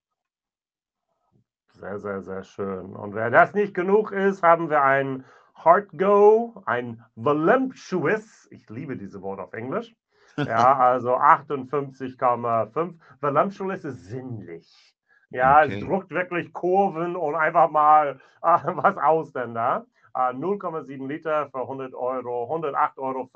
Sehr, 1.82 1.98
sehr, 1.98 2.22
sehr 2.22 2.44
schön. 2.44 2.94
Und 2.94 3.16
wer 3.16 3.28
das 3.28 3.54
nicht 3.54 3.74
genug 3.74 4.12
ist, 4.12 4.44
haben 4.44 4.70
wir 4.70 4.84
ein 4.84 5.24
Heart 5.64 5.98
Go, 5.98 6.62
ein 6.64 7.04
Voluptuous, 7.16 8.46
ich 8.52 8.70
liebe 8.70 8.96
diese 8.96 9.20
Wort 9.20 9.40
auf 9.40 9.52
Englisch. 9.52 9.92
Ja, 10.44 10.76
also 10.78 11.16
58,5. 11.16 12.94
Voluptuous 13.20 13.84
ist 13.84 14.04
sinnlich. 14.04 14.94
Ja, 15.30 15.62
Okay. 15.64 15.74
es 15.74 15.80
druckt 15.84 16.10
wirklich 16.10 16.52
Kurven 16.52 17.16
und 17.16 17.34
einfach 17.34 17.68
mal 17.68 18.20
äh, 18.42 18.58
was 18.64 18.96
aus 18.98 19.32
denn 19.32 19.54
da. 19.54 19.84
Äh, 20.14 20.34
0,7 20.34 21.08
Liter 21.08 21.48
für 21.50 21.62
100 21.62 21.94
Euro, 21.94 22.44
108,50 22.54 22.98
Euro 22.98 23.28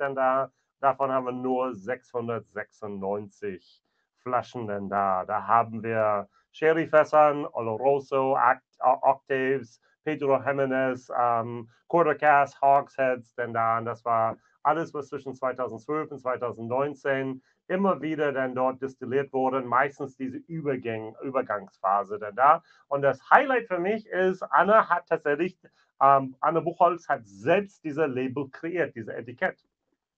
denn 0.00 0.16
da. 0.16 0.50
Davon 0.80 1.12
haben 1.12 1.26
wir 1.26 1.32
nur 1.32 1.72
696 1.76 3.84
Flaschen 4.16 4.66
denn 4.66 4.88
da. 4.88 5.24
Da 5.26 5.46
haben 5.46 5.84
wir 5.84 6.28
Sherryfässern, 6.54 7.46
Oloroso, 7.52 8.38
Octaves, 8.80 9.80
Pedro 10.04 10.38
Jimenez, 10.42 11.10
ähm, 11.18 11.68
Quarter 11.88 12.14
Cask, 12.16 12.60
Hogsheads, 12.62 13.34
denn 13.34 13.52
da, 13.54 13.78
und 13.78 13.86
das 13.86 14.04
war 14.04 14.38
alles, 14.62 14.94
was 14.94 15.08
zwischen 15.08 15.34
2012 15.34 16.10
und 16.10 16.18
2019 16.18 17.42
immer 17.68 18.00
wieder 18.02 18.32
dann 18.32 18.54
dort 18.54 18.82
destilliert 18.82 19.32
wurde, 19.32 19.62
meistens 19.62 20.16
diese 20.16 20.38
Übergang, 20.38 21.14
Übergangsphase 21.22 22.18
dann 22.18 22.36
da. 22.36 22.62
Und 22.88 23.02
das 23.02 23.30
Highlight 23.30 23.68
für 23.68 23.78
mich 23.78 24.06
ist, 24.06 24.42
Anna 24.42 24.88
hat 24.88 25.06
tatsächlich, 25.08 25.58
ähm, 26.00 26.36
Anna 26.40 26.60
Buchholz 26.60 27.08
hat 27.08 27.26
selbst 27.26 27.84
diese 27.84 28.06
Label 28.06 28.48
kreiert, 28.50 28.94
diese 28.94 29.14
Etikett. 29.14 29.64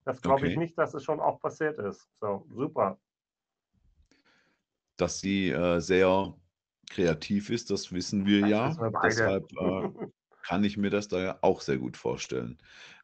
Das 0.05 0.23
glaube 0.23 0.47
ich 0.47 0.55
Okay. 0.55 0.57
nicht, 0.57 0.77
dass 0.77 0.93
es 0.95 1.03
schon 1.03 1.19
auch 1.21 1.39
passiert 1.41 1.79
ist. 1.79 2.09
So, 2.19 2.45
super. 2.49 2.99
Dass 4.97 5.19
sie 5.19 5.49
äh, 5.49 5.79
sehr 5.79 6.33
kreativ 6.89 7.49
ist, 7.49 7.69
das 7.69 7.91
wissen 7.91 8.25
wir 8.25 8.41
Das 8.41 8.49
ja. 8.49 8.75
wir. 8.77 8.99
Deshalb 9.03 9.51
äh, 9.59 10.07
kann 10.43 10.63
ich 10.63 10.77
mir 10.77 10.89
das 10.89 11.07
da 11.07 11.37
auch 11.41 11.61
sehr 11.61 11.77
gut 11.77 11.97
vorstellen. 11.97 12.57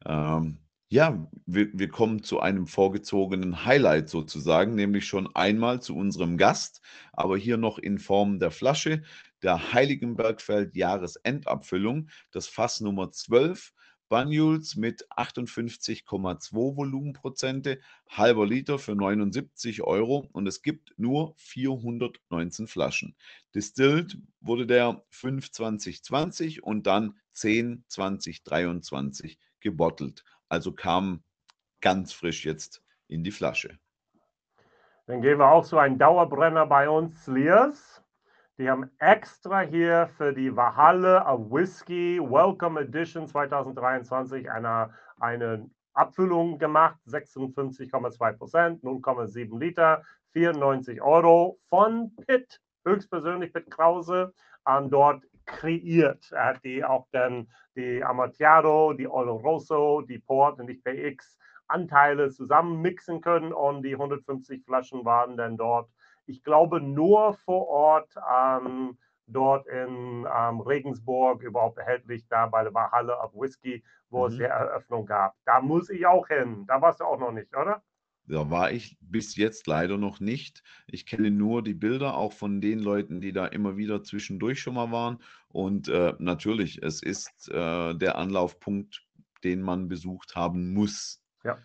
Ähm, 0.05 0.59
ja, 0.93 1.27
wir, 1.47 1.69
wir 1.73 1.89
kommen 1.89 2.21
zu 2.21 2.39
einem 2.39 2.67
vorgezogenen 2.67 3.65
Highlight 3.65 4.09
sozusagen, 4.09 4.75
nämlich 4.75 5.07
schon 5.07 5.27
einmal 5.35 5.81
zu 5.81 5.95
unserem 5.95 6.37
Gast, 6.37 6.81
aber 7.13 7.35
hier 7.35 7.57
noch 7.57 7.79
in 7.79 7.97
Form 7.97 8.37
der 8.37 8.51
Flasche, 8.51 9.01
der 9.41 9.73
Heiligenbergfeld 9.73 10.75
Jahresendabfüllung, 10.75 12.09
das 12.31 12.47
Fass 12.47 12.79
Nummer 12.79 13.11
12, 13.11 13.73
Banyuls 14.09 14.75
mit 14.75 15.09
58,2 15.11 16.75
Volumenprozente, 16.75 17.79
halber 18.09 18.45
Liter 18.45 18.77
für 18.79 18.95
79 18.95 19.81
Euro 19.81 20.29
und 20.33 20.47
es 20.47 20.61
gibt 20.61 20.93
nur 20.97 21.33
419 21.37 22.67
Flaschen. 22.67 23.15
Distilled 23.55 24.17
wurde 24.39 24.67
der 24.67 25.03
5 25.09 25.51
2020 25.51 26.63
und 26.63 26.85
dann 26.85 27.17
10 27.33 27.85
2023 27.87 29.39
gebottelt. 29.59 30.23
Also 30.49 30.73
kam 30.73 31.23
ganz 31.81 32.13
frisch 32.13 32.45
jetzt 32.45 32.83
in 33.07 33.23
die 33.23 33.31
Flasche. 33.31 33.79
Dann 35.05 35.21
gehen 35.21 35.39
wir 35.39 35.49
auch 35.49 35.65
zu 35.65 35.77
einem 35.77 35.97
Dauerbrenner 35.97 36.65
bei 36.65 36.89
uns, 36.89 37.23
Slears. 37.25 38.02
Die 38.59 38.69
haben 38.69 38.87
extra 38.99 39.61
hier 39.61 40.11
für 40.15 40.31
die 40.31 40.55
Valhalla 40.55 41.27
of 41.27 41.49
Whiskey 41.49 42.19
Welcome 42.19 42.79
Edition 42.79 43.27
2023 43.27 44.51
eine, 44.51 44.93
eine 45.19 45.67
Abfüllung 45.93 46.59
gemacht. 46.59 46.99
56,2 47.07 48.33
Prozent, 48.33 48.83
0,7 48.83 49.59
Liter, 49.59 50.03
94 50.33 51.01
Euro 51.01 51.57
von 51.69 52.15
Pitt, 52.27 52.61
höchstpersönlich 52.85 53.51
Pitt 53.51 53.71
Krause, 53.71 54.31
ähm, 54.67 54.91
dort 54.91 55.23
kreiert. 55.47 56.31
Er 56.31 56.45
hat 56.45 56.63
die 56.63 56.85
auch 56.85 57.07
dann 57.11 57.47
die 57.75 58.03
Amontillado, 58.03 58.93
die 58.93 59.07
Oloroso, 59.07 60.01
die 60.01 60.19
Port 60.19 60.59
und 60.59 60.67
die 60.67 60.75
PX 60.75 61.39
Anteile 61.67 62.29
zusammen 62.29 62.83
mixen 62.83 63.19
können 63.19 63.51
und 63.51 63.81
die 63.81 63.93
150 63.93 64.63
Flaschen 64.63 65.05
waren 65.05 65.37
dann 65.37 65.57
dort 65.57 65.89
ich 66.25 66.43
glaube, 66.43 66.81
nur 66.81 67.33
vor 67.33 67.67
Ort 67.67 68.15
ähm, 68.31 68.97
dort 69.27 69.67
in 69.67 70.25
ähm, 70.33 70.59
Regensburg 70.61 71.41
überhaupt 71.43 71.77
erhältlich, 71.77 72.27
da 72.27 72.47
bei 72.47 72.63
der 72.63 72.91
Halle 72.91 73.17
of 73.19 73.33
Whisky, 73.33 73.83
wo 74.09 74.21
mhm. 74.21 74.27
es 74.27 74.37
die 74.37 74.43
Eröffnung 74.43 75.05
gab. 75.05 75.35
Da 75.45 75.61
muss 75.61 75.89
ich 75.89 76.05
auch 76.05 76.27
hin. 76.27 76.65
Da 76.67 76.81
warst 76.81 76.99
du 76.99 77.05
auch 77.05 77.19
noch 77.19 77.31
nicht, 77.31 77.55
oder? 77.55 77.81
Da 78.25 78.49
war 78.49 78.71
ich 78.71 78.97
bis 79.01 79.35
jetzt 79.35 79.67
leider 79.67 79.97
noch 79.97 80.21
nicht. 80.21 80.63
Ich 80.87 81.05
kenne 81.05 81.29
nur 81.29 81.61
die 81.61 81.73
Bilder 81.73 82.15
auch 82.15 82.31
von 82.31 82.61
den 82.61 82.79
Leuten, 82.79 83.19
die 83.19 83.33
da 83.33 83.47
immer 83.47 83.75
wieder 83.75 84.01
zwischendurch 84.03 84.61
schon 84.61 84.75
mal 84.75 84.91
waren. 84.91 85.21
Und 85.49 85.89
äh, 85.89 86.13
natürlich, 86.19 86.81
es 86.81 87.03
ist 87.03 87.49
äh, 87.49 87.93
der 87.95 88.17
Anlaufpunkt, 88.17 89.05
den 89.43 89.61
man 89.61 89.89
besucht 89.89 90.35
haben 90.35 90.73
muss. 90.73 91.21
Ja. 91.43 91.57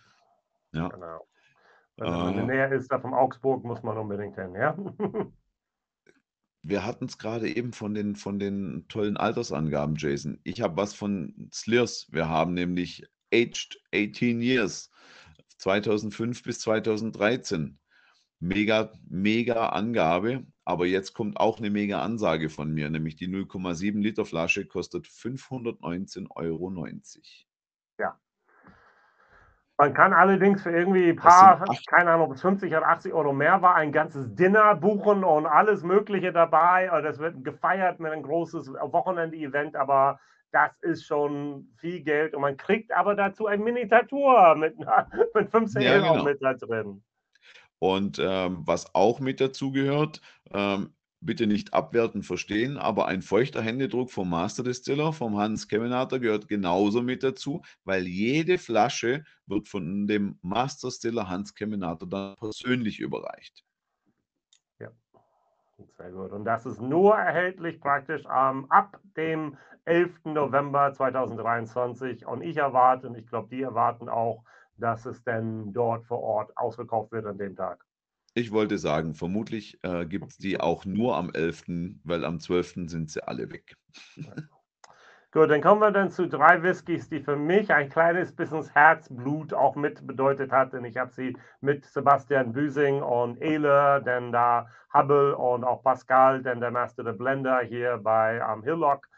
Ja. 0.72 0.88
Genau. 0.88 1.28
Wenn 1.98 2.10
man 2.10 2.38
äh, 2.38 2.44
näher 2.44 2.72
ist 2.72 2.90
da 2.90 3.00
vom 3.00 3.14
Augsburg, 3.14 3.64
muss 3.64 3.82
man 3.82 3.98
unbedingt 3.98 4.36
hin, 4.36 4.54
ja. 4.54 4.76
wir 6.62 6.84
hatten 6.84 7.06
es 7.06 7.18
gerade 7.18 7.48
eben 7.48 7.72
von 7.72 7.94
den, 7.94 8.14
von 8.14 8.38
den 8.38 8.86
tollen 8.88 9.16
Altersangaben, 9.16 9.96
Jason. 9.96 10.38
Ich 10.44 10.60
habe 10.60 10.76
was 10.76 10.94
von 10.94 11.48
Slirs. 11.52 12.06
Wir 12.10 12.28
haben 12.28 12.54
nämlich 12.54 13.06
aged 13.32 13.80
18 13.94 14.40
years. 14.40 14.90
2005 15.58 16.42
bis 16.42 16.60
2013. 16.60 17.78
Mega, 18.40 18.92
mega 19.08 19.70
Angabe, 19.70 20.46
aber 20.64 20.86
jetzt 20.86 21.12
kommt 21.12 21.38
auch 21.38 21.58
eine 21.58 21.70
mega 21.70 22.02
Ansage 22.02 22.50
von 22.50 22.72
mir, 22.72 22.88
nämlich 22.88 23.16
die 23.16 23.26
0,7 23.26 23.98
Liter 23.98 24.24
Flasche 24.24 24.64
kostet 24.64 25.06
519,90 25.06 26.30
Euro. 26.36 26.72
Ja. 27.98 28.20
Man 29.80 29.94
kann 29.94 30.12
allerdings 30.12 30.62
für 30.62 30.72
irgendwie 30.72 31.10
ein 31.10 31.16
paar, 31.16 31.64
keine 31.86 32.10
Ahnung, 32.10 32.26
ob 32.30 32.34
es 32.34 32.42
50 32.42 32.68
oder 32.72 32.88
80 32.88 33.12
Euro 33.12 33.32
mehr 33.32 33.62
war, 33.62 33.76
ein 33.76 33.92
ganzes 33.92 34.34
Dinner 34.34 34.74
buchen 34.74 35.22
und 35.22 35.46
alles 35.46 35.84
Mögliche 35.84 36.32
dabei. 36.32 36.90
Das 37.00 37.20
wird 37.20 37.44
gefeiert 37.44 38.00
mit 38.00 38.10
einem 38.10 38.24
großes 38.24 38.72
Wochenende-Event, 38.72 39.76
aber 39.76 40.18
das 40.50 40.72
ist 40.80 41.06
schon 41.06 41.68
viel 41.76 42.00
Geld 42.00 42.34
und 42.34 42.40
man 42.40 42.56
kriegt 42.56 42.90
aber 42.90 43.14
dazu 43.14 43.46
ein 43.46 43.62
Mini-Tattoo 43.62 44.56
mit, 44.56 44.74
mit 45.34 45.48
15 45.48 45.82
ja, 45.82 45.92
Euro 45.92 46.12
genau. 46.14 46.24
mit 46.24 46.42
da 46.42 46.54
drin. 46.54 47.04
Und 47.78 48.18
ähm, 48.18 48.62
was 48.64 48.92
auch 48.96 49.20
mit 49.20 49.40
dazu 49.40 49.70
gehört, 49.70 50.20
ähm, 50.52 50.92
bitte 51.20 51.46
nicht 51.46 51.74
abwertend 51.74 52.24
verstehen, 52.24 52.76
aber 52.76 53.06
ein 53.06 53.22
feuchter 53.22 53.62
Händedruck 53.62 54.10
vom 54.10 54.30
Master 54.30 54.62
Distiller, 54.62 55.12
vom 55.12 55.36
Hans 55.36 55.68
Kemenater, 55.68 56.18
gehört 56.20 56.48
genauso 56.48 57.02
mit 57.02 57.22
dazu, 57.22 57.62
weil 57.84 58.06
jede 58.06 58.58
Flasche 58.58 59.24
wird 59.46 59.68
von 59.68 60.06
dem 60.06 60.38
Master 60.42 60.88
Distiller 60.88 61.28
Hans 61.28 61.54
Kemenater 61.54 62.06
dann 62.06 62.36
persönlich 62.36 63.00
überreicht. 63.00 63.64
Sehr 65.96 66.10
gut. 66.10 66.32
Und 66.32 66.44
das 66.44 66.66
ist 66.66 66.80
nur 66.80 67.16
erhältlich 67.16 67.80
praktisch 67.80 68.24
ähm, 68.24 68.66
ab 68.70 69.00
dem 69.16 69.56
11. 69.84 70.24
November 70.24 70.92
2023. 70.92 72.26
Und 72.26 72.42
ich 72.42 72.56
erwarte, 72.56 73.08
und 73.08 73.16
ich 73.16 73.26
glaube, 73.26 73.48
die 73.48 73.62
erwarten 73.62 74.08
auch, 74.08 74.44
dass 74.76 75.06
es 75.06 75.22
denn 75.22 75.72
dort 75.72 76.04
vor 76.06 76.20
Ort 76.20 76.56
ausverkauft 76.56 77.12
wird 77.12 77.26
an 77.26 77.38
dem 77.38 77.56
Tag. 77.56 77.84
Ich 78.38 78.52
wollte 78.52 78.78
sagen, 78.78 79.16
vermutlich 79.16 79.80
äh, 79.82 80.06
gibt 80.06 80.30
es 80.30 80.38
die 80.38 80.60
auch 80.60 80.84
nur 80.84 81.16
am 81.16 81.30
11., 81.30 81.64
weil 82.04 82.24
am 82.24 82.38
12. 82.38 82.88
sind 82.88 83.10
sie 83.10 83.26
alle 83.26 83.50
weg. 83.50 83.76
Gut, 85.32 85.50
dann 85.50 85.60
kommen 85.60 85.80
wir 85.80 85.90
dann 85.90 86.12
zu 86.12 86.28
drei 86.28 86.62
Whiskys, 86.62 87.08
die 87.08 87.20
für 87.20 87.34
mich 87.34 87.72
ein 87.72 87.88
kleines 87.88 88.32
bisschen 88.32 88.64
Herzblut 88.72 89.52
auch 89.52 89.74
mit 89.74 90.06
bedeutet 90.06 90.52
hat. 90.52 90.72
Denn 90.72 90.84
ich 90.84 90.96
habe 90.96 91.12
sie 91.12 91.36
mit 91.60 91.84
Sebastian 91.84 92.52
Büsing 92.52 93.02
und 93.02 93.42
Ehle, 93.42 94.02
dann 94.04 94.30
da 94.30 94.68
Hubble 94.94 95.36
und 95.36 95.64
auch 95.64 95.82
Pascal, 95.82 96.40
dann 96.40 96.60
der 96.60 96.70
Master 96.70 97.02
der 97.02 97.14
Blender 97.14 97.60
hier 97.62 97.98
bei 97.98 98.40
um, 98.54 98.62
Hillock 98.62 99.08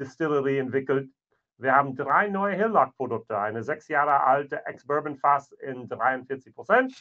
Distillery 0.00 0.58
entwickelt. 0.58 1.10
Wir 1.58 1.76
haben 1.76 1.94
drei 1.94 2.28
neue 2.28 2.56
Hillock-Produkte. 2.56 3.38
Eine 3.38 3.62
sechs 3.62 3.88
Jahre 3.88 4.22
alte 4.24 4.64
Ex-Bourbon-Fass 4.64 5.52
in 5.52 5.86
43 5.86 6.54
Prozent. 6.54 6.94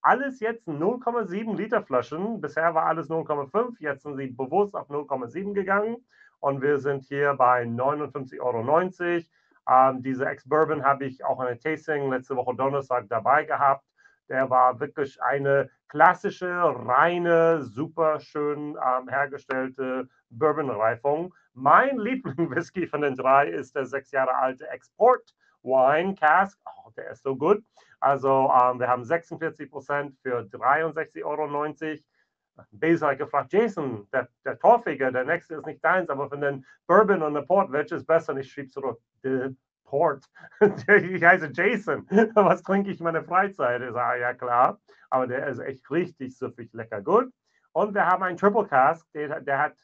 Alles 0.00 0.40
jetzt 0.40 0.68
0,7 0.68 1.56
Liter 1.56 1.82
Flaschen. 1.82 2.40
Bisher 2.40 2.74
war 2.74 2.86
alles 2.86 3.10
0,5. 3.10 3.76
Jetzt 3.80 4.04
sind 4.04 4.16
sie 4.16 4.28
bewusst 4.28 4.74
auf 4.74 4.88
0,7 4.90 5.54
gegangen 5.54 5.96
und 6.40 6.62
wir 6.62 6.78
sind 6.78 7.02
hier 7.04 7.34
bei 7.34 7.64
59,90 7.64 8.40
Euro. 8.40 9.22
Ähm, 9.68 10.02
diese 10.02 10.24
Ex-Bourbon 10.24 10.84
habe 10.84 11.04
ich 11.04 11.24
auch 11.24 11.40
in 11.40 11.46
der 11.46 11.58
Tasting 11.58 12.10
letzte 12.10 12.36
Woche 12.36 12.54
Donnerstag 12.54 13.06
dabei 13.08 13.44
gehabt. 13.44 13.84
Der 14.28 14.48
war 14.48 14.78
wirklich 14.80 15.20
eine 15.22 15.70
klassische, 15.88 16.48
reine, 16.48 17.62
super 17.62 18.20
schön 18.20 18.76
ähm, 18.76 19.08
hergestellte 19.08 20.08
Bourbon-Reifung. 20.30 21.34
Mein 21.54 21.98
Liebling-Whisky 21.98 22.86
von 22.86 23.02
den 23.02 23.16
drei 23.16 23.48
ist 23.48 23.74
der 23.74 23.86
sechs 23.86 24.10
Jahre 24.10 24.34
alte 24.36 24.68
Export 24.68 25.34
Wine 25.62 26.14
Cask. 26.14 26.58
Oh, 26.64 26.90
der 26.96 27.10
ist 27.10 27.22
so 27.22 27.36
gut. 27.36 27.62
Also 28.00 28.50
ähm, 28.52 28.78
wir 28.78 28.88
haben 28.88 29.04
46 29.04 29.70
Prozent 29.70 30.16
für 30.22 30.40
63,90 30.40 31.24
Euro. 31.24 31.98
Basil 32.72 33.08
hat 33.08 33.18
gefragt, 33.18 33.52
Jason, 33.52 34.08
der, 34.12 34.28
der 34.44 34.58
Torfiger, 34.58 35.12
der 35.12 35.24
nächste 35.24 35.54
ist 35.54 35.66
nicht 35.66 35.84
deins, 35.84 36.10
aber 36.10 36.28
von 36.28 36.40
den 36.40 36.66
Bourbon 36.86 37.22
und 37.22 37.34
der 37.34 37.42
Port, 37.42 37.70
welches 37.70 38.00
ist 38.00 38.06
besser? 38.06 38.32
Und 38.32 38.40
ich 38.40 38.50
schrieb 38.50 38.72
zurück, 38.72 39.00
the 39.22 39.54
Port. 39.84 40.24
ich 40.60 41.24
heiße 41.24 41.50
Jason. 41.52 42.06
Was 42.34 42.62
trinke 42.62 42.90
ich 42.90 42.98
in 42.98 43.04
meiner 43.04 43.24
Freizeit? 43.24 43.82
Ich 43.82 43.92
sage, 43.92 44.20
ja 44.20 44.34
klar, 44.34 44.80
aber 45.10 45.26
der 45.26 45.46
ist 45.46 45.60
echt 45.60 45.90
richtig 45.90 46.36
süffig 46.36 46.72
lecker 46.72 47.00
gut. 47.00 47.32
Und 47.72 47.94
wir 47.94 48.06
haben 48.06 48.22
einen 48.22 48.36
Triple 48.36 48.66
Cask, 48.66 49.06
der, 49.12 49.40
der 49.40 49.58
hat 49.58 49.74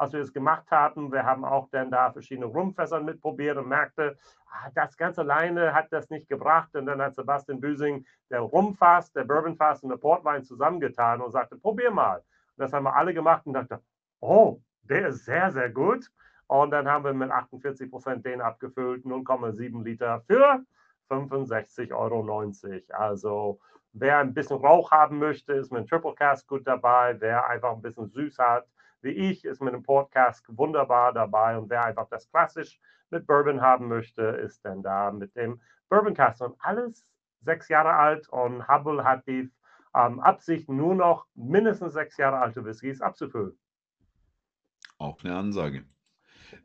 als 0.00 0.14
wir 0.14 0.20
das 0.20 0.32
gemacht 0.32 0.70
haben. 0.70 1.12
Wir 1.12 1.24
haben 1.24 1.44
auch 1.44 1.68
dann 1.70 1.90
da 1.90 2.10
verschiedene 2.10 2.46
Rumfässer 2.46 3.00
mitprobiert 3.00 3.58
und 3.58 3.68
merkte, 3.68 4.16
ah, 4.46 4.70
das 4.74 4.96
ganz 4.96 5.18
alleine 5.18 5.74
hat 5.74 5.92
das 5.92 6.08
nicht 6.08 6.26
gebracht. 6.26 6.74
Und 6.74 6.86
dann 6.86 7.02
hat 7.02 7.14
Sebastian 7.14 7.60
Büsing 7.60 8.06
der 8.30 8.40
Rumfass, 8.40 9.12
der 9.12 9.24
Bourbonfass 9.24 9.82
und 9.82 9.90
der 9.90 9.98
Portwein 9.98 10.42
zusammengetan 10.42 11.20
und 11.20 11.32
sagte, 11.32 11.56
probier 11.56 11.90
mal. 11.90 12.16
Und 12.16 12.24
das 12.56 12.72
haben 12.72 12.84
wir 12.84 12.96
alle 12.96 13.12
gemacht 13.12 13.42
und 13.44 13.52
dachte, 13.52 13.82
oh, 14.20 14.62
der 14.84 15.08
ist 15.08 15.26
sehr, 15.26 15.50
sehr 15.50 15.68
gut. 15.68 16.10
Und 16.46 16.70
dann 16.70 16.88
haben 16.88 17.04
wir 17.04 17.12
mit 17.12 17.30
48 17.30 17.90
Prozent 17.90 18.24
den 18.24 18.40
abgefüllt, 18.40 19.04
0,7 19.04 19.84
Liter 19.84 20.22
für 20.26 20.64
65,90 21.10 21.92
Euro. 21.94 22.96
Also 22.98 23.60
wer 23.92 24.18
ein 24.18 24.32
bisschen 24.32 24.56
Rauch 24.56 24.90
haben 24.92 25.18
möchte, 25.18 25.52
ist 25.52 25.70
mit 25.70 25.90
Triple 25.90 26.14
Cask 26.14 26.48
gut 26.48 26.66
dabei. 26.66 27.20
Wer 27.20 27.46
einfach 27.46 27.72
ein 27.72 27.82
bisschen 27.82 28.08
süß 28.08 28.38
hat, 28.38 28.66
wie 29.02 29.10
ich, 29.10 29.44
ist 29.44 29.62
mit 29.62 29.74
dem 29.74 29.82
Podcast 29.82 30.44
wunderbar 30.48 31.12
dabei. 31.12 31.56
Und 31.58 31.70
wer 31.70 31.84
einfach 31.84 32.08
das 32.08 32.28
klassisch 32.30 32.80
mit 33.10 33.26
Bourbon 33.26 33.60
haben 33.60 33.88
möchte, 33.88 34.22
ist 34.22 34.64
dann 34.64 34.82
da 34.82 35.10
mit 35.10 35.34
dem 35.36 35.60
Bourbon 35.88 36.14
Cast. 36.14 36.42
Und 36.42 36.56
alles 36.60 37.06
sechs 37.40 37.68
Jahre 37.68 37.94
alt 37.94 38.28
und 38.28 38.66
Hubble 38.68 39.04
hat 39.04 39.26
die 39.26 39.50
ähm, 39.94 40.20
Absicht, 40.20 40.68
nur 40.68 40.94
noch 40.94 41.26
mindestens 41.34 41.94
sechs 41.94 42.16
Jahre 42.16 42.38
alte 42.38 42.64
Whiskys 42.64 43.00
abzufüllen. 43.00 43.58
Auch 44.98 45.22
eine 45.24 45.34
Ansage. 45.34 45.84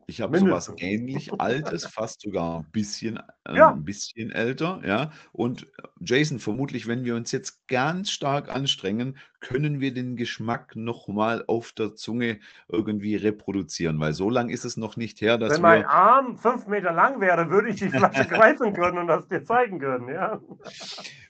Ich 0.08 0.22
habe 0.22 0.38
sowas 0.38 0.72
ähnlich 0.78 1.40
Altes, 1.40 1.86
fast 1.86 2.22
sogar 2.22 2.60
ein 2.60 2.72
bisschen, 2.72 3.18
äh, 3.46 3.58
Ja. 3.58 3.72
'n 3.72 3.84
bisschen 3.86 4.32
älter, 4.32 4.82
ja. 4.86 5.12
Und, 5.32 5.64
äh, 5.64 5.68
Jason, 6.02 6.40
vermutlich, 6.40 6.88
wenn 6.88 7.04
wir 7.06 7.16
uns 7.16 7.32
jetzt 7.32 7.68
ganz 7.68 8.12
stark 8.12 8.50
anstrengen, 8.54 9.18
können 9.40 9.80
wir 9.80 9.94
den 9.94 10.16
Geschmack 10.16 10.76
noch 10.76 11.08
mal 11.08 11.44
auf 11.48 11.72
der 11.72 11.96
Zunge 11.96 12.40
irgendwie 12.68 13.16
reproduzieren, 13.16 14.00
weil 14.00 14.14
so 14.14 14.30
lang 14.30 14.50
ist 14.50 14.66
es 14.66 14.78
noch 14.78 14.96
nicht 14.98 15.22
her, 15.22 15.38
dass 15.38 15.54
Wenn 15.56 15.62
mein 15.62 15.86
Arm 15.86 16.38
fünf 16.38 16.68
Meter 16.68 16.92
lang 16.92 17.20
wäre, 17.22 17.50
würde 17.50 17.70
ich 17.70 17.78
die 17.78 17.90
Flasche 17.90 18.26
greifen 18.28 18.74
können 18.74 18.98
und 19.00 19.08
das 19.08 19.28
dir 19.28 19.44
zeigen 19.44 19.80
können, 19.80 20.10
ja. 20.10 20.40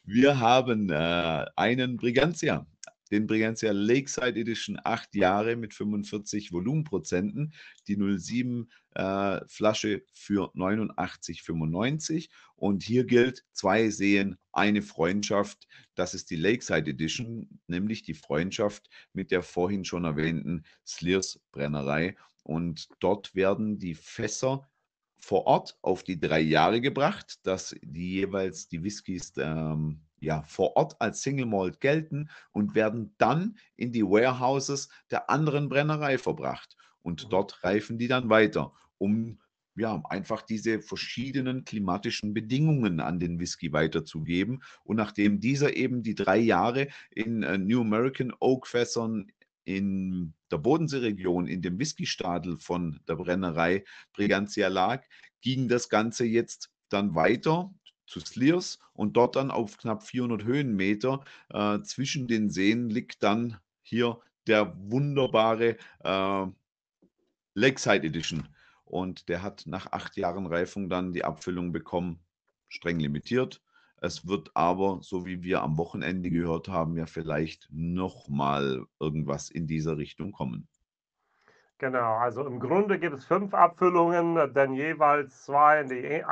Wir 0.05 0.39
haben, 0.39 0.89
äh, 0.89 1.45
einen 1.55 1.97
Brigantia 1.97 2.65
den 3.11 3.27
Brigantia 3.27 3.71
Lakeside 3.71 4.39
Edition 4.39 4.79
8 4.83 5.15
Jahre 5.15 5.55
mit 5.55 5.73
45 5.73 6.51
Volumenprozenten, 6.51 7.53
die 7.87 7.95
07 7.95 8.69
äh, 8.95 9.41
Flasche 9.47 10.03
für 10.13 10.53
89,95 10.55 12.29
und 12.55 12.83
hier 12.83 13.05
gilt 13.05 13.43
zwei 13.51 13.89
Seen, 13.89 14.37
eine 14.51 14.81
Freundschaft, 14.81 15.67
das 15.95 16.13
ist 16.13 16.29
die 16.31 16.37
Lakeside 16.37 16.91
Edition, 16.91 17.59
nämlich 17.67 18.03
die 18.03 18.13
Freundschaft 18.13 18.89
mit 19.13 19.31
der 19.31 19.43
vorhin 19.43 19.83
schon 19.83 20.05
erwähnten 20.05 20.63
Sliers 20.85 21.39
Brennerei. 21.51 22.15
Und 22.43 22.87
dort 22.99 23.35
werden 23.35 23.79
die 23.79 23.95
Fässer 23.95 24.69
vor 25.17 25.45
Ort 25.47 25.77
auf 25.81 26.03
die 26.03 26.19
drei 26.19 26.39
Jahre 26.39 26.79
gebracht, 26.79 27.39
dass 27.43 27.75
die 27.81 28.13
jeweils 28.13 28.67
die 28.67 28.83
Whiskys 28.83 29.33
ähm, 29.37 30.04
ja, 30.19 30.43
vor 30.43 30.75
Ort 30.75 30.95
als 30.99 31.21
Single 31.21 31.45
Malt 31.45 31.79
gelten 31.81 32.29
und 32.51 32.75
werden 32.75 33.13
dann 33.17 33.57
in 33.75 33.91
die 33.91 34.03
Warehouses 34.03 34.89
der 35.11 35.29
anderen 35.29 35.69
Brennerei 35.69 36.17
verbracht. 36.17 36.75
Und 37.01 37.25
mhm. 37.25 37.29
dort 37.29 37.63
reifen 37.63 37.97
die 37.97 38.07
dann 38.07 38.29
weiter, 38.29 38.73
um 38.97 39.39
ja, 39.77 40.01
einfach 40.09 40.41
diese 40.41 40.81
verschiedenen 40.81 41.65
klimatischen 41.65 42.33
Bedingungen 42.33 43.01
an 43.01 43.19
den 43.19 43.39
Whisky 43.39 43.73
weiterzugeben. 43.73 44.63
Und 44.83 44.95
nachdem 44.95 45.39
dieser 45.41 45.75
eben 45.75 46.01
die 46.01 46.15
drei 46.15 46.37
Jahre 46.37 46.87
in 47.11 47.43
äh, 47.43 47.57
New 47.57 47.81
American 47.81 48.33
Oak 48.39 48.67
Fässern 48.67 49.27
in 49.65 50.33
der 50.51 50.59
Bodenseeregion, 50.59 51.47
in 51.47 51.61
dem 51.61 51.77
Whiskystadel 51.77 52.57
von 52.57 52.99
der 53.07 53.15
Brennerei 53.15 53.83
Brigantia 54.13 54.69
lag, 54.69 55.03
ging 55.41 55.67
das 55.67 55.89
Ganze 55.89 56.25
jetzt 56.25 56.71
dann 56.89 57.15
weiter 57.15 57.73
zu 58.05 58.19
Slears 58.19 58.79
und 58.93 59.17
dort 59.17 59.35
dann 59.35 59.51
auf 59.51 59.77
knapp 59.77 60.03
400 60.03 60.43
Höhenmeter 60.43 61.23
äh, 61.49 61.79
zwischen 61.81 62.27
den 62.27 62.49
Seen 62.49 62.89
liegt 62.89 63.23
dann 63.23 63.57
hier 63.81 64.19
der 64.47 64.75
wunderbare 64.77 65.77
äh, 66.03 66.45
Lakeside 67.55 68.07
Edition. 68.07 68.47
Und 68.83 69.29
der 69.29 69.41
hat 69.41 69.63
nach 69.65 69.91
acht 69.91 70.15
Jahren 70.17 70.45
Reifung 70.45 70.89
dann 70.89 71.13
die 71.13 71.25
Abfüllung 71.25 71.71
bekommen, 71.71 72.19
streng 72.67 72.99
limitiert. 72.99 73.61
Es 73.97 74.27
wird 74.27 74.51
aber, 74.53 74.99
so 75.01 75.25
wie 75.25 75.41
wir 75.41 75.63
am 75.63 75.77
Wochenende 75.77 76.29
gehört 76.29 76.67
haben, 76.67 76.95
ja 76.97 77.07
vielleicht 77.07 77.67
nochmal 77.71 78.85
irgendwas 78.99 79.49
in 79.49 79.67
dieser 79.67 79.97
Richtung 79.97 80.31
kommen. 80.31 80.67
Genau, 81.77 82.15
also 82.17 82.45
im 82.45 82.59
Grunde 82.59 82.99
gibt 82.99 83.17
es 83.17 83.25
fünf 83.25 83.53
Abfüllungen, 83.53 84.53
denn 84.53 84.73
jeweils 84.73 85.43
zwei 85.43 85.81
in 85.81 85.89
die 85.89 85.95
e, 85.95 86.23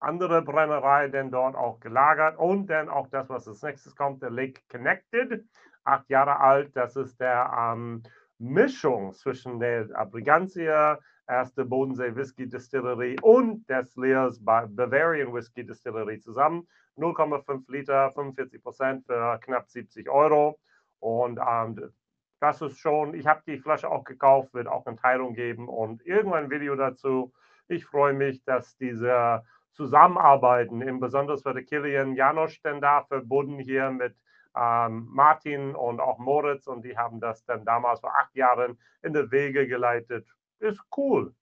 andere 0.00 0.42
Brennerei, 0.42 1.08
denn 1.08 1.30
dort 1.30 1.54
auch 1.54 1.78
gelagert 1.80 2.38
und 2.38 2.66
dann 2.68 2.88
auch 2.88 3.08
das, 3.08 3.28
was 3.28 3.46
als 3.46 3.62
nächstes 3.62 3.94
kommt, 3.94 4.22
der 4.22 4.30
Lake 4.30 4.60
Connected, 4.70 5.44
acht 5.84 6.08
Jahre 6.08 6.40
alt. 6.40 6.74
Das 6.74 6.96
ist 6.96 7.20
der 7.20 7.52
ähm, 7.56 8.02
Mischung 8.38 9.12
zwischen 9.12 9.60
der 9.60 9.84
Brigantia, 10.10 10.98
erste 11.28 11.64
Bodensee 11.64 12.14
Whisky 12.16 12.48
Distillery 12.48 13.16
und 13.22 13.68
der 13.68 13.84
Slears 13.84 14.42
Bavarian 14.42 15.32
Whisky 15.32 15.64
Distillery 15.64 16.18
zusammen. 16.18 16.66
0,5 16.96 17.70
Liter, 17.70 18.10
45 18.10 18.62
Prozent 18.62 19.06
für 19.06 19.38
knapp 19.40 19.68
70 19.68 20.08
Euro. 20.08 20.58
Und 20.98 21.38
ähm, 21.46 21.92
das 22.40 22.62
ist 22.62 22.78
schon, 22.78 23.14
ich 23.14 23.26
habe 23.26 23.42
die 23.46 23.58
Flasche 23.58 23.90
auch 23.90 24.04
gekauft, 24.04 24.54
wird 24.54 24.66
auch 24.66 24.86
eine 24.86 24.96
Teilung 24.96 25.34
geben 25.34 25.68
und 25.68 26.04
irgendwann 26.06 26.44
ein 26.44 26.50
Video 26.50 26.74
dazu. 26.74 27.32
Ich 27.68 27.84
freue 27.86 28.14
mich, 28.14 28.42
dass 28.44 28.76
diese 28.76 29.42
Zusammenarbeiten, 29.72 30.82
im 30.82 31.00
besonders 31.00 31.42
für 31.42 31.54
Kilian 31.62 32.14
Janosch 32.14 32.60
denn 32.62 32.80
da 32.80 33.02
verbunden 33.04 33.58
hier 33.58 33.90
mit 33.90 34.16
ähm, 34.56 35.06
Martin 35.10 35.74
und 35.74 36.00
auch 36.00 36.18
Moritz 36.18 36.66
und 36.66 36.84
die 36.84 36.96
haben 36.96 37.20
das 37.20 37.44
dann 37.44 37.64
damals 37.64 38.00
vor 38.00 38.14
acht 38.16 38.34
Jahren 38.34 38.78
in 39.02 39.14
die 39.14 39.30
Wege 39.30 39.66
geleitet. 39.66 40.26
Ist 40.58 40.82
cool 40.96 41.34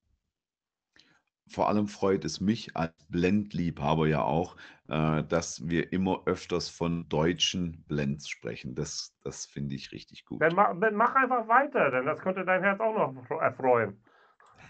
vor 1.48 1.68
allem 1.68 1.88
freut 1.88 2.24
es 2.24 2.40
mich 2.40 2.76
als 2.76 2.92
Blendliebhaber 3.08 4.06
ja 4.06 4.22
auch, 4.22 4.56
äh, 4.88 5.24
dass 5.24 5.68
wir 5.68 5.92
immer 5.92 6.22
öfters 6.26 6.68
von 6.68 7.08
deutschen 7.08 7.84
Blends 7.84 8.28
sprechen. 8.28 8.74
Das, 8.74 9.16
das 9.22 9.46
finde 9.46 9.74
ich 9.74 9.92
richtig 9.92 10.24
gut. 10.24 10.40
Dann 10.42 10.54
mach, 10.54 10.78
dann 10.78 10.94
mach 10.94 11.14
einfach 11.14 11.48
weiter, 11.48 11.90
denn 11.90 12.06
das 12.06 12.20
könnte 12.20 12.44
dein 12.44 12.62
Herz 12.62 12.80
auch 12.80 12.94
noch 12.94 13.40
erfreuen. 13.40 14.02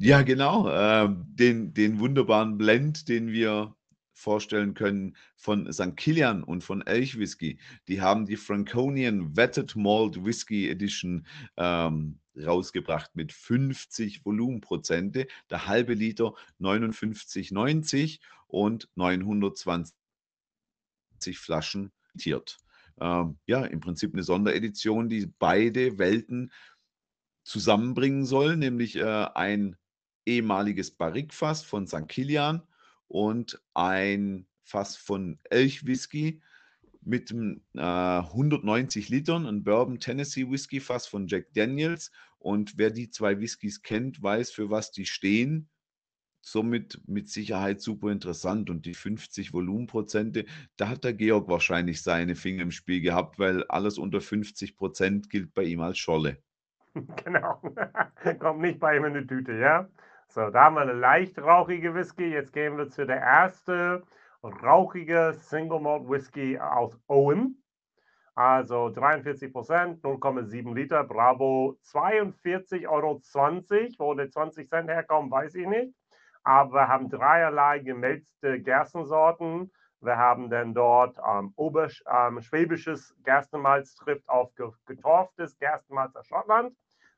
ja, 0.00 0.22
genau. 0.22 0.68
Äh, 0.68 1.08
den, 1.10 1.74
den 1.74 1.98
wunderbaren 1.98 2.56
Blend, 2.56 3.08
den 3.08 3.32
wir 3.32 3.74
vorstellen 4.14 4.74
können 4.74 5.16
von 5.36 5.72
St. 5.72 5.96
Kilian 5.96 6.42
und 6.44 6.62
von 6.62 6.82
Elch 6.86 7.18
Whisky. 7.18 7.58
Die 7.88 8.00
haben 8.00 8.26
die 8.26 8.36
Franconian 8.36 9.36
Vetted 9.36 9.76
Malt 9.76 10.24
Whisky 10.24 10.68
Edition 10.68 11.26
ähm, 11.56 12.18
rausgebracht 12.36 13.14
mit 13.14 13.32
50 13.32 14.24
Volumenprozente. 14.24 15.26
Der 15.50 15.66
halbe 15.66 15.94
Liter 15.94 16.34
59,90 16.60 18.20
und 18.46 18.88
920 18.94 19.94
Flaschen 21.34 21.92
tiert. 22.18 22.58
Ähm, 23.00 23.38
ja, 23.46 23.64
im 23.64 23.80
Prinzip 23.80 24.12
eine 24.12 24.22
Sonderedition, 24.22 25.08
die 25.08 25.26
beide 25.38 25.98
Welten 25.98 26.52
zusammenbringen 27.42 28.26
soll, 28.26 28.56
nämlich 28.56 28.96
äh, 28.96 29.26
ein 29.34 29.76
ehemaliges 30.30 30.90
Barrikfass 30.92 31.62
von 31.62 31.86
St. 31.86 32.08
Kilian 32.08 32.62
und 33.08 33.60
ein 33.74 34.46
Fass 34.62 34.96
von 34.96 35.38
Elchwhisky 35.50 36.40
mit 37.02 37.32
äh, 37.32 37.80
190 37.80 39.08
Litern, 39.08 39.46
ein 39.46 39.64
Bourbon 39.64 39.98
Tennessee 39.98 40.48
Whisky 40.48 40.80
Fass 40.80 41.06
von 41.06 41.26
Jack 41.26 41.52
Daniels. 41.54 42.12
Und 42.38 42.78
wer 42.78 42.90
die 42.90 43.10
zwei 43.10 43.40
Whiskys 43.40 43.82
kennt, 43.82 44.22
weiß, 44.22 44.50
für 44.50 44.70
was 44.70 44.92
die 44.92 45.06
stehen. 45.06 45.68
Somit 46.42 47.00
mit 47.06 47.28
Sicherheit 47.28 47.80
super 47.80 48.10
interessant. 48.10 48.70
Und 48.70 48.86
die 48.86 48.94
50 48.94 49.52
Volumenprozente, 49.52 50.46
da 50.76 50.88
hat 50.88 51.04
der 51.04 51.12
Georg 51.12 51.48
wahrscheinlich 51.48 52.02
seine 52.02 52.34
Finger 52.34 52.62
im 52.62 52.70
Spiel 52.70 53.00
gehabt, 53.00 53.38
weil 53.38 53.64
alles 53.64 53.98
unter 53.98 54.20
50 54.20 54.76
Prozent 54.76 55.30
gilt 55.30 55.52
bei 55.52 55.64
ihm 55.64 55.80
als 55.80 55.98
Scholle. 55.98 56.38
Genau. 57.24 57.60
Kommt 58.40 58.62
nicht 58.62 58.80
bei 58.80 58.96
ihm 58.96 59.04
in 59.04 59.14
die 59.14 59.26
Tüte, 59.26 59.52
ja? 59.52 59.88
So, 60.32 60.48
da 60.48 60.66
haben 60.66 60.76
wir 60.76 60.82
eine 60.82 60.92
leicht 60.92 61.40
rauchige 61.40 61.92
Whisky. 61.92 62.26
Jetzt 62.30 62.52
gehen 62.52 62.78
wir 62.78 62.88
zu 62.88 63.04
der 63.04 63.20
ersten 63.20 64.04
rauchige 64.44 65.32
Single 65.34 65.80
Malt 65.80 66.08
Whisky 66.08 66.56
aus 66.56 66.96
Owen. 67.08 67.60
Also 68.36 68.90
43 68.90 69.52
Prozent, 69.52 70.04
0,7 70.04 70.72
Liter, 70.72 71.02
Bravo 71.02 71.76
42,20 71.82 72.88
Euro. 72.88 73.20
Wo 73.98 74.14
die 74.14 74.30
20 74.30 74.68
Cent 74.68 74.88
herkommen, 74.88 75.32
weiß 75.32 75.56
ich 75.56 75.66
nicht. 75.66 75.92
Aber 76.44 76.74
wir 76.74 76.86
haben 76.86 77.10
dreierlei 77.10 77.80
gemälzte 77.80 78.60
Gerstensorten. 78.60 79.72
Wir 80.00 80.16
haben 80.16 80.48
dann 80.48 80.74
dort 80.74 81.18
ähm, 81.28 81.52
Obersch, 81.56 82.04
ähm, 82.08 82.40
schwäbisches 82.40 83.16
Gerstenmalz 83.24 83.96
trifft 83.96 84.28
auf 84.28 84.52
getorftes 84.86 85.58
Gerstenmalz 85.58 86.14
aus 86.14 86.28
Schottland. 86.28 86.72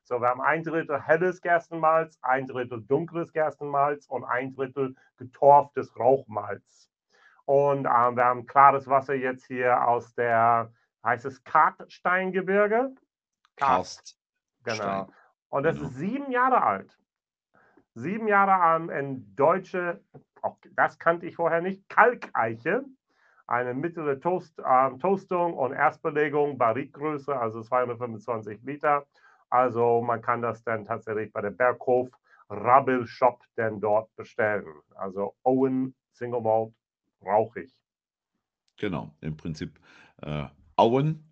So, 0.05 0.19
wir 0.19 0.27
haben 0.27 0.41
ein 0.41 0.63
Drittel 0.63 1.01
helles 1.01 1.41
Gerstenmalz, 1.41 2.19
ein 2.21 2.45
Drittel 2.45 2.81
dunkles 2.81 3.31
Gerstenmalz 3.31 4.05
und 4.07 4.25
ein 4.25 4.53
Drittel 4.53 4.95
getorftes 5.17 5.97
Rauchmalz. 5.97 6.89
Und 7.45 7.85
ähm, 7.85 8.15
wir 8.15 8.25
haben 8.25 8.45
klares 8.45 8.87
Wasser 8.87 9.13
jetzt 9.13 9.45
hier 9.45 9.87
aus 9.87 10.13
der, 10.13 10.73
heißt 11.05 11.25
es 11.25 11.43
Kartsteingebirge? 11.43 12.93
Karst. 13.55 14.17
Genau. 14.63 15.09
Und 15.49 15.63
das 15.63 15.75
genau. 15.75 15.87
ist 15.87 15.95
sieben 15.95 16.31
Jahre 16.31 16.63
alt. 16.63 16.97
Sieben 17.95 18.27
Jahre 18.27 18.55
alt 18.55 18.89
in 18.89 19.35
deutsche, 19.35 20.01
auch 20.41 20.57
das 20.71 20.99
kannte 20.99 21.27
ich 21.27 21.35
vorher 21.35 21.61
nicht, 21.61 21.87
Kalkeiche. 21.87 22.83
Eine 23.45 23.73
mittlere 23.73 24.19
Toast, 24.19 24.57
äh, 24.59 24.97
Toastung 24.97 25.53
und 25.53 25.73
Erstbelegung, 25.73 26.57
Barrikgröße, 26.57 27.37
also 27.37 27.61
225 27.61 28.61
Liter. 28.63 29.05
Also 29.53 30.01
man 30.01 30.19
kann 30.19 30.41
das 30.41 30.63
dann 30.63 30.83
tatsächlich 30.83 31.31
bei 31.31 31.39
der 31.39 31.51
Berghof 31.51 32.09
Rabbel 32.49 33.05
Shop 33.05 33.43
denn 33.55 33.79
dort 33.79 34.09
bestellen. 34.15 34.65
Also 34.95 35.35
Owen 35.43 35.93
Single 36.11 36.41
Malt 36.41 36.73
rauchig. 37.23 37.71
Genau, 38.77 39.13
im 39.21 39.37
Prinzip 39.37 39.79
äh, 40.23 40.45
Auen. 40.75 41.23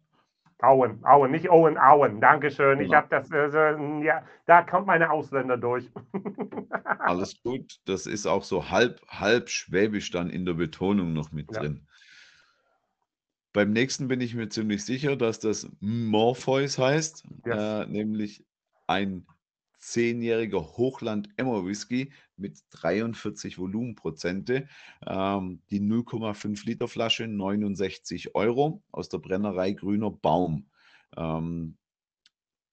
Auen, 0.59 1.03
Auen, 1.03 1.31
nicht 1.31 1.49
Owen, 1.49 1.79
Auen. 1.79 2.21
Dankeschön. 2.21 2.77
Genau. 2.77 2.89
Ich 2.91 2.95
habe 2.95 3.07
das, 3.09 3.31
äh, 3.31 4.03
ja, 4.03 4.23
da 4.45 4.61
kommt 4.61 4.85
meine 4.85 5.09
Ausländer 5.09 5.57
durch. 5.57 5.89
Alles 6.99 7.41
gut. 7.41 7.79
Das 7.85 8.05
ist 8.05 8.27
auch 8.27 8.43
so 8.43 8.69
halb, 8.69 9.01
halb 9.07 9.49
schwäbisch 9.49 10.11
dann 10.11 10.29
in 10.29 10.45
der 10.45 10.53
Betonung 10.53 11.13
noch 11.13 11.31
mit 11.31 11.51
ja. 11.55 11.61
drin. 11.61 11.87
Beim 13.53 13.71
nächsten 13.71 14.07
bin 14.07 14.21
ich 14.21 14.33
mir 14.33 14.49
ziemlich 14.49 14.85
sicher, 14.85 15.15
dass 15.15 15.39
das 15.39 15.67
Morpheus 15.79 16.77
heißt, 16.77 17.25
yes. 17.45 17.55
äh, 17.57 17.85
nämlich 17.87 18.45
ein 18.87 19.25
zehnjähriger 19.81 20.61
Hochland-Emmer-Whisky 20.61 22.13
mit 22.37 22.59
43 22.69 23.57
Volumenprozente. 23.57 24.67
Ähm, 25.05 25.61
die 25.69 25.81
0,5 25.81 26.65
Liter 26.65 26.87
Flasche 26.87 27.27
69 27.27 28.35
Euro 28.35 28.83
aus 28.91 29.09
der 29.09 29.17
Brennerei 29.17 29.73
Grüner 29.73 30.11
Baum. 30.11 30.69
Ähm, 31.17 31.77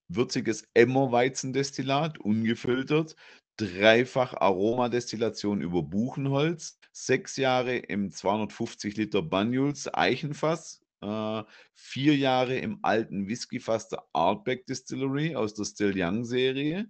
würziges 0.09 0.69
Emmer-Weizendestillat, 0.75 2.19
ungefiltert, 2.19 3.17
dreifach 3.59 4.35
Aromadestillation 4.35 5.61
über 5.61 5.83
Buchenholz, 5.83 6.79
sechs 6.92 7.37
Jahre 7.37 7.77
im 7.77 8.11
250 8.11 8.97
Liter 8.97 9.21
Banyuls 9.21 9.92
Eichenfass, 9.92 10.81
äh, 11.03 11.42
vier 11.75 12.16
Jahre 12.16 12.57
im 12.57 12.79
alten 12.83 13.29
Whiskyfass 13.29 13.88
der 13.88 14.05
Artback 14.12 14.66
Distillery 14.66 15.37
aus 15.37 15.55
der 15.55 15.64
Still 15.64 15.92
Young 15.97 16.25
Serie 16.25 16.88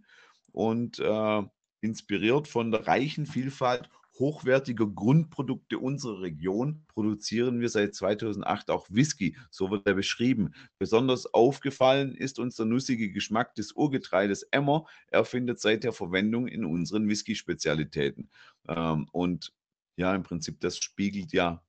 und 0.52 0.98
äh, 0.98 1.42
inspiriert 1.80 2.46
von 2.48 2.70
der 2.70 2.86
reichen 2.86 3.26
Vielfalt 3.26 3.88
hochwertiger 4.18 4.86
Grundprodukte 4.86 5.78
unserer 5.78 6.22
Region 6.22 6.84
produzieren 6.88 7.60
wir 7.60 7.68
seit 7.68 7.94
2008 7.94 8.70
auch 8.70 8.86
Whisky. 8.90 9.36
So 9.50 9.70
wird 9.70 9.86
er 9.86 9.94
beschrieben. 9.94 10.52
Besonders 10.78 11.32
aufgefallen 11.32 12.14
ist 12.14 12.38
uns 12.38 12.56
der 12.56 12.66
nussige 12.66 13.10
Geschmack 13.10 13.54
des 13.54 13.72
Urgetreides 13.72 14.42
Emmer. 14.44 14.86
Er 15.08 15.24
findet 15.24 15.60
seither 15.60 15.92
Verwendung 15.92 16.48
in 16.48 16.64
unseren 16.64 17.08
Whisky-Spezialitäten. 17.08 18.30
Ähm, 18.68 19.08
und 19.12 19.52
ja, 19.96 20.14
im 20.14 20.22
Prinzip, 20.22 20.60
das 20.60 20.78
spiegelt 20.78 21.32
ja 21.32 21.62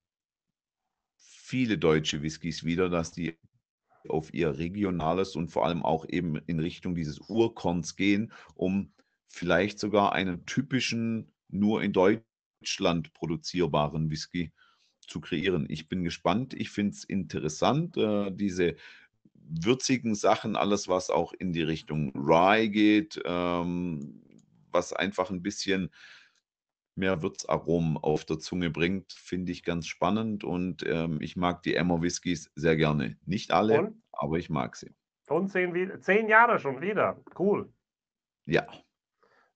viele 1.16 1.78
deutsche 1.78 2.22
Whiskys 2.22 2.64
wieder, 2.64 2.88
dass 2.88 3.12
die 3.12 3.36
auf 4.08 4.32
ihr 4.32 4.56
regionales 4.56 5.36
und 5.36 5.50
vor 5.50 5.66
allem 5.66 5.82
auch 5.82 6.08
eben 6.08 6.36
in 6.46 6.60
Richtung 6.60 6.94
dieses 6.94 7.18
Urkorns 7.28 7.96
gehen, 7.96 8.32
um 8.54 8.92
vielleicht 9.28 9.78
sogar 9.78 10.12
einen 10.12 10.46
typischen, 10.46 11.32
nur 11.48 11.82
in 11.82 11.92
Deutschland 11.92 12.29
produzierbaren 13.12 14.10
Whisky 14.10 14.52
zu 15.00 15.20
kreieren. 15.20 15.66
Ich 15.68 15.88
bin 15.88 16.04
gespannt, 16.04 16.54
ich 16.54 16.70
finde 16.70 16.92
es 16.92 17.04
interessant, 17.04 17.96
äh, 17.96 18.30
diese 18.30 18.76
würzigen 19.34 20.14
Sachen, 20.14 20.56
alles, 20.56 20.88
was 20.88 21.10
auch 21.10 21.32
in 21.32 21.52
die 21.52 21.62
Richtung 21.62 22.12
Rye 22.14 22.68
geht, 22.68 23.20
ähm, 23.24 24.22
was 24.70 24.92
einfach 24.92 25.30
ein 25.30 25.42
bisschen 25.42 25.90
mehr 26.94 27.22
Würzaromen 27.22 27.96
auf 27.96 28.24
der 28.24 28.38
Zunge 28.38 28.70
bringt, 28.70 29.12
finde 29.12 29.52
ich 29.52 29.64
ganz 29.64 29.86
spannend 29.86 30.44
und 30.44 30.84
ähm, 30.86 31.18
ich 31.20 31.36
mag 31.36 31.62
die 31.62 31.74
Emmer 31.74 32.02
Whiskys 32.02 32.50
sehr 32.54 32.76
gerne. 32.76 33.16
Nicht 33.24 33.52
alle, 33.52 33.80
und? 33.80 34.02
aber 34.12 34.38
ich 34.38 34.50
mag 34.50 34.76
sie. 34.76 34.94
Und 35.28 35.48
zehn, 35.48 36.00
zehn 36.00 36.28
Jahre 36.28 36.58
schon 36.58 36.80
wieder. 36.80 37.20
Cool. 37.38 37.72
Ja. 38.46 38.66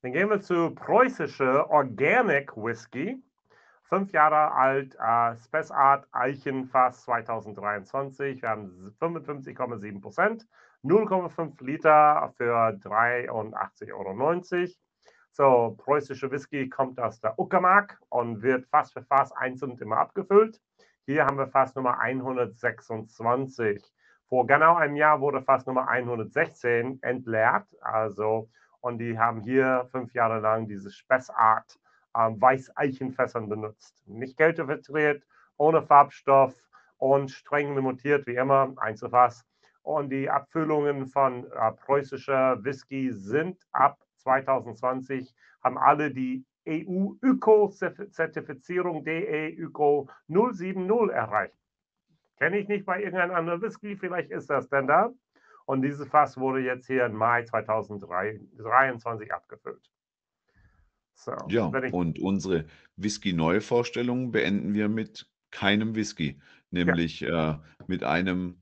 Dann 0.05 0.13
gehen 0.13 0.29
wir 0.29 0.43
zu 0.43 0.75
preußische 0.75 1.71
Organic 1.71 2.55
Whisky. 2.59 3.25
Fünf 3.85 4.13
Jahre 4.13 4.53
alt, 4.53 4.95
äh, 5.01 5.35
Spessart 5.35 6.07
Eichenfass 6.13 7.05
2023. 7.05 8.43
Wir 8.43 8.51
haben 8.51 8.95
55,7 9.01 10.03
Prozent, 10.03 10.47
0,5 10.83 11.65
Liter 11.65 12.35
für 12.37 12.77
83,90 12.83 13.95
Euro. 13.95 14.69
So, 15.33 15.75
preußische 15.79 16.31
Whisky 16.31 16.69
kommt 16.69 17.01
aus 17.01 17.23
der 17.23 17.39
Uckermark 17.39 17.99
und 18.11 18.43
wird 18.43 18.67
Fass 18.67 18.93
für 18.93 19.05
Fass 19.05 19.33
einzeln 19.33 19.79
immer 19.79 19.97
abgefüllt. 19.97 20.61
Hier 21.07 21.25
haben 21.25 21.39
wir 21.39 21.47
Fass 21.47 21.75
Nummer 21.77 21.99
126. 21.99 23.83
Vor 24.29 24.47
genau 24.47 24.75
einem 24.75 24.97
Jahr 24.97 25.23
wurde 25.23 25.41
Fass 25.41 25.65
Nummer 25.65 25.89
116 25.89 26.99
entleert. 27.03 27.65
Also, 27.81 28.51
und 28.85 28.99
die 28.99 29.19
haben 29.19 29.41
hier 29.41 29.89
fünf 29.91 30.13
Jahre 30.13 30.41
lang 30.41 30.69
diese 30.69 30.91
Spessart 30.91 31.81
ähm, 32.15 32.39
Weißeichenfässern 32.39 33.49
benutzt. 33.49 34.07
Nicht 34.07 34.37
kältefiltriert, 34.37 35.25
ohne 35.57 35.83
Farbstoff 35.83 36.55
und 36.99 37.31
streng 37.31 37.75
limitiert 37.75 38.27
wie 38.27 38.35
immer, 38.35 38.75
Einzelfass. 38.77 39.47
Und 39.83 40.11
die 40.11 40.29
Abfüllungen 40.29 41.07
von 41.07 41.51
äh, 41.51 41.73
preußischer 41.73 42.63
Whisky 42.63 43.11
sind 43.11 43.57
ab 43.73 43.99
2020 44.19 45.35
haben 45.63 45.79
alle 45.79 46.11
die 46.11 46.45
EU-Öko-Zertifizierung 46.69 49.03
DE 49.03 49.49
Öko 49.49 50.11
070 50.29 51.11
erreicht. 51.11 51.57
Kenne 52.37 52.59
ich 52.59 52.69
nicht 52.69 52.85
bei 52.85 53.03
irgendeinem 53.03 53.35
anderen 53.35 53.63
Whisky, 53.63 53.97
vielleicht 53.97 54.31
ist 54.31 54.51
das 54.51 54.69
denn 54.69 54.87
da. 54.87 55.11
Und 55.67 55.83
dieses 55.83 56.09
Fass 56.09 56.37
wurde 56.37 56.61
jetzt 56.61 56.87
hier 56.87 57.07
im 57.07 57.15
Mai 57.15 57.45
2023 57.45 59.33
abgefüllt. 59.33 59.91
So, 61.15 61.33
ja, 61.49 61.67
und 61.67 62.19
unsere 62.19 62.67
Whisky-Neuvorstellung 62.97 64.33
beenden 64.33 64.75
wir 64.75 64.89
mit 64.89 65.31
keinem 65.51 65.95
Whisky, 65.95 66.41
nämlich 66.71 67.21
ja. 67.21 67.53
äh, 67.53 67.59
mit 67.87 68.03
einem 68.03 68.61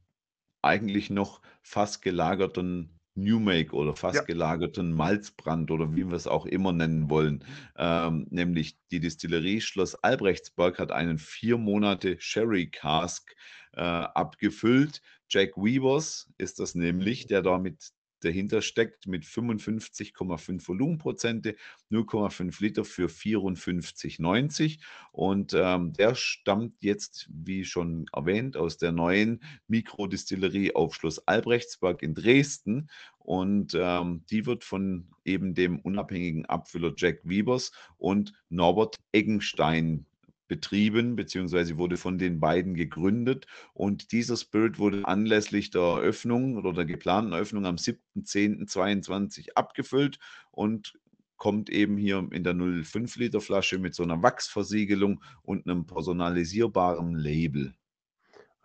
eigentlich 0.60 1.10
noch 1.10 1.40
fast 1.62 2.02
gelagerten 2.02 3.00
New 3.14 3.40
Make 3.40 3.74
oder 3.74 3.94
fast 3.94 4.16
ja. 4.16 4.22
gelagerten 4.22 4.92
Malzbrand 4.92 5.70
oder 5.70 5.94
wie 5.94 6.06
wir 6.06 6.14
es 6.14 6.26
auch 6.26 6.46
immer 6.46 6.72
nennen 6.72 7.10
wollen. 7.10 7.44
Ähm, 7.76 8.26
nämlich 8.30 8.78
die 8.90 9.00
Distillerie 9.00 9.60
Schloss 9.60 9.94
Albrechtsberg 9.96 10.78
hat 10.78 10.92
einen 10.92 11.18
vier 11.18 11.58
Monate 11.58 12.16
Sherry 12.20 12.70
Cask 12.70 13.34
äh, 13.74 13.80
abgefüllt. 13.80 15.02
Jack 15.32 15.56
Weavers 15.56 16.30
ist 16.36 16.58
das 16.58 16.74
nämlich, 16.74 17.26
der 17.26 17.40
da 17.40 17.58
mit 17.58 17.92
dahinter 18.20 18.60
steckt 18.62 19.06
mit 19.06 19.24
55,5 19.24 20.68
Volumenprozente, 20.68 21.56
0,5 21.90 22.62
Liter 22.62 22.84
für 22.84 23.08
54,90 23.08 24.78
und 25.10 25.54
ähm, 25.56 25.94
der 25.94 26.14
stammt 26.14 26.82
jetzt, 26.82 27.28
wie 27.32 27.64
schon 27.64 28.06
erwähnt, 28.12 28.58
aus 28.58 28.76
der 28.76 28.92
neuen 28.92 29.42
Mikrodistillerie 29.68 30.74
auf 30.74 30.94
Schloss 30.94 31.26
Albrechtsberg 31.26 32.02
in 32.02 32.14
Dresden. 32.14 32.88
Und 33.18 33.74
ähm, 33.74 34.24
die 34.30 34.46
wird 34.46 34.64
von 34.64 35.08
eben 35.24 35.54
dem 35.54 35.78
unabhängigen 35.78 36.44
Abfüller 36.46 36.92
Jack 36.96 37.20
Wiebers 37.22 37.72
und 37.96 38.32
Norbert 38.50 38.96
Eggenstein 39.12 40.06
betrieben, 40.52 41.16
beziehungsweise 41.16 41.78
wurde 41.78 41.96
von 41.96 42.18
den 42.18 42.38
beiden 42.38 42.74
gegründet. 42.74 43.46
Und 43.72 44.12
dieser 44.12 44.36
Spirit 44.36 44.78
wurde 44.78 45.06
anlässlich 45.06 45.70
der 45.70 45.80
Eröffnung 45.80 46.58
oder 46.58 46.74
der 46.74 46.84
geplanten 46.84 47.32
Eröffnung 47.32 47.64
am 47.64 47.76
7.10.22 47.76 49.54
abgefüllt 49.54 50.18
und 50.50 50.92
kommt 51.38 51.70
eben 51.70 51.96
hier 51.96 52.28
in 52.32 52.44
der 52.44 52.52
0,5 52.52 53.18
Liter 53.18 53.40
Flasche 53.40 53.78
mit 53.78 53.94
so 53.94 54.02
einer 54.02 54.22
Wachsversiegelung 54.22 55.22
und 55.40 55.66
einem 55.66 55.86
personalisierbaren 55.86 57.14
Label. 57.14 57.74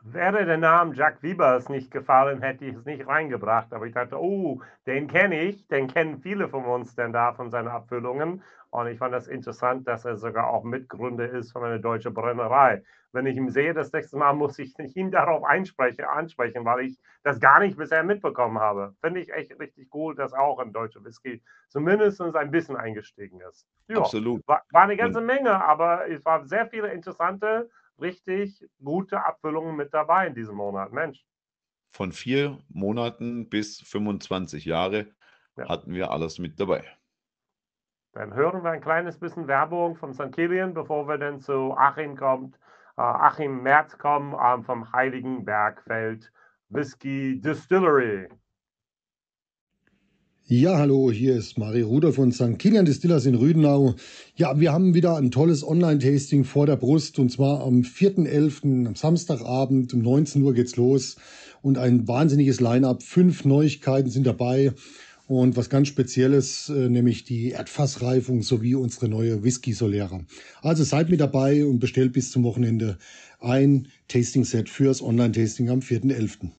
Wäre 0.03 0.45
der 0.45 0.57
Name 0.57 0.95
Jack 0.95 1.21
Wiebers 1.21 1.69
nicht 1.69 1.91
gefallen, 1.91 2.41
hätte 2.41 2.65
ich 2.65 2.75
es 2.75 2.86
nicht 2.86 3.07
reingebracht. 3.07 3.73
Aber 3.73 3.86
ich 3.86 3.93
dachte, 3.93 4.21
oh, 4.21 4.62
den 4.86 5.07
kenne 5.07 5.41
ich, 5.41 5.67
den 5.67 5.88
kennen 5.88 6.19
viele 6.19 6.47
von 6.47 6.65
uns 6.65 6.95
denn 6.95 7.12
da 7.12 7.33
von 7.33 7.49
seinen 7.49 7.67
Abfüllungen. 7.67 8.41
Und 8.69 8.88
ich 8.88 8.99
fand 8.99 9.13
das 9.13 9.27
interessant, 9.27 9.88
dass 9.88 10.05
er 10.05 10.17
sogar 10.17 10.47
auch 10.47 10.63
Mitgründer 10.63 11.29
ist 11.29 11.51
von 11.51 11.63
einer 11.63 11.79
deutschen 11.79 12.13
Brennerei. 12.13 12.83
Wenn 13.13 13.25
ich 13.25 13.38
ihn 13.38 13.49
sehe, 13.49 13.73
das 13.73 13.91
nächste 13.91 14.17
Mal 14.17 14.33
muss 14.33 14.60
ich 14.60 14.75
ihn 14.95 15.12
darauf 15.12 15.43
ansprechen, 15.43 16.05
ansprechen, 16.05 16.65
weil 16.65 16.81
ich 16.81 16.99
das 17.23 17.39
gar 17.39 17.60
nicht 17.60 17.77
bisher 17.77 18.03
mitbekommen 18.03 18.60
habe. 18.60 18.93
Finde 19.01 19.21
ich 19.21 19.33
echt 19.33 19.57
richtig 19.60 19.93
cool, 19.93 20.15
dass 20.15 20.33
auch 20.33 20.60
ein 20.60 20.73
deutscher 20.73 21.03
Whisky 21.03 21.41
zumindest 21.69 22.21
ein 22.21 22.51
bisschen 22.51 22.75
eingestiegen 22.75 23.41
ist. 23.49 23.65
Jo, 23.88 24.01
Absolut. 24.01 24.47
War, 24.47 24.63
war 24.71 24.83
eine 24.83 24.97
ganze 24.97 25.21
Menge, 25.21 25.63
aber 25.63 26.10
es 26.10 26.23
waren 26.25 26.45
sehr 26.45 26.67
viele 26.67 26.89
interessante, 26.91 27.69
richtig 27.99 28.65
gute 28.83 29.23
Abfüllungen 29.23 29.75
mit 29.75 29.93
dabei 29.93 30.27
in 30.27 30.36
diesem 30.36 30.55
Monat. 30.55 30.91
Mensch. 30.91 31.25
Von 31.91 32.12
vier 32.12 32.60
Monaten 32.69 33.49
bis 33.49 33.81
25 33.81 34.65
Jahre 34.65 35.07
ja. 35.55 35.69
hatten 35.69 35.93
wir 35.93 36.12
alles 36.12 36.39
mit 36.39 36.60
dabei. 36.60 36.83
Dann 38.13 38.33
hören 38.33 38.63
wir 38.63 38.71
ein 38.71 38.81
kleines 38.81 39.19
bisschen 39.19 39.47
Werbung 39.47 39.95
vom 39.95 40.13
St. 40.13 40.31
Kilian, 40.31 40.73
bevor 40.73 41.07
wir 41.07 41.17
dann 41.17 41.39
zu 41.39 41.73
Achim 41.77 42.15
kommt. 42.15 42.55
Äh, 42.97 43.01
Achim 43.01 43.62
Merz 43.62 43.97
kommen 43.97 44.33
äh, 44.33 44.63
vom 44.63 44.91
Heiligen 44.91 45.45
Bergfeld 45.45 46.31
Whisky 46.69 47.39
Distillery. 47.39 48.27
Ja, 50.49 50.77
hallo, 50.77 51.12
hier 51.12 51.36
ist 51.36 51.57
Marie 51.57 51.81
Ruder 51.81 52.13
von 52.13 52.31
St. 52.31 52.57
Kilian 52.57 52.86
Distillers 52.86 53.25
in 53.25 53.36
Rüdenau. 53.36 53.95
Ja, 54.38 54.57
wir 54.57 54.71
haben 54.71 54.93
wieder 54.93 55.17
ein 55.17 55.29
tolles 55.29 55.62
Online-Tasting 55.62 56.45
vor 56.45 56.65
der 56.65 56.77
Brust 56.77 57.19
und 57.19 57.29
zwar 57.29 57.65
am 57.65 57.81
4.11. 57.81 58.88
am 58.88 58.95
Samstagabend 58.95 59.93
um 59.93 60.01
19 60.01 60.41
Uhr 60.41 60.53
geht's 60.53 60.77
los 60.77 61.17
und 61.62 61.77
ein 61.77 62.07
wahnsinniges 62.07 62.62
Line-up. 62.62 63.03
Fünf 63.03 63.43
Neuigkeiten 63.43 64.10
sind 64.10 64.25
dabei 64.25 64.71
und 65.27 65.57
was 65.57 65.69
ganz 65.69 65.89
Spezielles, 65.89 66.69
äh, 66.69 66.88
nämlich 66.88 67.25
die 67.25 67.49
Erdfassreifung 67.49 68.41
sowie 68.41 68.75
unsere 68.75 69.10
neue 69.10 69.43
Whisky 69.43 69.73
Solera. 69.73 70.21
Also 70.62 70.86
seid 70.86 71.10
mit 71.10 71.19
dabei 71.19 71.65
und 71.65 71.79
bestellt 71.79 72.13
bis 72.13 72.31
zum 72.31 72.45
Wochenende 72.45 72.97
ein 73.41 73.89
Tasting-Set 74.07 74.69
fürs 74.69 75.01
Online-Tasting 75.01 75.69
am 75.69 75.81
4.11. 75.81 76.51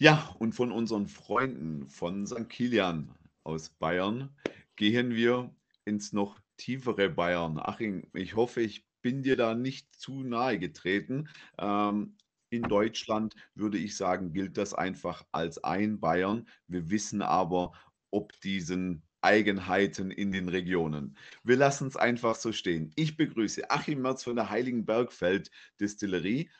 Ja, 0.00 0.32
und 0.38 0.54
von 0.54 0.70
unseren 0.70 1.08
Freunden 1.08 1.88
von 1.88 2.24
St. 2.24 2.48
Kilian 2.48 3.12
aus 3.42 3.70
Bayern 3.70 4.30
gehen 4.76 5.10
wir 5.10 5.52
ins 5.84 6.12
noch 6.12 6.38
tiefere 6.56 7.08
Bayern. 7.08 7.58
Achim, 7.58 8.04
ich 8.14 8.36
hoffe, 8.36 8.60
ich 8.60 8.86
bin 9.02 9.24
dir 9.24 9.36
da 9.36 9.56
nicht 9.56 9.92
zu 9.96 10.22
nahe 10.22 10.58
getreten. 10.60 11.28
Ähm, 11.58 12.16
in 12.50 12.62
Deutschland 12.62 13.34
würde 13.56 13.78
ich 13.78 13.96
sagen, 13.96 14.32
gilt 14.32 14.56
das 14.56 14.72
einfach 14.72 15.26
als 15.32 15.64
ein 15.64 15.98
Bayern. 15.98 16.46
Wir 16.68 16.90
wissen 16.90 17.20
aber, 17.20 17.72
ob 18.10 18.38
diesen 18.40 19.02
Eigenheiten 19.20 20.12
in 20.12 20.30
den 20.30 20.48
Regionen. 20.48 21.16
Wir 21.42 21.56
lassen 21.56 21.88
es 21.88 21.96
einfach 21.96 22.36
so 22.36 22.52
stehen. 22.52 22.92
Ich 22.94 23.16
begrüße 23.16 23.68
Achim 23.68 24.02
Merz 24.02 24.22
von 24.22 24.36
der 24.36 24.48
Heiligen 24.48 24.86
Bergfeld 24.86 25.50
Distillerie 25.80 26.50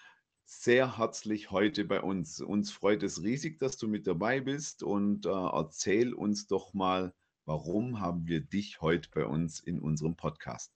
sehr 0.49 0.97
herzlich 0.97 1.51
heute 1.51 1.85
bei 1.85 2.01
uns. 2.01 2.41
Uns 2.41 2.73
freut 2.73 3.03
es 3.03 3.23
riesig, 3.23 3.59
dass 3.59 3.77
du 3.77 3.87
mit 3.87 4.07
dabei 4.07 4.41
bist 4.41 4.83
und 4.83 5.27
äh, 5.27 5.29
erzähl 5.29 6.15
uns 6.15 6.47
doch 6.47 6.73
mal, 6.73 7.13
warum 7.45 8.01
haben 8.01 8.27
wir 8.27 8.41
dich 8.41 8.81
heute 8.81 9.11
bei 9.15 9.27
uns 9.27 9.61
in 9.61 9.79
unserem 9.79 10.17
Podcast? 10.17 10.73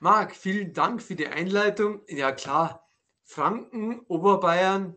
Marc, 0.00 0.34
vielen 0.34 0.72
Dank 0.72 1.02
für 1.02 1.16
die 1.16 1.28
Einleitung. 1.28 2.00
Ja 2.08 2.32
klar, 2.32 2.88
Franken, 3.24 4.00
Oberbayern 4.08 4.96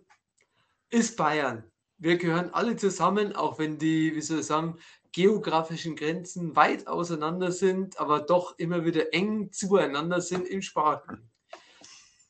ist 0.89 1.17
Bayern. 1.17 1.69
Wir 1.97 2.17
gehören 2.17 2.49
alle 2.53 2.77
zusammen, 2.77 3.35
auch 3.35 3.59
wenn 3.59 3.77
die, 3.77 4.15
wie 4.15 4.21
soll 4.21 4.39
ich 4.39 4.45
sagen, 4.45 4.77
geografischen 5.11 5.97
Grenzen 5.97 6.55
weit 6.55 6.87
auseinander 6.87 7.51
sind, 7.51 7.99
aber 7.99 8.21
doch 8.21 8.57
immer 8.57 8.85
wieder 8.85 9.13
eng 9.13 9.51
zueinander 9.51 10.21
sind 10.21 10.47
im 10.47 10.61
Sprachen. 10.61 11.29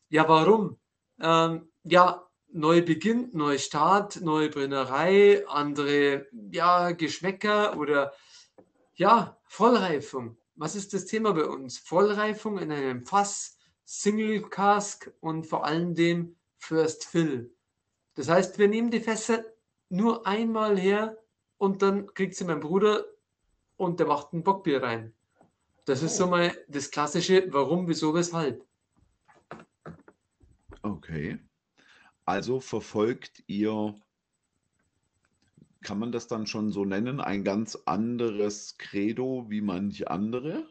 Ja, 0.09 0.27
warum? 0.27 0.79
Ähm, 1.19 1.69
ja, 1.83 2.27
neu 2.53 2.81
Beginn, 2.83 3.29
neu 3.33 3.57
Start, 3.57 4.21
neue 4.21 4.49
Brennerei, 4.49 5.47
andere 5.47 6.27
ja, 6.51 6.91
Geschmäcker 6.91 7.77
oder 7.77 8.13
ja, 8.95 9.37
Vollreifung. 9.45 10.37
Was 10.55 10.75
ist 10.75 10.93
das 10.93 11.05
Thema 11.05 11.33
bei 11.33 11.45
uns? 11.45 11.79
Vollreifung 11.79 12.59
in 12.59 12.71
einem 12.71 13.05
Fass, 13.05 13.57
Single 13.85 14.41
Cask 14.49 15.11
und 15.19 15.45
vor 15.47 15.65
allem 15.65 15.95
dem 15.95 16.35
First 16.57 17.05
Fill. 17.05 17.53
Das 18.15 18.29
heißt, 18.29 18.59
wir 18.59 18.67
nehmen 18.67 18.91
die 18.91 18.99
Fässer 18.99 19.43
nur 19.89 20.25
einmal 20.27 20.77
her 20.77 21.17
und 21.57 21.81
dann 21.81 22.13
kriegt 22.13 22.35
sie 22.35 22.45
mein 22.45 22.59
Bruder 22.59 23.05
und 23.77 23.99
der 23.99 24.07
macht 24.07 24.33
ein 24.33 24.43
Bockbier 24.43 24.83
rein. 24.83 25.13
Das 25.85 26.01
ist 26.01 26.17
so 26.17 26.27
mal 26.27 26.55
das 26.67 26.91
klassische 26.91 27.51
Warum, 27.51 27.87
wieso, 27.87 28.13
weshalb. 28.13 28.65
Okay. 30.83 31.39
Also 32.25 32.59
verfolgt 32.59 33.43
ihr, 33.47 33.95
kann 35.81 35.99
man 35.99 36.11
das 36.11 36.27
dann 36.27 36.45
schon 36.45 36.71
so 36.71 36.85
nennen, 36.85 37.19
ein 37.19 37.43
ganz 37.43 37.75
anderes 37.85 38.77
Credo 38.77 39.45
wie 39.49 39.61
manche 39.61 40.11
andere? 40.11 40.67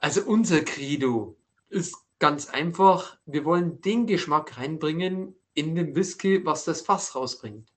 Also 0.00 0.22
unser 0.22 0.60
Credo 0.62 1.36
ist 1.68 1.96
ganz 2.18 2.48
einfach, 2.48 3.18
wir 3.26 3.44
wollen 3.44 3.80
den 3.80 4.06
Geschmack 4.06 4.56
reinbringen 4.58 5.34
in 5.54 5.74
den 5.74 5.94
Whisky, 5.94 6.44
was 6.44 6.64
das 6.64 6.82
Fass 6.82 7.14
rausbringt. 7.14 7.72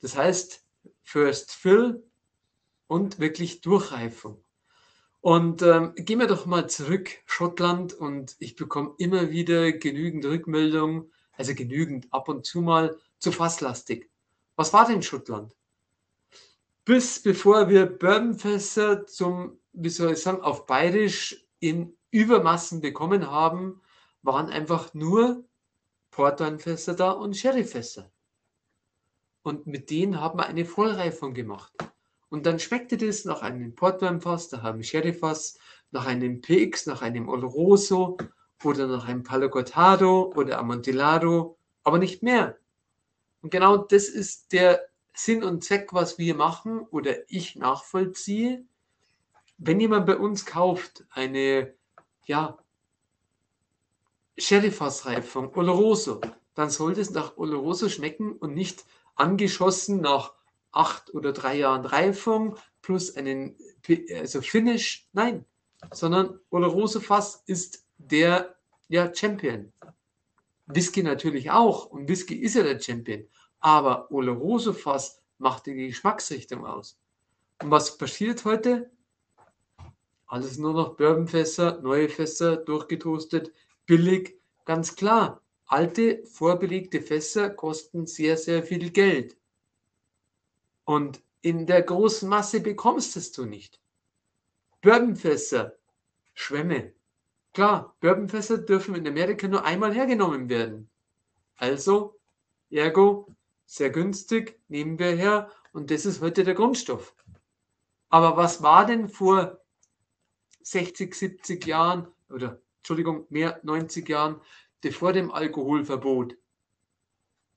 Das 0.00 0.16
heißt, 0.16 0.64
First 1.02 1.52
Fill 1.52 2.04
und 2.86 3.18
wirklich 3.18 3.60
Durchreifung. 3.60 4.44
Und 5.20 5.62
ähm, 5.62 5.94
gehen 5.96 6.20
wir 6.20 6.28
doch 6.28 6.46
mal 6.46 6.68
zurück, 6.68 7.10
Schottland, 7.26 7.92
und 7.92 8.36
ich 8.38 8.56
bekomme 8.56 8.94
immer 8.98 9.30
wieder 9.30 9.72
genügend 9.72 10.24
Rückmeldungen, 10.24 11.10
also 11.32 11.54
genügend 11.54 12.06
ab 12.12 12.28
und 12.28 12.46
zu 12.46 12.60
mal 12.60 12.96
zu 13.18 13.32
fasslastig. 13.32 14.10
Was 14.56 14.72
war 14.72 14.86
denn 14.86 15.02
Schottland? 15.02 15.56
Bis 16.84 17.20
bevor 17.20 17.68
wir 17.68 17.86
Bourbonfässer 17.86 19.06
zum, 19.06 19.58
wie 19.72 19.88
soll 19.88 20.12
ich 20.12 20.22
sagen, 20.22 20.40
auf 20.40 20.66
Bayerisch 20.66 21.44
in 21.58 21.96
Übermassen 22.10 22.80
bekommen 22.80 23.30
haben, 23.30 23.80
waren 24.22 24.48
einfach 24.48 24.94
nur 24.94 25.44
Portweinfässer 26.10 26.94
da 26.94 27.10
und 27.10 27.36
Sherryfässer. 27.36 28.10
Und 29.42 29.66
mit 29.66 29.90
denen 29.90 30.20
haben 30.20 30.38
wir 30.38 30.46
eine 30.46 30.64
Vollreifung 30.64 31.34
gemacht. 31.34 31.72
Und 32.30 32.46
dann 32.46 32.58
schmeckte 32.58 32.96
das 32.96 33.24
nach 33.24 33.42
einem 33.42 33.74
Portweinfass, 33.74 34.52
nach 34.52 34.64
einem 34.64 34.82
Sherryfass, 34.82 35.58
nach 35.90 36.06
einem 36.06 36.40
PX, 36.40 36.86
nach 36.86 37.02
einem 37.02 37.28
Oloroso 37.28 38.18
oder 38.62 38.86
nach 38.86 39.08
einem 39.08 39.22
Palo 39.22 39.48
Cortado 39.48 40.32
oder 40.34 40.58
Amontillado, 40.58 41.56
aber 41.84 41.98
nicht 41.98 42.22
mehr. 42.22 42.58
Und 43.40 43.50
genau 43.50 43.78
das 43.78 44.08
ist 44.08 44.52
der 44.52 44.88
Sinn 45.14 45.42
und 45.42 45.64
Zweck, 45.64 45.92
was 45.92 46.18
wir 46.18 46.34
machen 46.34 46.80
oder 46.90 47.30
ich 47.30 47.56
nachvollziehe. 47.56 48.64
Wenn 49.56 49.80
jemand 49.80 50.06
bei 50.06 50.16
uns 50.16 50.44
kauft 50.44 51.04
eine 51.10 51.74
ja, 52.26 52.58
Sherryfassreifung, 54.36 55.52
Oloroso, 55.56 56.20
dann 56.54 56.70
sollte 56.70 57.00
es 57.00 57.10
nach 57.10 57.36
Oloroso 57.36 57.88
schmecken 57.88 58.32
und 58.32 58.54
nicht 58.54 58.84
angeschossen 59.16 60.00
nach 60.00 60.34
acht 60.72 61.14
oder 61.14 61.32
drei 61.32 61.56
Jahren 61.56 61.84
Reifung 61.84 62.56
plus 62.82 63.16
einen 63.16 63.56
also 64.14 64.40
Finish. 64.40 65.08
Nein, 65.12 65.44
sondern 65.92 66.38
Oloroso 66.50 67.00
Fass 67.00 67.42
ist 67.46 67.86
der 67.98 68.56
ja, 68.88 69.12
Champion. 69.14 69.72
Whisky 70.66 71.02
natürlich 71.02 71.50
auch 71.50 71.86
und 71.86 72.08
Whisky 72.08 72.36
ist 72.36 72.54
ja 72.54 72.62
der 72.62 72.80
Champion. 72.80 73.26
Aber 73.60 74.10
Oloroso 74.10 74.72
Fass 74.72 75.20
macht 75.38 75.66
die 75.66 75.74
Geschmacksrichtung 75.74 76.66
aus. 76.66 76.98
Und 77.62 77.70
was 77.70 77.96
passiert 77.96 78.44
heute? 78.44 78.90
Alles 80.26 80.58
nur 80.58 80.74
noch 80.74 80.96
Bourbonfässer, 80.96 81.80
neue 81.80 82.08
Fässer, 82.08 82.58
durchgetoastet, 82.58 83.52
billig, 83.86 84.38
ganz 84.66 84.94
klar. 84.94 85.42
Alte, 85.66 86.22
vorbelegte 86.26 87.00
Fässer 87.00 87.50
kosten 87.50 88.06
sehr, 88.06 88.36
sehr 88.36 88.62
viel 88.62 88.90
Geld. 88.90 89.37
Und 90.88 91.22
in 91.42 91.66
der 91.66 91.82
großen 91.82 92.26
Masse 92.26 92.60
bekommst 92.60 93.14
es 93.18 93.30
du 93.32 93.44
nicht. 93.44 93.78
Bourbonfässer, 94.80 95.76
Schwämme. 96.32 96.94
Klar, 97.52 97.94
Bourbonfässer 98.00 98.56
dürfen 98.56 98.94
in 98.94 99.06
Amerika 99.06 99.48
nur 99.48 99.66
einmal 99.66 99.92
hergenommen 99.92 100.48
werden. 100.48 100.88
Also, 101.56 102.18
ergo, 102.70 103.28
sehr 103.66 103.90
günstig, 103.90 104.58
nehmen 104.68 104.98
wir 104.98 105.14
her 105.14 105.50
und 105.74 105.90
das 105.90 106.06
ist 106.06 106.22
heute 106.22 106.42
der 106.42 106.54
Grundstoff. 106.54 107.14
Aber 108.08 108.38
was 108.38 108.62
war 108.62 108.86
denn 108.86 109.10
vor 109.10 109.60
60, 110.62 111.14
70 111.14 111.66
Jahren 111.66 112.08
oder 112.30 112.62
Entschuldigung, 112.78 113.26
mehr 113.28 113.60
90 113.62 114.08
Jahren 114.08 114.40
vor 114.92 115.12
dem 115.12 115.32
Alkoholverbot? 115.32 116.38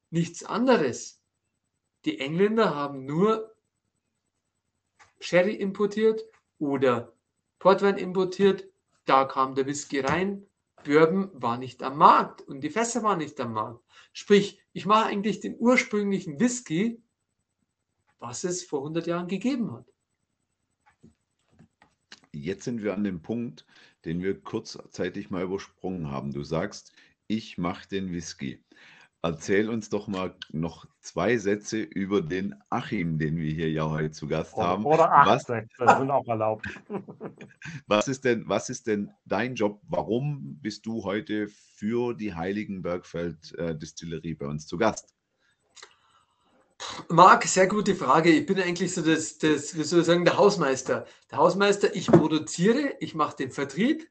Nichts 0.10 0.44
anderes. 0.44 1.21
Die 2.06 2.20
Engländer 2.20 2.76
haben 2.76 3.06
nur 3.06 3.56
Sherry 5.20 5.54
importiert 5.54 6.24
oder 6.58 7.14
Portwein 7.60 7.98
importiert. 7.98 8.68
Da 9.06 9.26
kam 9.26 9.56
der 9.56 9.68
Whisky 9.68 10.00
rein. 10.00 10.46
Bourbon 10.84 11.30
war 11.34 11.58
nicht 11.58 11.84
am 11.84 11.98
Markt 11.98 12.42
und 12.42 12.62
die 12.62 12.72
Fässer 12.72 13.04
waren 13.04 13.20
nicht 13.20 13.40
am 13.40 13.54
Markt. 13.54 13.84
Sprich, 14.14 14.60
ich 14.74 14.86
mache 14.86 15.06
eigentlich 15.06 15.40
den 15.40 15.56
ursprünglichen 15.60 16.40
Whisky, 16.40 17.02
was 18.18 18.44
es 18.44 18.64
vor 18.64 18.80
100 18.80 19.06
Jahren 19.06 19.28
gegeben 19.28 19.72
hat. 19.74 19.86
Jetzt 22.32 22.64
sind 22.64 22.82
wir 22.82 22.94
an 22.94 23.04
dem 23.04 23.22
Punkt, 23.22 23.66
den 24.06 24.24
wir 24.24 24.42
kurzzeitig 24.42 25.30
mal 25.30 25.44
übersprungen 25.44 26.10
haben. 26.10 26.32
Du 26.32 26.44
sagst, 26.44 26.94
ich 27.28 27.58
mache 27.58 27.88
den 27.88 28.12
Whisky. 28.12 28.64
Erzähl 29.24 29.70
uns 29.70 29.90
doch 29.90 30.08
mal 30.08 30.36
noch 30.52 30.88
zwei 31.00 31.38
Sätze 31.38 31.80
über 31.82 32.24
den 32.24 32.56
Achim, 32.72 33.20
den 33.20 33.38
wir 33.38 33.52
hier 33.54 33.70
ja 33.70 33.88
heute 33.88 34.10
zu 34.10 34.28
Gast 34.28 34.56
Oder, 34.56 34.68
haben. 34.68 34.86
oder 34.86 35.12
acht 35.12 35.28
Was, 35.28 35.44
Sätze 35.44 35.70
sind 35.78 36.10
auch 36.10 36.28
erlaubt. 36.28 36.66
was 37.88 38.08
ist 38.08 38.26
denn, 38.26 38.50
was 38.50 38.70
ist 38.70 38.88
denn 38.88 39.12
dein 39.26 39.54
Job? 39.54 39.80
Warum 39.88 40.58
bist 40.60 40.88
du 40.88 41.04
heute 41.04 41.48
für 41.76 42.16
die 42.16 42.34
Heiligenbergfeld 42.34 43.54
äh, 43.60 43.78
Distillerie 43.78 44.34
bei 44.34 44.48
uns 44.48 44.66
zu 44.66 44.78
Gast? 44.78 45.14
Marc, 47.10 47.44
sehr 47.44 47.68
gute 47.68 47.94
Frage. 47.94 48.32
Ich 48.32 48.48
bin 48.48 48.60
eigentlich 48.60 48.92
so 48.92 49.04
das, 49.04 49.38
das, 49.38 49.78
wie 49.78 49.84
soll 49.84 50.00
ich 50.00 50.06
sagen, 50.08 50.26
der 50.26 50.38
Hausmeister. 50.38 51.06
Der 51.30 51.38
Hausmeister, 51.38 51.96
ich 51.96 52.08
produziere, 52.08 52.96
ich 53.00 53.14
mache 53.14 53.38
den 53.38 53.52
Vertrieb, 53.52 54.10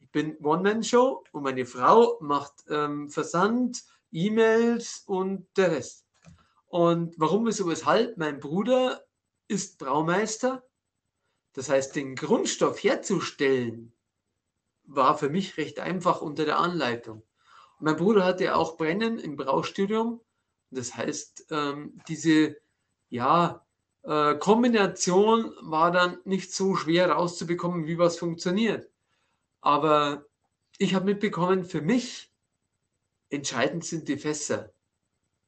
ich 0.00 0.10
bin 0.10 0.36
One-Man-Show 0.42 1.22
und 1.30 1.42
meine 1.44 1.66
Frau 1.66 2.18
macht 2.20 2.64
ähm, 2.68 3.08
Versand, 3.10 3.84
E-Mails 4.12 5.04
und 5.06 5.46
der 5.56 5.72
Rest. 5.72 6.06
Und 6.66 7.14
warum, 7.18 7.46
wieso, 7.46 7.66
weshalb? 7.68 8.16
Mein 8.16 8.38
Bruder 8.40 9.02
ist 9.48 9.78
Braumeister. 9.78 10.64
Das 11.52 11.68
heißt, 11.68 11.96
den 11.96 12.14
Grundstoff 12.14 12.82
herzustellen, 12.82 13.92
war 14.84 15.16
für 15.16 15.30
mich 15.30 15.56
recht 15.56 15.80
einfach 15.80 16.20
unter 16.20 16.44
der 16.44 16.58
Anleitung. 16.58 17.22
Und 17.78 17.84
mein 17.84 17.96
Bruder 17.96 18.24
hatte 18.24 18.54
auch 18.56 18.76
Brennen 18.76 19.18
im 19.18 19.36
Braustudium. 19.36 20.20
Das 20.70 20.96
heißt, 20.96 21.46
ähm, 21.50 22.00
diese 22.08 22.56
ja, 23.08 23.66
äh, 24.02 24.36
Kombination 24.36 25.52
war 25.60 25.90
dann 25.90 26.18
nicht 26.24 26.54
so 26.54 26.76
schwer 26.76 27.10
rauszubekommen, 27.10 27.86
wie 27.86 27.98
was 27.98 28.18
funktioniert. 28.18 28.88
Aber 29.60 30.24
ich 30.78 30.94
habe 30.94 31.06
mitbekommen, 31.06 31.64
für 31.64 31.82
mich 31.82 32.29
entscheidend 33.30 33.84
sind 33.84 34.08
die 34.08 34.18
Fässer. 34.18 34.72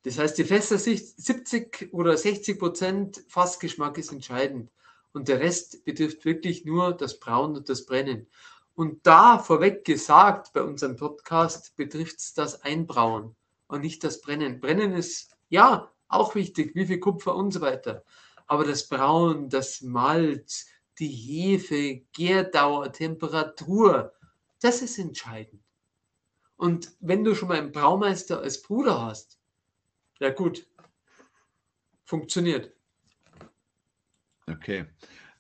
Das 0.05 0.18
heißt, 0.18 0.37
die 0.39 0.45
Fässer 0.45 0.78
70 0.78 1.91
oder 1.93 2.16
60 2.16 2.59
Prozent 2.59 3.24
Fassgeschmack 3.28 3.99
ist 3.99 4.12
entscheidend. 4.12 4.70
Und 5.12 5.28
der 5.28 5.41
Rest 5.41 5.85
betrifft 5.85 6.24
wirklich 6.24 6.64
nur 6.64 6.93
das 6.93 7.20
Brauen 7.20 7.57
und 7.57 7.68
das 7.68 7.87
Brennen. 7.87 8.26
Und 8.74 9.07
da 9.07 9.39
vorweg 9.39 9.85
gesagt, 9.85 10.53
bei 10.55 10.62
unserem 10.62 10.97
Podcast 10.97 11.76
betrifft 11.76 12.18
es 12.18 12.35
das 12.35 12.62
Einbrauen 12.62 13.37
und 13.66 13.83
nicht 13.83 14.03
das 14.03 14.22
Brennen. 14.22 14.61
Brennen 14.61 14.95
ist 14.95 15.37
ja 15.51 15.93
auch 16.09 16.35
wichtig, 16.35 16.74
wie 16.74 16.87
viel 16.87 16.99
Kupfer 16.99 17.37
und 17.37 17.53
so 17.53 17.61
weiter. 17.61 18.05
Aber 18.47 18.64
das 18.64 18.89
Brauen, 18.89 19.51
das 19.51 19.83
Malz, 19.83 20.66
die 20.99 21.09
Hefe, 21.09 22.03
Gärdauer, 22.12 22.93
Temperatur, 22.93 24.12
das 24.61 24.83
ist 24.83 24.99
entscheidend. 24.99 25.62
Und 26.63 26.93
wenn 27.01 27.25
du 27.25 27.35
schon 27.35 27.49
mal 27.49 27.59
einen 27.59 27.73
Braumeister 27.73 28.41
als 28.41 28.63
Bruder 28.63 29.03
hast, 29.03 29.37
ja 30.21 30.31
gut, 30.31 30.65
funktioniert. 32.05 32.73
Okay. 34.47 34.87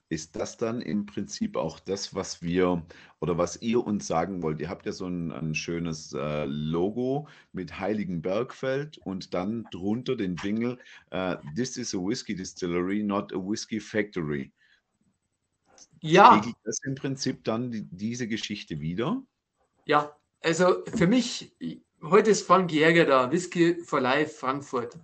Ist 0.08 0.34
das 0.34 0.56
dann 0.56 0.80
im 0.80 1.06
Prinzip 1.06 1.56
auch 1.56 1.78
das, 1.78 2.12
was 2.16 2.42
wir 2.42 2.84
oder 3.20 3.38
was 3.38 3.62
ihr 3.62 3.86
uns 3.86 4.08
sagen 4.08 4.42
wollt? 4.42 4.58
Ihr 4.58 4.68
habt 4.68 4.84
ja 4.84 4.90
so 4.90 5.06
ein, 5.06 5.30
ein 5.30 5.54
schönes 5.54 6.12
äh, 6.12 6.44
Logo 6.44 7.28
mit 7.52 7.78
Heiligen 7.78 8.20
Bergfeld 8.20 8.98
und 8.98 9.32
dann 9.32 9.68
drunter 9.70 10.16
den 10.16 10.34
Jingle, 10.34 10.76
äh, 11.10 11.36
This 11.54 11.76
is 11.76 11.94
a 11.94 11.98
Whiskey 11.98 12.34
Distillery, 12.34 13.04
not 13.04 13.32
a 13.32 13.36
Whiskey 13.36 13.78
Factory. 13.78 14.52
Ja, 16.00 16.32
Spiegelt 16.34 16.56
das 16.64 16.80
im 16.82 16.96
Prinzip 16.96 17.44
dann 17.44 17.70
die, 17.70 17.84
diese 17.92 18.26
Geschichte 18.26 18.80
wieder? 18.80 19.22
ja. 19.86 20.16
Also 20.44 20.82
für 20.96 21.06
mich, 21.06 21.54
heute 22.02 22.30
ist 22.30 22.44
Frank 22.44 22.72
Jäger 22.72 23.04
da, 23.04 23.30
Whisky 23.30 23.76
for 23.76 24.00
Life 24.00 24.34
Frankfurt. 24.34 24.98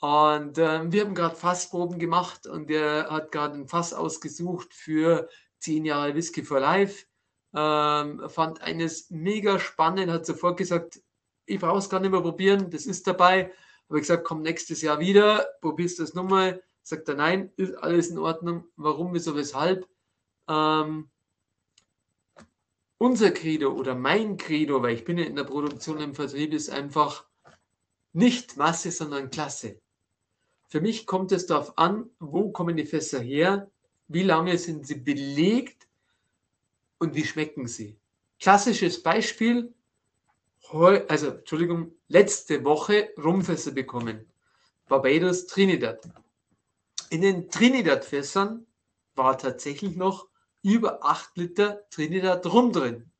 Und 0.00 0.58
ähm, 0.58 0.92
wir 0.92 1.04
haben 1.04 1.14
gerade 1.14 1.34
Fassproben 1.34 1.98
gemacht 1.98 2.46
und 2.46 2.68
der 2.68 3.08
hat 3.10 3.32
gerade 3.32 3.54
ein 3.54 3.68
Fass 3.68 3.94
ausgesucht 3.94 4.74
für 4.74 5.30
10 5.60 5.86
Jahre 5.86 6.14
Whisky 6.14 6.44
for 6.44 6.60
Life. 6.60 7.06
Ähm, 7.54 8.28
fand 8.28 8.60
eines 8.60 9.08
mega 9.10 9.58
spannend, 9.58 10.12
hat 10.12 10.26
sofort 10.26 10.58
gesagt, 10.58 11.00
ich 11.46 11.58
brauche 11.58 11.78
es 11.78 11.88
gar 11.88 12.00
nicht 12.00 12.10
mehr 12.10 12.20
probieren, 12.20 12.70
das 12.70 12.84
ist 12.84 13.06
dabei. 13.06 13.52
Habe 13.88 13.98
ich 13.98 14.02
gesagt, 14.02 14.24
komm 14.24 14.42
nächstes 14.42 14.82
Jahr 14.82 15.00
wieder, 15.00 15.46
probierst 15.62 15.98
du 15.98 16.02
das 16.02 16.12
nochmal. 16.12 16.62
Sagt 16.82 17.08
er, 17.08 17.14
nein, 17.14 17.50
ist 17.56 17.74
alles 17.76 18.08
in 18.08 18.18
Ordnung. 18.18 18.64
Warum, 18.76 19.14
wieso, 19.14 19.34
weshalb? 19.34 19.88
Ähm, 20.48 21.10
unser 23.00 23.30
Credo 23.30 23.72
oder 23.72 23.94
mein 23.94 24.36
Credo, 24.36 24.82
weil 24.82 24.94
ich 24.94 25.04
bin 25.04 25.16
ja 25.16 25.24
in 25.24 25.34
der 25.34 25.44
Produktion 25.44 25.98
im 26.00 26.14
Vertrieb, 26.14 26.52
ist 26.52 26.68
einfach 26.68 27.24
nicht 28.12 28.58
Masse, 28.58 28.90
sondern 28.90 29.30
Klasse. 29.30 29.80
Für 30.68 30.82
mich 30.82 31.06
kommt 31.06 31.32
es 31.32 31.46
darauf 31.46 31.78
an, 31.78 32.10
wo 32.18 32.50
kommen 32.50 32.76
die 32.76 32.84
Fässer 32.84 33.20
her, 33.20 33.70
wie 34.08 34.22
lange 34.22 34.58
sind 34.58 34.86
sie 34.86 34.96
belegt 34.96 35.88
und 36.98 37.14
wie 37.14 37.24
schmecken 37.24 37.68
sie. 37.68 37.96
Klassisches 38.38 39.02
Beispiel, 39.02 39.72
also 40.70 41.30
Entschuldigung, 41.30 41.92
letzte 42.08 42.62
Woche 42.64 43.14
Rumfässer 43.16 43.70
bekommen. 43.70 44.30
Barbados, 44.88 45.46
Trinidad. 45.46 46.06
In 47.08 47.22
den 47.22 47.50
Trinidad-Fässern 47.50 48.66
war 49.14 49.38
tatsächlich 49.38 49.96
noch 49.96 50.29
über 50.62 51.04
8 51.04 51.36
Liter 51.36 51.88
Trinidad 51.90 52.46
Rum 52.46 52.72
drin. 52.72 53.10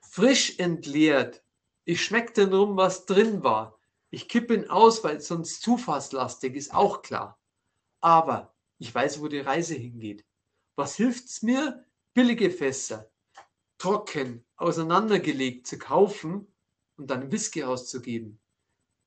Frisch 0.00 0.58
entleert. 0.58 1.42
Ich 1.84 2.04
schmecke 2.04 2.32
den 2.32 2.52
Rum, 2.52 2.76
was 2.76 3.06
drin 3.06 3.42
war. 3.42 3.78
Ich 4.10 4.28
kippe 4.28 4.54
ihn 4.54 4.70
aus, 4.70 5.02
weil 5.02 5.20
sonst 5.20 5.62
zu 5.62 5.76
fasslastig 5.76 6.54
ist, 6.54 6.72
auch 6.72 7.02
klar. 7.02 7.38
Aber 8.00 8.54
ich 8.78 8.94
weiß, 8.94 9.20
wo 9.20 9.28
die 9.28 9.40
Reise 9.40 9.74
hingeht. 9.74 10.24
Was 10.76 10.96
hilft 10.96 11.26
es 11.26 11.42
mir, 11.42 11.84
billige 12.12 12.50
Fässer 12.50 13.10
trocken 13.78 14.44
auseinandergelegt 14.56 15.66
zu 15.66 15.78
kaufen 15.78 16.46
und 16.96 17.10
dann 17.10 17.32
Whisky 17.32 17.64
auszugeben? 17.64 18.40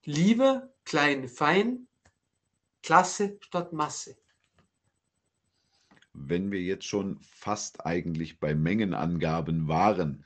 Lieber 0.03 0.74
klein, 0.84 1.28
fein, 1.28 1.88
Klasse 2.84 3.38
statt 3.41 3.74
Masse. 3.74 4.18
Wenn 6.20 6.51
wir 6.51 6.61
jetzt 6.61 6.86
schon 6.86 7.18
fast 7.22 7.86
eigentlich 7.86 8.39
bei 8.39 8.55
Mengenangaben 8.55 9.68
waren, 9.68 10.24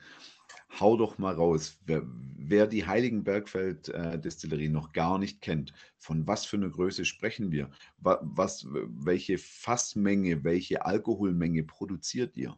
hau 0.80 0.96
doch 0.96 1.18
mal 1.18 1.34
raus, 1.34 1.78
wer, 1.86 2.02
wer 2.36 2.66
die 2.66 2.86
Heiligen 2.86 3.24
Bergfeld 3.24 3.88
äh, 3.90 4.68
noch 4.68 4.92
gar 4.92 5.18
nicht 5.18 5.40
kennt, 5.40 5.72
von 5.98 6.26
was 6.26 6.44
für 6.46 6.56
einer 6.56 6.70
Größe 6.70 7.04
sprechen 7.04 7.52
wir? 7.52 7.70
Wa- 7.98 8.20
Was, 8.22 8.66
welche 8.70 9.38
Fassmenge, 9.38 10.44
welche 10.44 10.84
Alkoholmenge 10.84 11.62
produziert 11.64 12.36
ihr? 12.36 12.56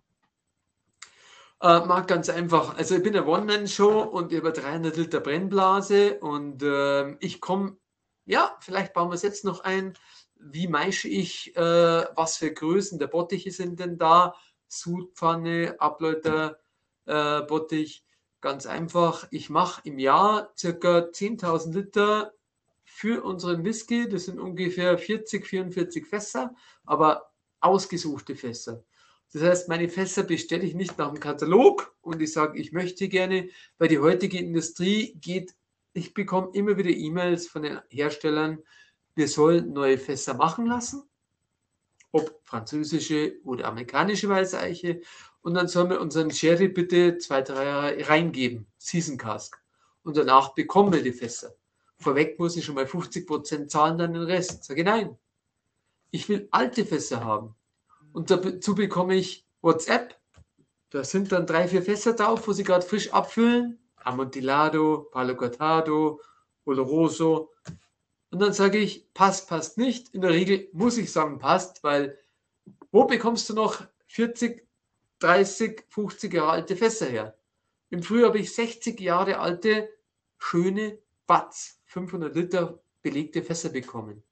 Äh, 1.60 1.84
mag 1.86 2.06
ganz 2.08 2.28
einfach. 2.28 2.76
Also 2.76 2.96
ich 2.96 3.02
bin 3.02 3.16
eine 3.16 3.26
One-Man-Show 3.26 4.02
und 4.02 4.32
über 4.32 4.52
300 4.52 4.96
Liter 4.96 5.20
Brennblase 5.20 6.18
und 6.20 6.62
ähm, 6.62 7.16
ich 7.20 7.40
komme, 7.40 7.76
ja, 8.26 8.56
vielleicht 8.60 8.92
bauen 8.92 9.10
wir 9.10 9.14
es 9.14 9.22
jetzt 9.22 9.44
noch 9.44 9.60
ein. 9.60 9.94
Wie 10.36 10.68
meische 10.68 11.08
ich, 11.08 11.56
äh, 11.56 11.60
was 11.60 12.36
für 12.36 12.52
Größen 12.52 12.98
der 12.98 13.06
Bottiche 13.06 13.50
sind 13.50 13.80
denn 13.80 13.98
da? 13.98 14.34
Sudpfanne, 14.68 15.76
Abläuter, 15.78 16.58
äh, 17.06 17.42
Bottich. 17.42 18.04
Ganz 18.40 18.66
einfach, 18.66 19.26
ich 19.30 19.48
mache 19.48 19.80
im 19.84 19.98
Jahr 19.98 20.52
circa 20.56 21.10
10.000 21.10 21.74
Liter 21.74 22.34
für 22.84 23.24
unseren 23.24 23.64
Whisky. 23.64 24.08
Das 24.08 24.26
sind 24.26 24.38
ungefähr 24.38 24.98
40, 24.98 25.46
44 25.46 26.06
Fässer, 26.06 26.54
aber 26.84 27.32
ausgesuchte 27.60 28.36
Fässer. 28.36 28.84
Das 29.32 29.42
heißt, 29.42 29.68
meine 29.68 29.88
Fässer 29.88 30.22
bestelle 30.22 30.64
ich 30.64 30.74
nicht 30.74 30.96
nach 30.98 31.10
dem 31.10 31.18
Katalog 31.18 31.96
und 32.02 32.22
ich 32.22 32.32
sage, 32.32 32.58
ich 32.60 32.72
möchte 32.72 33.08
gerne, 33.08 33.48
weil 33.78 33.88
die 33.88 33.98
heutige 33.98 34.38
Industrie 34.38 35.14
geht, 35.20 35.54
ich 35.92 36.14
bekomme 36.14 36.50
immer 36.52 36.76
wieder 36.76 36.90
E-Mails 36.90 37.48
von 37.48 37.62
den 37.62 37.80
Herstellern, 37.88 38.62
wir 39.14 39.28
sollen 39.28 39.72
neue 39.72 39.98
Fässer 39.98 40.34
machen 40.34 40.66
lassen, 40.66 41.08
ob 42.12 42.40
französische 42.42 43.34
oder 43.44 43.66
amerikanische 43.66 44.28
Weißeiche, 44.28 45.00
und 45.44 45.52
dann 45.52 45.68
sollen 45.68 45.90
wir 45.90 46.00
unseren 46.00 46.30
Sherry 46.30 46.68
bitte 46.68 47.18
zwei, 47.18 47.42
drei 47.42 47.66
Jahre 47.66 48.08
reingeben, 48.08 48.66
Season 48.78 49.18
Cask. 49.18 49.62
Und 50.02 50.16
danach 50.16 50.54
bekommen 50.54 50.90
wir 50.90 51.02
die 51.02 51.12
Fässer. 51.12 51.54
Vorweg 51.98 52.38
muss 52.38 52.56
ich 52.56 52.64
schon 52.64 52.76
mal 52.76 52.86
50% 52.86 53.68
zahlen, 53.68 53.98
dann 53.98 54.14
den 54.14 54.22
Rest. 54.22 54.64
Sage 54.64 54.84
nein. 54.84 55.18
Ich 56.10 56.30
will 56.30 56.48
alte 56.50 56.86
Fässer 56.86 57.22
haben. 57.22 57.54
Und 58.14 58.30
dazu 58.30 58.74
bekomme 58.74 59.16
ich 59.16 59.46
WhatsApp. 59.60 60.18
Da 60.88 61.04
sind 61.04 61.30
dann 61.30 61.46
drei, 61.46 61.68
vier 61.68 61.82
Fässer 61.82 62.14
drauf, 62.14 62.48
wo 62.48 62.52
sie 62.52 62.64
gerade 62.64 62.86
frisch 62.86 63.12
abfüllen. 63.12 63.78
Amontillado, 63.96 65.08
Palo 65.10 65.36
Cortado, 65.36 66.22
Oloroso. 66.64 67.50
Und 68.34 68.40
dann 68.40 68.52
sage 68.52 68.78
ich, 68.78 69.12
passt, 69.14 69.48
passt 69.48 69.78
nicht. 69.78 70.12
In 70.12 70.20
der 70.20 70.30
Regel 70.30 70.68
muss 70.72 70.98
ich 70.98 71.12
sagen, 71.12 71.38
passt, 71.38 71.84
weil 71.84 72.18
wo 72.90 73.04
bekommst 73.04 73.48
du 73.48 73.54
noch 73.54 73.86
40, 74.06 74.66
30, 75.20 75.84
50 75.88 76.34
Jahre 76.34 76.50
alte 76.50 76.76
Fässer 76.76 77.06
her? 77.06 77.38
Im 77.90 78.02
Frühjahr 78.02 78.28
habe 78.28 78.38
ich 78.38 78.54
60 78.54 79.00
Jahre 79.00 79.38
alte, 79.38 79.88
schöne 80.38 80.98
Batz, 81.26 81.80
500 81.86 82.34
Liter 82.34 82.80
belegte 83.02 83.42
Fässer 83.42 83.68
bekommen. 83.68 84.22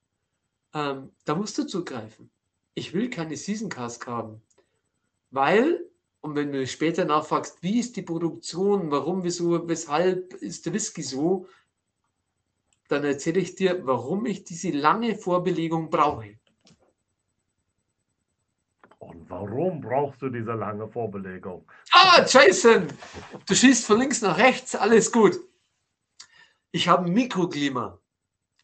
Ähm, 0.74 1.12
da 1.24 1.34
musst 1.34 1.56
du 1.58 1.64
zugreifen 1.64 2.30
ich 2.74 2.94
will 2.94 3.10
keine 3.10 3.36
Season 3.36 3.68
Cask 3.68 4.06
haben. 4.06 4.42
Weil, 5.30 5.86
und 6.20 6.34
wenn 6.34 6.52
du 6.52 6.66
später 6.66 7.04
nachfragst, 7.04 7.62
wie 7.62 7.78
ist 7.78 7.96
die 7.96 8.02
Produktion, 8.02 8.90
warum, 8.90 9.24
wieso, 9.24 9.68
weshalb 9.68 10.34
ist 10.34 10.66
der 10.66 10.72
Whisky 10.72 11.02
so, 11.02 11.46
dann 12.92 13.04
erzähle 13.04 13.40
ich 13.40 13.54
dir, 13.54 13.86
warum 13.86 14.26
ich 14.26 14.44
diese 14.44 14.70
lange 14.70 15.16
Vorbelegung 15.16 15.88
brauche. 15.88 16.38
Und 18.98 19.28
warum 19.28 19.80
brauchst 19.80 20.22
du 20.22 20.28
diese 20.28 20.52
lange 20.52 20.88
Vorbelegung? 20.88 21.66
Ah, 21.92 22.24
Jason, 22.28 22.86
du 23.46 23.54
schießt 23.54 23.86
von 23.86 23.98
links 23.98 24.20
nach 24.20 24.38
rechts, 24.38 24.74
alles 24.74 25.10
gut. 25.10 25.40
Ich 26.70 26.86
habe 26.86 27.06
ein 27.06 27.12
Mikroklima. 27.12 27.98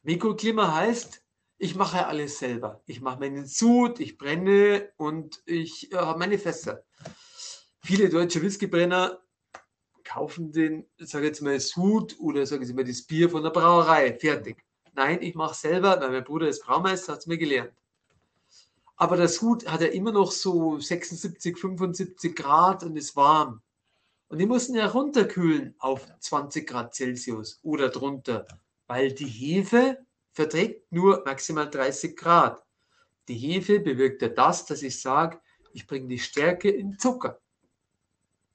Mikroklima 0.02 0.74
heißt, 0.74 1.24
ich 1.58 1.74
mache 1.74 2.06
alles 2.06 2.38
selber. 2.38 2.82
Ich 2.86 3.00
mache 3.00 3.18
meinen 3.20 3.46
Sud, 3.46 3.98
ich 3.98 4.16
brenne 4.16 4.92
und 4.96 5.42
ich 5.44 5.90
äh, 5.92 5.96
habe 5.96 6.18
meine 6.18 6.38
Fässer. 6.38 6.84
Viele 7.80 8.08
deutsche 8.08 8.40
Whiskybrenner 8.42 9.18
kaufen 10.08 10.52
den, 10.52 10.86
sage 10.98 11.26
jetzt 11.26 11.42
mal, 11.42 11.60
Sud 11.60 12.16
oder 12.18 12.46
sagen 12.46 12.64
Sie 12.64 12.72
mal 12.72 12.84
das 12.84 13.02
Bier 13.02 13.28
von 13.28 13.42
der 13.42 13.50
Brauerei, 13.50 14.18
fertig. 14.18 14.64
Nein, 14.94 15.22
ich 15.22 15.34
mache 15.34 15.54
selber, 15.54 16.00
weil 16.00 16.10
mein 16.10 16.24
Bruder 16.24 16.48
ist 16.48 16.64
Braumeister, 16.64 17.12
hat 17.12 17.20
es 17.20 17.26
mir 17.26 17.38
gelernt. 17.38 17.74
Aber 18.96 19.16
der 19.16 19.28
Sud 19.28 19.68
hat 19.68 19.82
ja 19.82 19.88
immer 19.88 20.10
noch 20.10 20.32
so 20.32 20.80
76, 20.80 21.56
75 21.56 22.34
Grad 22.34 22.82
und 22.82 22.96
ist 22.96 23.14
warm. 23.14 23.60
Und 24.28 24.38
die 24.38 24.46
mussten 24.46 24.74
ja 24.74 24.86
runterkühlen 24.86 25.74
auf 25.78 26.06
20 26.20 26.66
Grad 26.66 26.94
Celsius 26.94 27.60
oder 27.62 27.90
drunter, 27.90 28.46
weil 28.86 29.12
die 29.12 29.26
Hefe 29.26 29.98
verträgt 30.32 30.90
nur 30.90 31.22
maximal 31.24 31.70
30 31.70 32.16
Grad. 32.16 32.64
Die 33.28 33.36
Hefe 33.36 33.78
bewirkt 33.80 34.22
ja 34.22 34.28
das, 34.28 34.66
dass 34.66 34.82
ich 34.82 35.00
sage, 35.00 35.38
ich 35.72 35.86
bringe 35.86 36.08
die 36.08 36.18
Stärke 36.18 36.70
in 36.70 36.98
Zucker. 36.98 37.40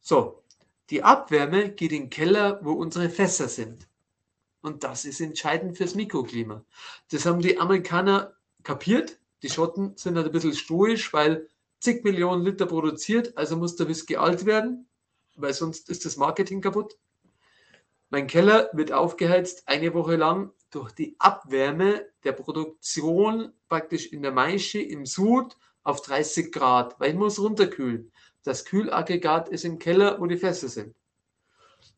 So, 0.02 0.43
die 0.90 1.04
Abwärme 1.04 1.72
geht 1.72 1.92
in 1.92 2.04
den 2.04 2.10
Keller, 2.10 2.60
wo 2.64 2.74
unsere 2.74 3.10
Fässer 3.10 3.48
sind. 3.48 3.88
Und 4.62 4.84
das 4.84 5.06
ist 5.06 5.20
entscheidend 5.20 5.78
fürs 5.78 5.96
Mikroklima. 5.96 6.64
Das 7.12 7.26
haben 7.26 7.42
die 7.42 7.60
Amerikaner 7.60 8.36
kapiert. 8.64 9.20
Die 9.42 9.50
Schotten 9.50 9.98
sind 9.98 10.16
halt 10.16 10.28
ein 10.28 10.32
bisschen 10.32 10.54
stoisch, 10.54 11.12
weil 11.14 11.50
zig 11.80 12.04
Millionen 12.06 12.46
Liter 12.46 12.66
produziert, 12.66 13.38
also 13.38 13.58
muss 13.58 13.76
der 13.76 13.90
Whisky 13.90 14.16
alt 14.16 14.46
werden, 14.46 14.88
weil 15.36 15.54
sonst 15.54 15.90
ist 15.90 16.06
das 16.06 16.16
Marketing 16.16 16.62
kaputt. 16.62 16.98
Mein 18.10 18.28
Keller 18.28 18.70
wird 18.72 18.94
aufgeheizt 18.94 19.68
eine 19.68 19.94
Woche 19.94 20.16
lang 20.16 20.54
durch 20.70 20.94
die 20.94 21.16
Abwärme 21.20 22.06
der 22.24 22.32
Produktion 22.32 23.52
praktisch 23.68 24.06
in 24.14 24.22
der 24.22 24.32
Maische 24.32 24.80
im 24.80 25.06
Sud 25.06 25.58
auf 25.84 26.02
30 26.02 26.54
Grad, 26.54 26.98
weil 27.02 27.12
ich 27.12 27.18
muss 27.18 27.38
runterkühlen. 27.38 28.13
Das 28.44 28.66
Kühlaggregat 28.66 29.50
ist 29.50 29.66
im 29.66 29.80
Keller, 29.80 30.20
wo 30.20 30.26
die 30.26 30.38
Fässer 30.38 30.68
sind. 30.68 30.96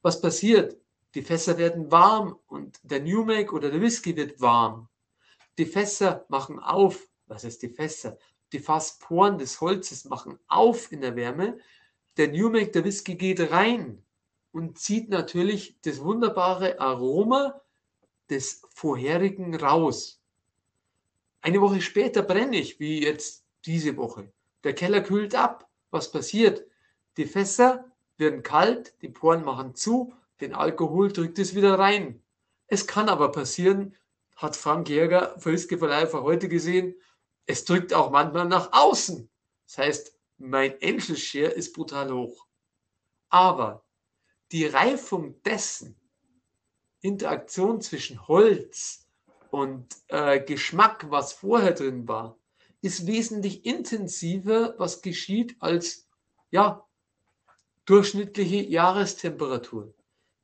Was 0.01 0.21
passiert? 0.21 0.77
Die 1.15 1.21
Fässer 1.21 1.57
werden 1.57 1.91
warm 1.91 2.37
und 2.47 2.79
der 2.83 3.01
New 3.01 3.23
Make 3.23 3.53
oder 3.53 3.71
der 3.71 3.81
Whisky 3.81 4.15
wird 4.15 4.39
warm. 4.41 4.89
Die 5.57 5.65
Fässer 5.65 6.25
machen 6.29 6.59
auf. 6.59 7.07
Was 7.27 7.43
ist 7.43 7.61
die 7.63 7.69
Fässer? 7.69 8.17
Die 8.51 8.59
Fassporen 8.59 9.37
des 9.37 9.59
Holzes 9.61 10.05
machen 10.05 10.37
auf 10.47 10.91
in 10.91 11.01
der 11.01 11.15
Wärme. 11.15 11.57
Der 12.17 12.27
New 12.27 12.49
Make, 12.49 12.71
der 12.71 12.83
Whisky 12.83 13.15
geht 13.15 13.51
rein 13.51 14.03
und 14.51 14.77
zieht 14.77 15.09
natürlich 15.09 15.77
das 15.81 16.01
wunderbare 16.01 16.79
Aroma 16.79 17.61
des 18.29 18.61
vorherigen 18.69 19.55
raus. 19.55 20.21
Eine 21.41 21.61
Woche 21.61 21.81
später 21.81 22.23
brenne 22.23 22.57
ich, 22.57 22.79
wie 22.79 23.03
jetzt 23.03 23.45
diese 23.65 23.97
Woche. 23.97 24.31
Der 24.63 24.73
Keller 24.73 25.01
kühlt 25.01 25.35
ab. 25.35 25.69
Was 25.95 26.11
passiert? 26.11 26.67
Die 27.15 27.23
Fässer 27.25 27.89
werden 28.17 28.43
kalt, 28.43 29.01
die 29.01 29.07
Poren 29.07 29.45
machen 29.45 29.75
zu, 29.75 30.13
den 30.41 30.53
Alkohol 30.53 31.09
drückt 31.09 31.39
es 31.39 31.55
wieder 31.55 31.79
rein. 31.79 32.21
Es 32.67 32.85
kann 32.85 33.07
aber 33.07 33.31
passieren, 33.31 33.95
hat 34.35 34.57
Frank 34.57 34.89
Jäger 34.89 35.39
für 35.39 35.57
for 35.57 36.23
heute 36.23 36.49
gesehen, 36.49 36.95
es 37.45 37.63
drückt 37.63 37.93
auch 37.93 38.11
manchmal 38.11 38.45
nach 38.45 38.73
außen. 38.73 39.29
Das 39.67 39.77
heißt, 39.77 40.19
mein 40.37 40.73
Angel 40.83 41.15
Share 41.15 41.51
ist 41.51 41.71
brutal 41.71 42.11
hoch. 42.11 42.45
Aber 43.29 43.85
die 44.51 44.65
Reifung 44.65 45.41
dessen, 45.43 45.97
Interaktion 46.99 47.79
zwischen 47.79 48.27
Holz 48.27 49.07
und 49.49 49.95
äh, 50.09 50.41
Geschmack, 50.41 51.09
was 51.09 51.31
vorher 51.31 51.71
drin 51.71 52.05
war, 52.05 52.37
ist 52.85 53.07
wesentlich 53.07 53.65
intensiver, 53.65 54.75
was 54.77 55.01
geschieht, 55.01 55.55
als 55.59 56.07
ja, 56.51 56.85
durchschnittliche 57.85 58.57
Jahrestemperatur. 58.57 59.93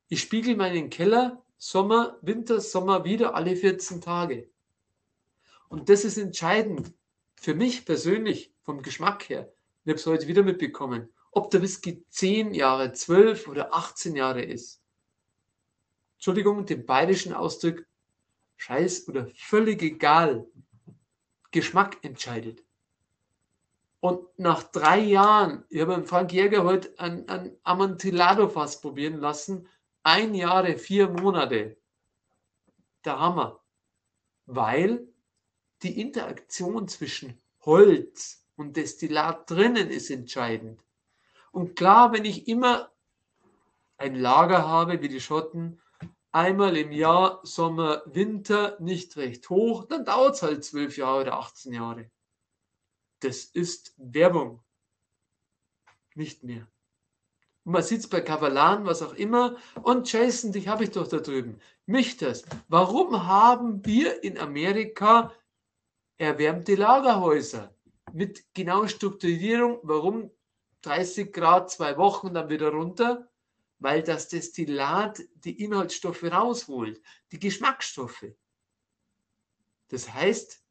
Ich 0.08 0.20
spiegel 0.20 0.56
meinen 0.56 0.90
Keller 0.90 1.42
Sommer, 1.56 2.18
Winter, 2.20 2.60
Sommer 2.60 3.04
wieder 3.04 3.36
alle 3.36 3.54
14 3.54 4.00
Tage. 4.00 4.50
Und 5.68 5.88
das 5.88 6.04
ist 6.04 6.18
entscheidend 6.18 6.92
für 7.36 7.54
mich 7.54 7.84
persönlich 7.84 8.52
vom 8.62 8.82
Geschmack 8.82 9.28
her. 9.28 9.52
Ich 9.84 9.90
habe 9.90 10.00
es 10.00 10.06
heute 10.06 10.26
wieder 10.26 10.42
mitbekommen, 10.42 11.08
ob 11.30 11.50
der 11.52 11.62
Whisky 11.62 12.04
10 12.10 12.54
Jahre, 12.54 12.92
12 12.92 13.46
oder 13.46 13.72
18 13.72 14.16
Jahre 14.16 14.42
ist. 14.42 14.82
Entschuldigung, 16.14 16.66
den 16.66 16.84
bayerischen 16.84 17.34
Ausdruck, 17.34 17.86
scheiß 18.56 19.06
oder 19.08 19.28
völlig 19.36 19.80
egal. 19.82 20.46
Geschmack 21.52 21.98
entscheidet. 22.02 22.64
Und 24.00 24.26
nach 24.36 24.64
drei 24.64 24.98
Jahren, 24.98 25.64
ich 25.68 25.80
habe 25.80 26.04
Frank 26.04 26.32
Jäger 26.32 26.64
heute 26.64 26.92
ein, 26.98 27.28
ein 27.28 27.56
Amontillado-Fass 27.62 28.80
probieren 28.80 29.20
lassen, 29.20 29.68
ein 30.02 30.34
Jahre, 30.34 30.76
vier 30.76 31.08
Monate. 31.08 31.76
Der 33.04 33.20
Hammer. 33.20 33.60
Weil 34.46 35.06
die 35.82 36.00
Interaktion 36.00 36.88
zwischen 36.88 37.40
Holz 37.60 38.44
und 38.56 38.76
Destillat 38.76 39.48
drinnen 39.48 39.88
ist 39.88 40.10
entscheidend. 40.10 40.84
Und 41.52 41.76
klar, 41.76 42.12
wenn 42.12 42.24
ich 42.24 42.48
immer 42.48 42.90
ein 43.98 44.16
Lager 44.16 44.66
habe, 44.66 45.00
wie 45.00 45.08
die 45.08 45.20
Schotten, 45.20 45.80
einmal 46.32 46.76
im 46.76 46.92
Jahr 46.92 47.40
Sommer, 47.44 48.02
Winter 48.06 48.76
nicht 48.80 49.16
recht 49.16 49.48
hoch, 49.50 49.84
dann 49.84 50.04
dauert 50.04 50.34
es 50.36 50.42
halt 50.42 50.64
zwölf 50.64 50.96
Jahre 50.96 51.20
oder 51.22 51.34
18 51.34 51.72
Jahre. 51.72 52.10
Das 53.20 53.44
ist 53.44 53.94
Werbung. 53.98 54.64
Nicht 56.14 56.42
mehr. 56.42 56.66
Und 57.64 57.72
man 57.72 57.82
sieht 57.82 58.08
bei 58.10 58.20
Kavalan, 58.20 58.84
was 58.84 59.02
auch 59.02 59.14
immer. 59.14 59.56
Und 59.82 60.10
Jason, 60.10 60.52
dich 60.52 60.66
habe 60.68 60.84
ich 60.84 60.90
doch 60.90 61.06
da 61.06 61.18
drüben. 61.18 61.60
Mich 61.86 62.16
das. 62.16 62.44
Warum 62.68 63.26
haben 63.26 63.84
wir 63.86 64.24
in 64.24 64.38
Amerika 64.38 65.32
erwärmte 66.16 66.74
Lagerhäuser 66.74 67.72
mit 68.12 68.52
genauer 68.54 68.88
Strukturierung? 68.88 69.78
Warum 69.82 70.30
30 70.82 71.32
Grad 71.32 71.70
zwei 71.70 71.96
Wochen 71.96 72.34
dann 72.34 72.48
wieder 72.48 72.70
runter? 72.70 73.28
Weil 73.82 74.02
das 74.04 74.28
Destillat 74.28 75.20
die 75.34 75.60
Inhaltsstoffe 75.60 76.22
rausholt, 76.22 77.02
die 77.32 77.40
Geschmacksstoffe. 77.40 78.26
Das 79.88 80.14
heißt, 80.14 80.62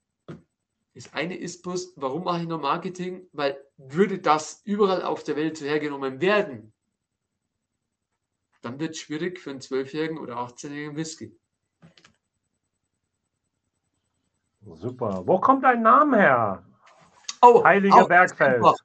das 0.93 1.13
eine 1.13 1.37
ist 1.37 1.61
bloß, 1.61 1.93
warum 1.97 2.23
mache 2.23 2.41
ich 2.41 2.47
noch 2.47 2.61
Marketing? 2.61 3.27
Weil 3.33 3.61
würde 3.77 4.19
das 4.19 4.61
überall 4.63 5.03
auf 5.03 5.23
der 5.23 5.35
Welt 5.35 5.57
so 5.57 5.65
hergenommen 5.65 6.21
werden, 6.21 6.73
dann 8.61 8.79
wird 8.79 8.91
es 8.91 8.99
schwierig 8.99 9.39
für 9.39 9.49
einen 9.49 9.59
12-jährigen 9.59 10.17
oder 10.17 10.37
18-jährigen 10.37 10.95
Whisky. 10.95 11.37
Super. 14.61 15.23
Wo 15.25 15.39
kommt 15.39 15.63
dein 15.63 15.81
Name 15.81 16.17
her? 16.17 16.65
Oh, 17.41 17.63
Heiliger 17.63 18.07
Bergfeld. 18.07 18.63
Auch, 18.63 18.77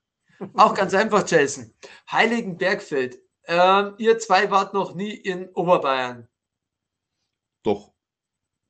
auch 0.55 0.75
ganz 0.75 0.95
einfach, 0.95 1.29
Jason. 1.29 1.73
Heiligen 2.11 2.57
Bergfeld. 2.57 3.21
Ähm, 3.47 3.95
ihr 3.99 4.19
zwei 4.19 4.51
wart 4.51 4.75
noch 4.75 4.95
nie 4.95 5.15
in 5.15 5.49
Oberbayern. 5.51 6.29
Doch. 7.63 7.95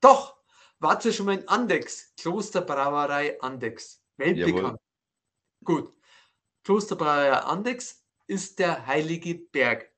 Doch. 0.01 0.37
Wart 0.79 1.05
ihr 1.05 1.13
schon 1.13 1.27
mal 1.27 1.39
in 1.39 1.49
Andex? 1.49 2.15
Klosterbrauerei 2.17 3.41
Andex. 3.41 4.03
Weltbekannt. 4.19 4.57
Jawohl. 4.57 4.79
Gut. 5.65 5.97
Klosterbrauerei 6.65 7.33
Andex 7.33 8.05
ist 8.27 8.59
der 8.59 8.87
Heilige 8.87 9.35
Berg. 9.35 9.91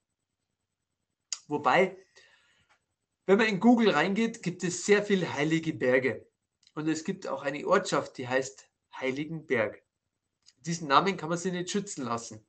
Wobei, 1.48 1.96
wenn 3.26 3.38
man 3.38 3.48
in 3.48 3.58
Google 3.58 3.90
reingeht, 3.90 4.42
gibt 4.42 4.62
es 4.62 4.84
sehr 4.84 5.02
viele 5.02 5.32
heilige 5.32 5.72
Berge. 5.72 6.28
Und 6.74 6.88
es 6.88 7.04
gibt 7.04 7.26
auch 7.26 7.42
eine 7.42 7.66
Ortschaft, 7.66 8.18
die 8.18 8.28
heißt 8.28 8.68
Heiligenberg. 8.94 9.82
Diesen 10.58 10.88
Namen 10.88 11.16
kann 11.16 11.28
man 11.28 11.38
sich 11.38 11.52
nicht 11.52 11.70
schützen 11.70 12.04
lassen. 12.04 12.47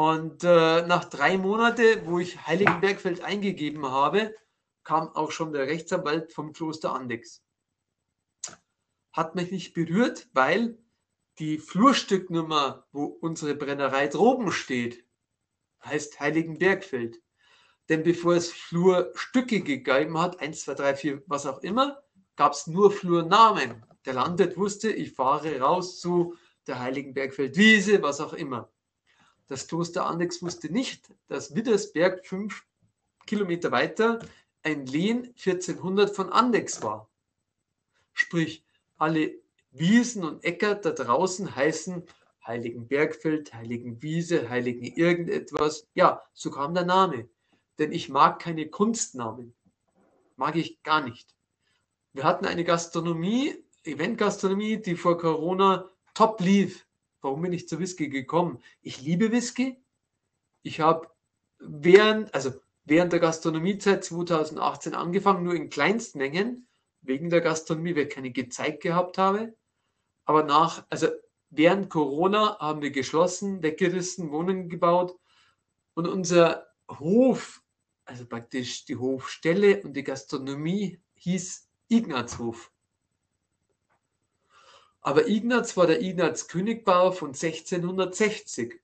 Und 0.00 0.44
äh, 0.44 0.80
nach 0.86 1.04
drei 1.04 1.36
Monaten, 1.36 2.06
wo 2.06 2.18
ich 2.18 2.46
Heiligenbergfeld 2.46 3.22
eingegeben 3.22 3.84
habe, 3.84 4.34
kam 4.82 5.14
auch 5.14 5.30
schon 5.30 5.52
der 5.52 5.66
Rechtsanwalt 5.66 6.32
vom 6.32 6.54
Kloster 6.54 6.94
Andex. 6.94 7.42
Hat 9.12 9.34
mich 9.34 9.50
nicht 9.50 9.74
berührt, 9.74 10.30
weil 10.32 10.78
die 11.38 11.58
Flurstücknummer, 11.58 12.86
wo 12.92 13.04
unsere 13.04 13.54
Brennerei 13.54 14.06
droben 14.06 14.52
steht, 14.52 15.04
heißt 15.84 16.18
Heiligenbergfeld. 16.18 17.20
Denn 17.90 18.02
bevor 18.02 18.36
es 18.36 18.50
Flurstücke 18.50 19.60
gegeben 19.60 20.18
hat, 20.18 20.40
1, 20.40 20.62
2, 20.62 20.74
3, 20.76 20.94
4, 20.94 21.22
was 21.26 21.44
auch 21.44 21.58
immer, 21.58 22.02
gab 22.36 22.54
es 22.54 22.66
nur 22.66 22.90
Flurnamen. 22.90 23.84
Der 24.06 24.14
Landwirt 24.14 24.56
wusste, 24.56 24.90
ich 24.90 25.12
fahre 25.12 25.60
raus 25.60 26.00
zu 26.00 26.36
der 26.66 26.78
Heiligenbergfeldwiese, 26.78 28.00
was 28.00 28.22
auch 28.22 28.32
immer. 28.32 28.72
Das 29.50 29.66
Kloster 29.66 30.06
Andex 30.06 30.42
wusste 30.42 30.72
nicht, 30.72 31.12
dass 31.28 31.54
Widdersberg 31.54 32.26
fünf 32.26 32.64
Kilometer 33.26 33.70
weiter 33.70 34.20
ein 34.62 34.86
Lehen 34.86 35.34
1400 35.36 36.14
von 36.14 36.30
Andex 36.30 36.82
war. 36.82 37.10
Sprich, 38.14 38.64
alle 38.96 39.34
Wiesen 39.72 40.24
und 40.24 40.44
Äcker 40.44 40.74
da 40.76 40.90
draußen 40.90 41.54
heißen 41.54 42.04
Heiligenbergfeld, 42.46 43.52
Heiligenwiese, 43.52 44.48
Heiligen 44.48 44.84
irgendetwas. 44.84 45.86
Ja, 45.94 46.22
so 46.32 46.50
kam 46.50 46.74
der 46.74 46.86
Name 46.86 47.28
denn 47.80 47.92
ich 47.92 48.10
mag 48.10 48.38
keine 48.38 48.68
Kunstnamen. 48.68 49.54
Mag 50.36 50.54
ich 50.54 50.82
gar 50.82 51.02
nicht. 51.02 51.34
Wir 52.12 52.24
hatten 52.24 52.44
eine 52.44 52.62
Gastronomie, 52.62 53.64
Eventgastronomie, 53.84 54.76
die 54.76 54.96
vor 54.96 55.16
Corona 55.16 55.88
top 56.14 56.40
lief. 56.40 56.86
Warum 57.20 57.42
bin 57.42 57.52
ich 57.52 57.68
zu 57.68 57.78
Whisky 57.78 58.08
gekommen? 58.08 58.62
Ich 58.82 59.00
liebe 59.00 59.32
Whisky. 59.32 59.82
Ich 60.62 60.80
habe 60.80 61.08
während, 61.58 62.34
also 62.34 62.52
während 62.84 63.12
der 63.12 63.20
Gastronomiezeit 63.20 64.04
2018 64.04 64.94
angefangen, 64.94 65.44
nur 65.44 65.54
in 65.54 65.70
Kleinstmengen, 65.70 66.66
wegen 67.02 67.30
der 67.30 67.40
Gastronomie, 67.40 67.96
weil 67.96 68.08
ich 68.08 68.14
keine 68.14 68.30
gezeigt 68.30 68.82
gehabt 68.82 69.18
habe. 69.18 69.56
Aber 70.24 70.42
nach, 70.42 70.86
also 70.90 71.08
während 71.48 71.90
Corona 71.90 72.58
haben 72.58 72.82
wir 72.82 72.90
geschlossen, 72.90 73.62
weggerissen, 73.62 74.30
Wohnungen 74.30 74.68
gebaut 74.68 75.18
und 75.94 76.06
unser 76.06 76.66
Hof 76.88 77.62
also 78.10 78.26
praktisch 78.26 78.84
die 78.86 78.96
Hofstelle 78.96 79.82
und 79.82 79.94
die 79.94 80.02
Gastronomie 80.02 81.00
hieß 81.14 81.68
Ignatshof. 81.88 82.72
Aber 85.02 85.28
Ignaz 85.28 85.76
war 85.76 85.86
der 85.86 86.02
Ignaz 86.02 86.48
Königbauer 86.48 87.12
von 87.12 87.28
1660. 87.28 88.80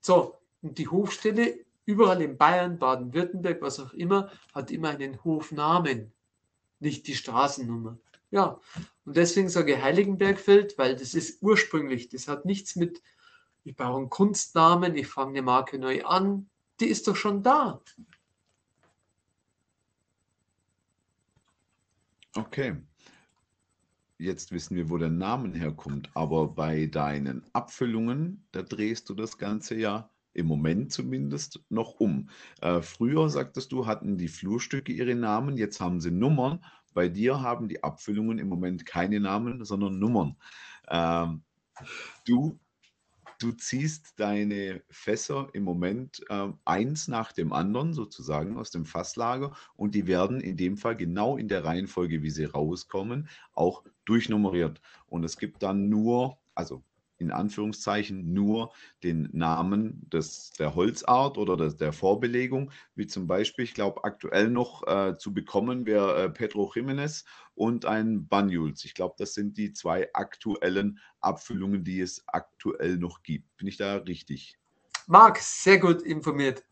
So, 0.00 0.38
und 0.62 0.78
die 0.78 0.88
Hofstelle 0.88 1.64
überall 1.84 2.22
in 2.22 2.36
Bayern, 2.36 2.78
Baden-Württemberg, 2.78 3.62
was 3.62 3.80
auch 3.80 3.92
immer, 3.94 4.30
hat 4.54 4.70
immer 4.70 4.90
einen 4.90 5.22
Hofnamen, 5.24 6.12
nicht 6.80 7.06
die 7.06 7.14
Straßennummer. 7.14 7.98
Ja, 8.30 8.60
und 9.06 9.16
deswegen 9.16 9.48
sage 9.48 9.74
ich 9.74 9.82
Heiligenbergfeld, 9.82 10.76
weil 10.76 10.96
das 10.96 11.14
ist 11.14 11.42
ursprünglich, 11.42 12.10
das 12.10 12.28
hat 12.28 12.44
nichts 12.44 12.76
mit, 12.76 13.02
ich 13.64 13.74
baue 13.74 13.96
einen 13.96 14.10
Kunstnamen, 14.10 14.96
ich 14.96 15.06
fange 15.06 15.30
eine 15.30 15.42
Marke 15.42 15.78
neu 15.78 16.04
an, 16.04 16.48
die 16.80 16.88
ist 16.88 17.08
doch 17.08 17.16
schon 17.16 17.42
da. 17.42 17.80
Okay. 22.36 22.76
Jetzt 24.20 24.50
wissen 24.50 24.76
wir, 24.76 24.90
wo 24.90 24.98
der 24.98 25.10
Name 25.10 25.56
herkommt, 25.56 26.10
aber 26.14 26.48
bei 26.48 26.86
deinen 26.86 27.44
Abfüllungen, 27.52 28.48
da 28.50 28.62
drehst 28.62 29.08
du 29.08 29.14
das 29.14 29.38
Ganze 29.38 29.76
ja 29.76 30.10
im 30.32 30.46
Moment 30.46 30.92
zumindest 30.92 31.64
noch 31.68 32.00
um. 32.00 32.28
Äh, 32.60 32.82
früher, 32.82 33.28
sagtest 33.28 33.70
du, 33.70 33.86
hatten 33.86 34.18
die 34.18 34.26
Flurstücke 34.26 34.92
ihre 34.92 35.14
Namen, 35.14 35.56
jetzt 35.56 35.80
haben 35.80 36.00
sie 36.00 36.10
Nummern. 36.10 36.64
Bei 36.94 37.08
dir 37.08 37.42
haben 37.42 37.68
die 37.68 37.84
Abfüllungen 37.84 38.40
im 38.40 38.48
Moment 38.48 38.86
keine 38.86 39.20
Namen, 39.20 39.64
sondern 39.64 40.00
Nummern. 40.00 40.36
Ähm, 40.88 41.42
du 42.26 42.58
du 43.38 43.52
ziehst 43.52 44.18
deine 44.18 44.82
Fässer 44.90 45.48
im 45.52 45.62
Moment 45.64 46.22
äh, 46.28 46.48
eins 46.64 47.08
nach 47.08 47.32
dem 47.32 47.52
anderen 47.52 47.94
sozusagen 47.94 48.56
aus 48.56 48.70
dem 48.70 48.84
Fasslager 48.84 49.56
und 49.76 49.94
die 49.94 50.06
werden 50.06 50.40
in 50.40 50.56
dem 50.56 50.76
Fall 50.76 50.96
genau 50.96 51.36
in 51.36 51.48
der 51.48 51.64
Reihenfolge, 51.64 52.22
wie 52.22 52.30
sie 52.30 52.44
rauskommen, 52.44 53.28
auch 53.54 53.84
durchnummeriert. 54.04 54.80
Und 55.06 55.24
es 55.24 55.38
gibt 55.38 55.62
dann 55.62 55.88
nur, 55.88 56.38
also 56.54 56.82
in 57.18 57.32
Anführungszeichen 57.32 58.32
nur 58.32 58.72
den 59.02 59.28
Namen 59.32 60.08
des, 60.10 60.50
der 60.52 60.74
Holzart 60.74 61.36
oder 61.36 61.56
des, 61.56 61.76
der 61.76 61.92
Vorbelegung, 61.92 62.70
wie 62.94 63.06
zum 63.06 63.26
Beispiel, 63.26 63.64
ich 63.64 63.74
glaube, 63.74 64.04
aktuell 64.04 64.48
noch 64.48 64.86
äh, 64.86 65.16
zu 65.18 65.34
bekommen 65.34 65.84
wäre 65.86 66.24
äh, 66.24 66.30
Pedro 66.30 66.72
Jiménez 66.72 67.24
und 67.54 67.84
ein 67.84 68.28
Banyuls. 68.28 68.84
Ich 68.84 68.94
glaube, 68.94 69.16
das 69.18 69.34
sind 69.34 69.58
die 69.58 69.72
zwei 69.72 70.08
aktuellen 70.14 71.00
Abfüllungen, 71.20 71.84
die 71.84 72.00
es 72.00 72.22
aktuell 72.26 72.96
noch 72.96 73.22
gibt. 73.22 73.56
Bin 73.56 73.66
ich 73.66 73.76
da 73.76 73.96
richtig? 73.96 74.58
Marc, 75.06 75.38
sehr 75.38 75.78
gut 75.78 76.02
informiert. 76.02 76.64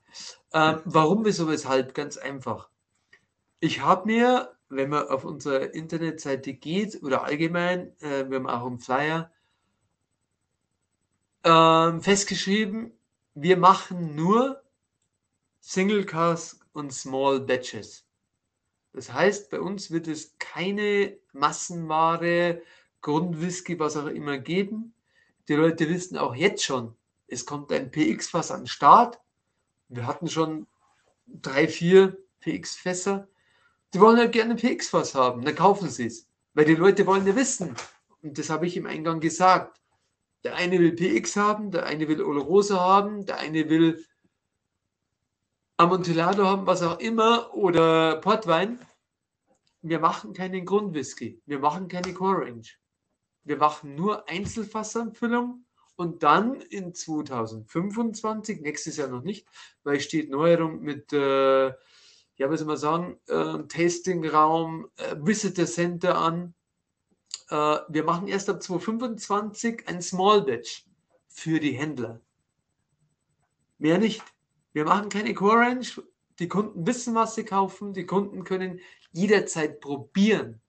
Ähm, 0.52 0.80
warum, 0.84 1.24
wieso, 1.24 1.48
weshalb? 1.48 1.94
Ganz 1.94 2.16
einfach. 2.16 2.70
Ich 3.60 3.80
habe 3.80 4.06
mir, 4.06 4.56
wenn 4.68 4.90
man 4.90 5.08
auf 5.08 5.24
unsere 5.24 5.64
Internetseite 5.64 6.54
geht 6.54 7.02
oder 7.02 7.24
allgemein, 7.24 7.98
äh, 8.00 8.28
wir 8.28 8.36
haben 8.36 8.48
auch 8.48 8.66
einen 8.66 8.78
Flyer, 8.78 9.32
ähm, 11.46 12.02
festgeschrieben, 12.02 12.90
wir 13.34 13.56
machen 13.56 14.16
nur 14.16 14.64
Single 15.60 16.04
Cask 16.04 16.66
und 16.72 16.92
Small 16.92 17.38
Batches. 17.38 18.04
Das 18.92 19.12
heißt, 19.12 19.50
bei 19.50 19.60
uns 19.60 19.92
wird 19.92 20.08
es 20.08 20.36
keine 20.38 21.16
Massenware, 21.32 22.62
Grundwhisky, 23.00 23.78
was 23.78 23.96
auch 23.96 24.06
immer 24.06 24.38
geben. 24.38 24.92
Die 25.46 25.54
Leute 25.54 25.88
wissen 25.88 26.18
auch 26.18 26.34
jetzt 26.34 26.64
schon, 26.64 26.96
es 27.28 27.46
kommt 27.46 27.70
ein 27.70 27.92
PX-Fass 27.92 28.50
an 28.50 28.62
den 28.62 28.66
Start. 28.66 29.20
Wir 29.88 30.06
hatten 30.06 30.28
schon 30.28 30.66
drei, 31.26 31.68
vier 31.68 32.16
PX-Fässer. 32.40 33.28
Die 33.94 34.00
wollen 34.00 34.18
ja 34.18 34.26
gerne 34.26 34.56
PX-Fass 34.56 35.14
haben, 35.14 35.44
dann 35.44 35.54
kaufen 35.54 35.90
sie 35.90 36.06
es. 36.06 36.26
Weil 36.54 36.64
die 36.64 36.74
Leute 36.74 37.06
wollen 37.06 37.26
ja 37.26 37.36
wissen. 37.36 37.76
Und 38.22 38.36
das 38.36 38.50
habe 38.50 38.66
ich 38.66 38.76
im 38.76 38.86
Eingang 38.86 39.20
gesagt. 39.20 39.80
Der 40.46 40.54
eine 40.54 40.78
will 40.78 40.92
PX 40.92 41.34
haben, 41.34 41.72
der 41.72 41.86
eine 41.86 42.06
will 42.06 42.22
Oloroso 42.22 42.78
haben, 42.78 43.26
der 43.26 43.38
eine 43.38 43.68
will 43.68 44.06
Amontillado 45.76 46.44
haben, 46.44 46.68
was 46.68 46.82
auch 46.82 47.00
immer, 47.00 47.52
oder 47.52 48.20
Portwein. 48.20 48.78
Wir 49.82 49.98
machen 49.98 50.34
keinen 50.34 50.64
Grundwhisky. 50.64 51.42
Wir 51.46 51.58
machen 51.58 51.88
keine 51.88 52.14
Core 52.14 52.46
Range. 52.46 52.68
Wir 53.42 53.56
machen 53.56 53.96
nur 53.96 54.28
Einzelfassabfüllung 54.28 55.66
und 55.96 56.22
dann 56.22 56.60
in 56.60 56.94
2025, 56.94 58.60
nächstes 58.60 58.98
Jahr 58.98 59.08
noch 59.08 59.24
nicht, 59.24 59.48
weil 59.82 59.98
steht 59.98 60.30
Neuerung 60.30 60.80
mit, 60.80 61.12
äh, 61.12 61.66
ja, 61.70 61.74
was 62.38 62.60
soll 62.60 62.68
man 62.68 62.76
sagen, 62.76 63.18
äh, 63.26 63.66
Tastingraum, 63.66 64.86
äh, 64.94 65.16
Visitor 65.18 65.66
Center 65.66 66.16
an 66.16 66.54
äh, 67.50 67.78
wir 67.88 68.04
machen 68.04 68.28
erst 68.28 68.48
ab 68.48 68.62
2025 68.62 69.88
ein 69.88 70.02
Small 70.02 70.42
Batch 70.42 70.86
für 71.28 71.60
die 71.60 71.72
Händler. 71.72 72.20
Mehr 73.78 73.98
nicht. 73.98 74.22
Wir 74.72 74.84
machen 74.84 75.08
keine 75.08 75.34
Core 75.34 75.58
Range. 75.58 75.86
Die 76.38 76.48
Kunden 76.48 76.86
wissen, 76.86 77.14
was 77.14 77.34
sie 77.34 77.44
kaufen. 77.44 77.92
Die 77.92 78.06
Kunden 78.06 78.44
können 78.44 78.80
jederzeit 79.12 79.80
probieren. 79.80 80.60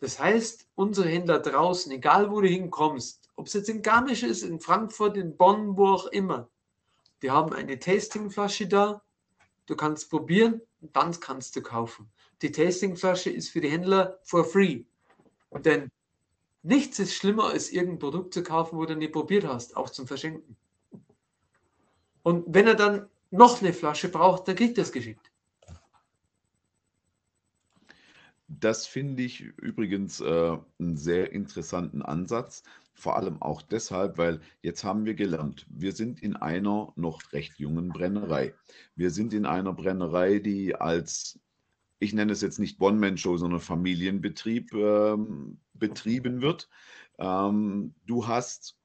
Das 0.00 0.18
heißt, 0.18 0.68
unsere 0.74 1.08
Händler 1.08 1.40
draußen, 1.40 1.92
egal 1.92 2.30
wo 2.30 2.40
du 2.40 2.48
hinkommst, 2.48 3.30
ob 3.36 3.46
es 3.46 3.52
jetzt 3.52 3.68
in 3.68 3.82
Garmisch 3.82 4.22
ist, 4.22 4.42
in 4.42 4.60
Frankfurt, 4.60 5.16
in 5.16 5.36
Bonn, 5.36 5.76
wo 5.76 5.88
auch 5.88 6.06
immer, 6.06 6.48
wir 7.20 7.32
haben 7.32 7.52
eine 7.52 7.78
Tastingflasche 7.78 8.66
da. 8.66 9.02
Du 9.66 9.76
kannst 9.76 10.10
probieren 10.10 10.62
und 10.80 10.96
dann 10.96 11.18
kannst 11.20 11.54
du 11.54 11.62
kaufen. 11.62 12.10
Die 12.40 12.50
Tastingflasche 12.50 13.30
ist 13.30 13.50
für 13.50 13.60
die 13.60 13.68
Händler 13.68 14.18
for 14.22 14.44
free. 14.44 14.84
Denn 15.58 15.90
nichts 16.62 16.98
ist 16.98 17.14
schlimmer, 17.14 17.48
als 17.48 17.70
irgendein 17.70 17.98
Produkt 17.98 18.34
zu 18.34 18.42
kaufen, 18.42 18.78
wo 18.78 18.84
du 18.84 18.94
nie 18.94 19.08
probiert 19.08 19.46
hast, 19.46 19.76
auch 19.76 19.90
zum 19.90 20.06
Verschenken. 20.06 20.56
Und 22.22 22.44
wenn 22.48 22.66
er 22.66 22.74
dann 22.74 23.08
noch 23.30 23.60
eine 23.60 23.72
Flasche 23.72 24.08
braucht, 24.08 24.46
dann 24.48 24.56
kriegt 24.56 24.78
er 24.78 24.84
es 24.84 24.92
geschickt. 24.92 25.30
Das 28.48 28.86
finde 28.86 29.22
ich 29.22 29.40
übrigens 29.40 30.20
äh, 30.20 30.56
einen 30.78 30.96
sehr 30.96 31.32
interessanten 31.32 32.02
Ansatz. 32.02 32.64
Vor 32.94 33.16
allem 33.16 33.40
auch 33.40 33.62
deshalb, 33.62 34.18
weil 34.18 34.40
jetzt 34.60 34.82
haben 34.82 35.04
wir 35.06 35.14
gelernt, 35.14 35.66
wir 35.70 35.92
sind 35.92 36.20
in 36.20 36.36
einer 36.36 36.92
noch 36.96 37.32
recht 37.32 37.58
jungen 37.58 37.90
Brennerei. 37.90 38.52
Wir 38.96 39.10
sind 39.10 39.32
in 39.32 39.46
einer 39.46 39.72
Brennerei, 39.72 40.40
die 40.40 40.74
als 40.74 41.38
ich 42.00 42.14
nenne 42.14 42.32
es 42.32 42.40
jetzt 42.40 42.58
nicht 42.58 42.80
One-Man-Show, 42.80 43.36
sondern 43.36 43.60
Familienbetrieb 43.60 44.72
ähm, 44.72 45.60
betrieben 45.74 46.40
wird. 46.40 46.68
Ähm, 47.18 47.94
du 48.06 48.26
hast 48.26 48.76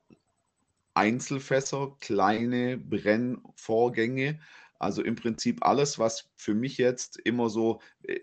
Einzelfässer, 0.93 1.95
kleine 1.99 2.77
Brennvorgänge, 2.77 4.39
also 4.79 5.01
im 5.01 5.15
Prinzip 5.15 5.65
alles, 5.65 5.97
was 5.97 6.29
für 6.35 6.53
mich 6.53 6.77
jetzt 6.77 7.17
immer 7.17 7.49
so, 7.49 7.81
äh, 8.03 8.19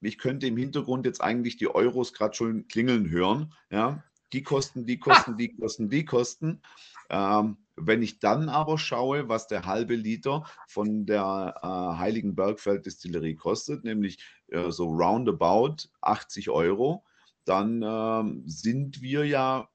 ich 0.00 0.18
könnte 0.18 0.46
im 0.46 0.56
Hintergrund 0.56 1.04
jetzt 1.04 1.20
eigentlich 1.22 1.58
die 1.58 1.68
Euros 1.68 2.14
gerade 2.14 2.34
schon 2.34 2.66
klingeln 2.66 3.10
hören. 3.10 3.52
Ja? 3.70 4.02
Die 4.32 4.42
kosten, 4.42 4.86
die 4.86 4.98
kosten, 4.98 5.36
die 5.36 5.54
kosten, 5.54 5.88
die 5.88 6.04
kosten. 6.04 6.62
Ähm, 7.08 7.56
wenn 7.76 8.02
ich 8.02 8.18
dann 8.18 8.48
aber 8.48 8.78
schaue, 8.78 9.28
was 9.28 9.46
der 9.46 9.66
halbe 9.66 9.94
Liter 9.94 10.44
von 10.68 11.06
der 11.06 11.54
äh, 11.62 11.66
Heiligen 11.98 12.34
Bergfeld 12.34 12.86
Distillerie 12.86 13.34
kostet, 13.34 13.84
nämlich 13.84 14.18
äh, 14.48 14.70
so 14.70 14.88
roundabout 14.88 15.88
80 16.02 16.50
Euro, 16.50 17.04
dann 17.44 17.82
äh, 17.82 18.42
sind 18.46 19.02
wir 19.02 19.26
ja 19.26 19.68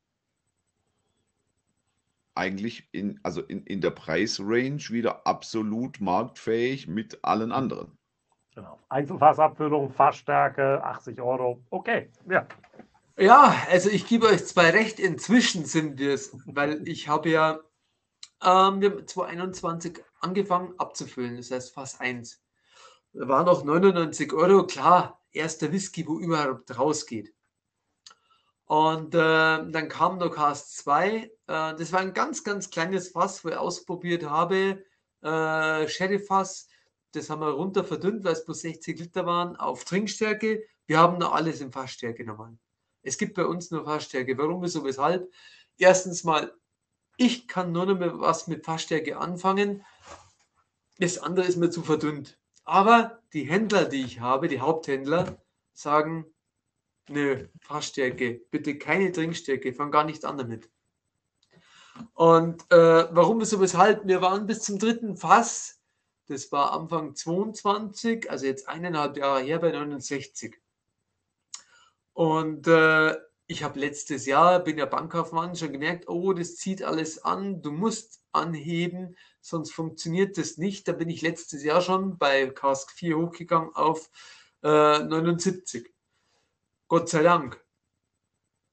eigentlich 2.35 2.87
in, 2.91 3.19
also 3.23 3.41
in, 3.41 3.63
in 3.63 3.81
der 3.81 3.91
Preisrange 3.91 4.89
wieder 4.89 5.25
absolut 5.25 5.99
marktfähig 6.01 6.87
mit 6.87 7.23
allen 7.23 7.51
anderen. 7.51 7.97
Genau. 8.53 8.79
Einzelfassabfüllung, 8.87 9.89
Fassstärke, 9.89 10.81
80 10.83 11.19
Euro. 11.19 11.61
Okay, 11.69 12.09
ja. 12.29 12.47
Ja, 13.17 13.65
also 13.69 13.89
ich 13.89 14.07
gebe 14.07 14.27
euch 14.27 14.45
zwei 14.45 14.69
recht, 14.71 14.99
inzwischen 14.99 15.65
sind 15.65 15.99
wir 15.99 16.13
es, 16.13 16.31
weil 16.45 16.87
ich 16.87 17.07
habe 17.07 17.29
ja 17.29 17.59
ähm, 18.43 18.81
wir 18.81 18.91
haben 18.91 19.07
2021 19.07 20.03
angefangen 20.21 20.73
abzufüllen, 20.77 21.37
das 21.37 21.51
heißt 21.51 21.73
Fass 21.73 21.99
1. 21.99 22.41
Da 23.13 23.27
waren 23.27 23.45
noch 23.45 23.63
99 23.63 24.33
Euro, 24.33 24.67
klar, 24.67 25.21
erster 25.31 25.71
Whisky, 25.71 26.07
wo 26.07 26.19
überhaupt 26.19 26.77
rausgeht. 26.77 27.33
Und 28.65 29.13
äh, 29.15 29.17
dann 29.17 29.89
kam 29.89 30.17
noch 30.17 30.31
Cast 30.31 30.77
2. 30.77 31.15
Äh, 31.15 31.29
das 31.47 31.91
war 31.93 31.99
ein 32.01 32.13
ganz, 32.13 32.43
ganz 32.43 32.69
kleines 32.69 33.09
Fass, 33.09 33.43
wo 33.45 33.49
ich 33.49 33.55
ausprobiert 33.55 34.23
habe. 34.25 34.83
Äh, 35.21 35.87
Sherry-Fass. 35.87 36.67
Das 37.13 37.29
haben 37.29 37.41
wir 37.41 37.49
runter 37.49 37.83
verdünnt, 37.83 38.23
weil 38.25 38.33
es 38.33 38.45
bloß 38.45 38.61
60 38.61 38.99
Liter 38.99 39.25
waren, 39.25 39.55
auf 39.55 39.85
Trinkstärke. 39.85 40.63
Wir 40.87 40.99
haben 40.99 41.17
noch 41.19 41.33
alles 41.33 41.61
in 41.61 41.71
Fassstärke 41.71 42.25
nochmal. 42.25 42.57
Es 43.05 43.17
gibt 43.17 43.35
bei 43.35 43.45
uns 43.45 43.71
nur 43.71 43.85
Fassstärke. 43.85 44.37
Warum, 44.37 44.61
wieso, 44.61 44.83
weshalb? 44.83 45.31
Erstens 45.77 46.23
mal 46.23 46.53
ich 47.17 47.47
kann 47.47 47.71
nur 47.71 47.85
noch 47.85 47.99
mal 47.99 48.19
was 48.19 48.47
mit 48.47 48.65
Fassstärke 48.65 49.17
anfangen. 49.17 49.85
Das 50.97 51.17
andere 51.17 51.45
ist 51.45 51.57
mir 51.57 51.69
zu 51.69 51.81
verdünnt. 51.81 52.37
Aber 52.63 53.21
die 53.33 53.43
Händler, 53.43 53.85
die 53.85 54.03
ich 54.03 54.19
habe, 54.19 54.47
die 54.47 54.59
Haupthändler, 54.59 55.37
sagen, 55.73 56.25
Nö, 57.07 57.47
Fassstärke. 57.61 58.41
Bitte 58.49 58.79
keine 58.79 59.11
Trinkstärke. 59.11 59.73
Fang 59.73 59.91
gar 59.91 60.05
nicht 60.05 60.25
an 60.25 60.39
damit. 60.39 60.69
Und 62.15 62.63
äh, 62.71 63.07
warum, 63.11 63.39
wieso, 63.39 63.59
weshalb? 63.61 64.07
Wir 64.07 64.21
waren 64.21 64.47
bis 64.47 64.63
zum 64.63 64.79
dritten 64.79 65.15
Fass. 65.15 65.79
Das 66.27 66.51
war 66.51 66.73
Anfang 66.73 67.13
22, 67.13 68.31
also 68.31 68.47
jetzt 68.47 68.67
eineinhalb 68.67 69.15
Jahre 69.17 69.41
her 69.41 69.59
bei 69.59 69.71
69. 69.71 70.59
Und 72.15 72.65
äh, 72.67 73.13
ich 73.45 73.63
habe 73.63 73.77
letztes 73.77 74.25
Jahr, 74.25 74.61
bin 74.61 74.77
ja 74.77 74.85
Bankkaufmann, 74.85 75.57
schon 75.57 75.73
gemerkt, 75.73 76.07
oh, 76.07 76.31
das 76.31 76.55
zieht 76.55 76.81
alles 76.81 77.23
an, 77.25 77.61
du 77.61 77.71
musst 77.71 78.23
anheben, 78.31 79.17
sonst 79.41 79.73
funktioniert 79.73 80.37
das 80.37 80.57
nicht. 80.57 80.87
Da 80.87 80.93
bin 80.93 81.09
ich 81.09 81.21
letztes 81.21 81.61
Jahr 81.65 81.81
schon 81.81 82.17
bei 82.17 82.47
Cask 82.47 82.89
4 82.91 83.17
hochgegangen 83.17 83.75
auf 83.75 84.09
äh, 84.63 84.99
79. 84.99 85.93
Gott 86.87 87.09
sei 87.09 87.21
Dank. 87.21 87.61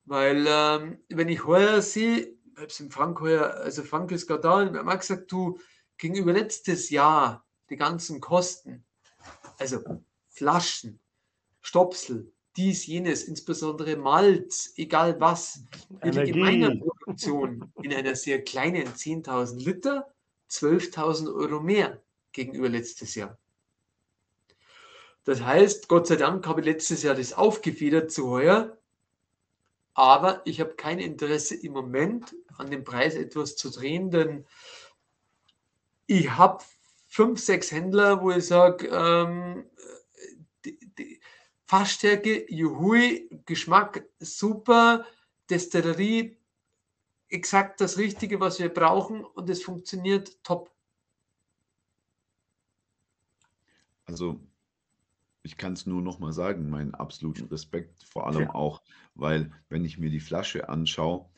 Weil 0.04 0.46
ähm, 0.48 1.02
wenn 1.08 1.28
ich 1.28 1.44
heuer 1.44 1.82
sehe, 1.82 2.38
selbst 2.56 2.78
im 2.78 2.92
Frank 2.92 3.20
heuer, 3.20 3.54
also 3.54 3.82
Frank 3.82 4.12
ist 4.12 4.28
gerade 4.28 4.42
da, 4.42 4.54
und 4.62 4.86
hat 4.86 5.00
gesagt, 5.00 5.32
du, 5.32 5.58
gegenüber 5.98 6.32
letztes 6.32 6.90
Jahr, 6.90 7.44
die 7.70 7.76
ganzen 7.76 8.20
Kosten, 8.20 8.84
also 9.58 9.82
Flaschen, 10.28 11.00
Stopsel, 11.60 12.32
dies, 12.56 12.86
jenes, 12.86 13.24
insbesondere 13.24 13.96
Malz, 13.96 14.74
egal 14.76 15.18
was. 15.20 15.64
Wir 16.02 16.12
liegen 16.12 16.38
in 16.38 16.40
meiner 16.40 16.76
Produktion 16.76 17.72
in 17.82 17.92
einer 17.94 18.14
sehr 18.14 18.42
kleinen 18.42 18.88
10.000 18.88 19.58
Liter 19.58 20.12
12.000 20.50 21.34
Euro 21.34 21.60
mehr 21.60 22.02
gegenüber 22.32 22.68
letztes 22.68 23.14
Jahr. 23.14 23.38
Das 25.24 25.40
heißt, 25.40 25.88
Gott 25.88 26.06
sei 26.08 26.16
Dank 26.16 26.46
habe 26.46 26.60
ich 26.60 26.66
letztes 26.66 27.02
Jahr 27.02 27.14
das 27.14 27.32
aufgefedert 27.32 28.10
zu 28.10 28.28
heuer, 28.28 28.76
aber 29.94 30.42
ich 30.44 30.60
habe 30.60 30.74
kein 30.74 30.98
Interesse 30.98 31.54
im 31.54 31.72
Moment 31.72 32.34
an 32.58 32.70
dem 32.70 32.84
Preis 32.84 33.14
etwas 33.14 33.56
zu 33.56 33.70
drehen, 33.70 34.10
denn 34.10 34.44
ich 36.06 36.30
habe 36.30 36.64
fünf, 37.06 37.40
sechs 37.40 37.70
Händler, 37.70 38.20
wo 38.20 38.30
ich 38.32 38.46
sage, 38.46 38.88
ähm, 38.88 39.64
Fassstärke, 41.72 42.44
Juhui, 42.52 43.30
Geschmack 43.46 44.06
super, 44.18 45.06
Destillerie, 45.48 46.36
exakt 47.30 47.80
das 47.80 47.96
Richtige, 47.96 48.40
was 48.40 48.58
wir 48.58 48.68
brauchen 48.68 49.24
und 49.24 49.48
es 49.48 49.62
funktioniert 49.62 50.36
top. 50.44 50.70
Also 54.04 54.38
ich 55.42 55.56
kann 55.56 55.72
es 55.72 55.86
nur 55.86 56.02
noch 56.02 56.18
mal 56.18 56.34
sagen, 56.34 56.68
meinen 56.68 56.94
absoluten 56.94 57.46
Respekt, 57.46 58.02
vor 58.02 58.26
allem 58.26 58.42
ja. 58.42 58.54
auch, 58.54 58.82
weil 59.14 59.50
wenn 59.70 59.86
ich 59.86 59.96
mir 59.96 60.10
die 60.10 60.20
Flasche 60.20 60.68
anschaue, 60.68 61.30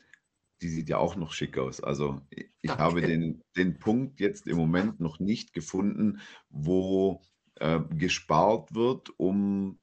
die 0.63 0.69
sieht 0.69 0.89
ja 0.89 0.99
auch 0.99 1.15
noch 1.15 1.31
schick 1.31 1.59
aus. 1.59 1.81
Also 1.81 2.21
ich 2.31 2.49
Danke. 2.65 2.83
habe 2.83 3.03
den, 3.03 3.45
den 3.57 3.79
Punkt 3.79 4.19
jetzt 4.19 4.49
im 4.49 4.57
Moment 4.57 4.99
noch 4.99 5.21
nicht 5.21 5.53
gefunden, 5.53 6.21
wo 6.49 7.23
äh, 7.61 7.79
gespart 7.91 8.75
wird, 8.75 9.11
um 9.17 9.79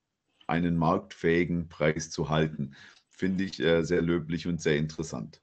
einen 0.51 0.77
marktfähigen 0.77 1.69
Preis 1.69 2.11
zu 2.11 2.29
halten. 2.29 2.75
Finde 3.09 3.45
ich 3.45 3.59
äh, 3.59 3.83
sehr 3.83 4.01
löblich 4.01 4.47
und 4.47 4.61
sehr 4.61 4.77
interessant. 4.77 5.41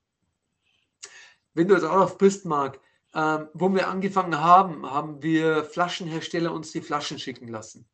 Wenn 1.55 1.67
du 1.67 1.75
jetzt 1.75 1.85
auch 1.85 2.03
auf 2.03 2.19
bist, 2.19 2.45
Marc, 2.45 2.81
ähm, 3.15 3.49
wo 3.55 3.69
wir 3.75 3.89
angefangen 3.89 4.39
haben, 4.39 4.89
haben 4.89 5.23
wir 5.23 5.65
Flaschenhersteller 5.65 6.53
uns 6.53 6.73
die 6.73 6.83
Flaschen 6.83 7.19
schicken 7.19 7.49
lassen. 7.49 7.89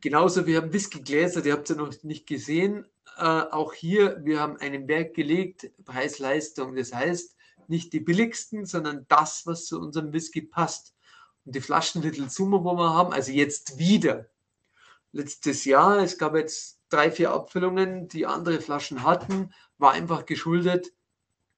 Genauso, 0.00 0.46
wir 0.46 0.58
haben 0.58 0.72
Whiskygläser, 0.72 1.42
die 1.42 1.52
habt 1.52 1.70
ihr 1.70 1.76
noch 1.76 1.92
nicht 2.02 2.26
gesehen. 2.26 2.86
Äh, 3.18 3.22
auch 3.22 3.72
hier, 3.72 4.20
wir 4.24 4.40
haben 4.40 4.56
einen 4.56 4.88
Wert 4.88 5.14
gelegt, 5.14 5.70
Preis-Leistung. 5.84 6.76
Das 6.76 6.94
heißt, 6.94 7.36
nicht 7.68 7.92
die 7.92 8.00
billigsten, 8.00 8.66
sondern 8.66 9.06
das, 9.08 9.46
was 9.46 9.66
zu 9.66 9.80
unserem 9.80 10.12
Whisky 10.12 10.42
passt. 10.42 10.94
Und 11.44 11.54
die 11.54 11.60
Flaschen 11.60 12.02
Little 12.02 12.28
Sumo, 12.30 12.64
wo 12.64 12.74
wir 12.74 12.94
haben, 12.94 13.12
also 13.12 13.32
jetzt 13.32 13.78
wieder, 13.78 14.26
letztes 15.16 15.64
Jahr. 15.64 15.98
Es 15.98 16.18
gab 16.18 16.36
jetzt 16.36 16.78
drei, 16.88 17.10
vier 17.10 17.32
Abfüllungen, 17.32 18.08
die 18.08 18.26
andere 18.26 18.60
Flaschen 18.60 19.02
hatten, 19.02 19.52
war 19.78 19.92
einfach 19.92 20.26
geschuldet 20.26 20.92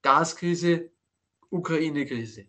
Gaskrise, 0.01 0.91
Ukraine-Krise. 1.49 2.47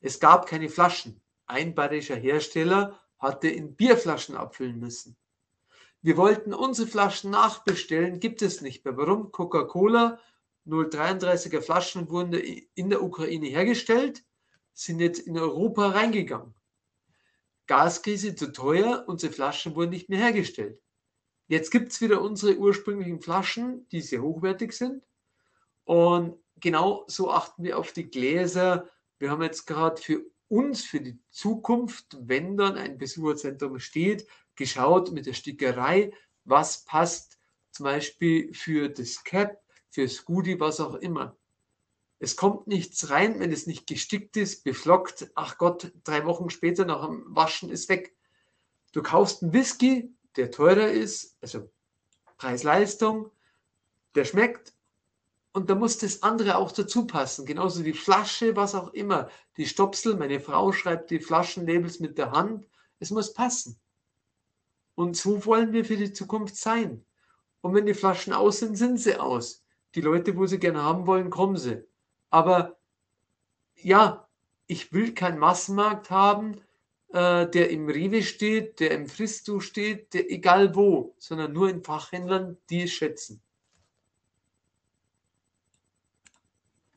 Es 0.00 0.20
gab 0.20 0.46
keine 0.46 0.68
Flaschen. 0.68 1.20
Ein 1.46 1.74
bayerischer 1.74 2.16
Hersteller 2.16 3.00
hatte 3.18 3.48
in 3.48 3.74
Bierflaschen 3.76 4.36
abfüllen 4.36 4.78
müssen. 4.78 5.16
Wir 6.02 6.16
wollten 6.16 6.52
unsere 6.52 6.88
Flaschen 6.88 7.30
nachbestellen, 7.30 8.20
gibt 8.20 8.42
es 8.42 8.60
nicht 8.60 8.84
mehr. 8.84 8.96
Warum? 8.96 9.32
Coca-Cola 9.32 10.18
0,33er 10.66 11.60
Flaschen 11.60 12.10
wurden 12.10 12.34
in 12.34 12.90
der 12.90 13.02
Ukraine 13.02 13.46
hergestellt, 13.46 14.24
sind 14.72 15.00
jetzt 15.00 15.20
in 15.20 15.38
Europa 15.38 15.88
reingegangen. 15.88 16.54
Gaskrise 17.72 18.34
zu 18.34 18.52
teuer, 18.52 19.04
unsere 19.06 19.32
Flaschen 19.32 19.74
wurden 19.74 19.92
nicht 19.92 20.10
mehr 20.10 20.18
hergestellt. 20.18 20.78
Jetzt 21.48 21.70
gibt 21.70 21.90
es 21.90 22.02
wieder 22.02 22.20
unsere 22.20 22.58
ursprünglichen 22.58 23.22
Flaschen, 23.22 23.88
die 23.88 24.02
sehr 24.02 24.20
hochwertig 24.20 24.74
sind. 24.74 25.02
Und 25.84 26.38
genau 26.56 27.06
so 27.06 27.30
achten 27.30 27.64
wir 27.64 27.78
auf 27.78 27.94
die 27.94 28.10
Gläser. 28.10 28.90
Wir 29.18 29.30
haben 29.30 29.42
jetzt 29.42 29.66
gerade 29.66 29.96
für 29.96 30.20
uns, 30.48 30.84
für 30.84 31.00
die 31.00 31.18
Zukunft, 31.30 32.18
wenn 32.20 32.58
dann 32.58 32.76
ein 32.76 32.98
Besucherzentrum 32.98 33.78
steht, 33.78 34.26
geschaut 34.54 35.10
mit 35.10 35.24
der 35.24 35.32
Stickerei, 35.32 36.12
was 36.44 36.84
passt 36.84 37.38
zum 37.70 37.84
Beispiel 37.84 38.52
für 38.52 38.90
das 38.90 39.24
Cap, 39.24 39.62
für 39.88 40.02
das 40.02 40.22
Goodie, 40.26 40.60
was 40.60 40.78
auch 40.78 40.96
immer. 40.96 41.38
Es 42.22 42.36
kommt 42.36 42.68
nichts 42.68 43.10
rein, 43.10 43.40
wenn 43.40 43.50
es 43.50 43.66
nicht 43.66 43.88
gestickt 43.88 44.36
ist, 44.36 44.62
beflockt. 44.62 45.32
Ach 45.34 45.58
Gott, 45.58 45.90
drei 46.04 46.24
Wochen 46.24 46.50
später 46.50 46.84
nach 46.84 47.04
dem 47.04 47.24
Waschen 47.26 47.68
ist 47.68 47.88
weg. 47.88 48.16
Du 48.92 49.02
kaufst 49.02 49.42
einen 49.42 49.52
Whisky, 49.52 50.14
der 50.36 50.52
teurer 50.52 50.88
ist, 50.88 51.36
also 51.40 51.68
Preis-Leistung, 52.36 53.32
der 54.14 54.24
schmeckt 54.24 54.72
und 55.50 55.68
da 55.68 55.74
muss 55.74 55.98
das 55.98 56.22
andere 56.22 56.58
auch 56.58 56.70
dazu 56.70 57.08
passen. 57.08 57.44
Genauso 57.44 57.82
die 57.82 57.92
Flasche, 57.92 58.54
was 58.54 58.76
auch 58.76 58.94
immer. 58.94 59.28
Die 59.56 59.66
Stopsel, 59.66 60.14
meine 60.14 60.38
Frau 60.38 60.70
schreibt 60.70 61.10
die 61.10 61.18
Flaschenlabels 61.18 61.98
mit 61.98 62.18
der 62.18 62.30
Hand. 62.30 62.68
Es 63.00 63.10
muss 63.10 63.34
passen. 63.34 63.80
Und 64.94 65.16
so 65.16 65.44
wollen 65.44 65.72
wir 65.72 65.84
für 65.84 65.96
die 65.96 66.12
Zukunft 66.12 66.54
sein. 66.54 67.04
Und 67.62 67.74
wenn 67.74 67.86
die 67.86 67.94
Flaschen 67.94 68.32
aus 68.32 68.60
sind, 68.60 68.76
sind 68.76 68.98
sie 68.98 69.16
aus. 69.16 69.64
Die 69.96 70.02
Leute, 70.02 70.36
wo 70.36 70.46
sie 70.46 70.60
gerne 70.60 70.84
haben 70.84 71.08
wollen, 71.08 71.28
kommen 71.28 71.56
sie. 71.56 71.84
Aber 72.32 72.78
ja, 73.76 74.26
ich 74.66 74.92
will 74.92 75.12
keinen 75.12 75.38
Massenmarkt 75.38 76.10
haben, 76.10 76.56
äh, 77.08 77.46
der 77.46 77.68
im 77.68 77.90
Rewe 77.90 78.22
steht, 78.22 78.80
der 78.80 78.92
im 78.92 79.06
Fristo 79.06 79.60
steht, 79.60 80.14
der 80.14 80.30
egal 80.32 80.74
wo, 80.74 81.14
sondern 81.18 81.52
nur 81.52 81.68
in 81.68 81.84
Fachhändlern, 81.84 82.56
die 82.70 82.84
es 82.84 82.92
schätzen. 82.92 83.42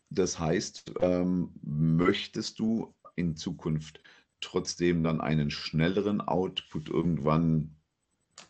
Das 0.10 0.40
heißt, 0.40 0.94
ähm, 1.02 1.52
möchtest 1.62 2.60
du 2.60 2.96
in 3.18 3.36
Zukunft 3.36 4.00
trotzdem 4.40 5.04
dann 5.04 5.20
einen 5.20 5.52
schnelleren 5.52 6.22
Output 6.22 6.88
irgendwann 6.88 7.76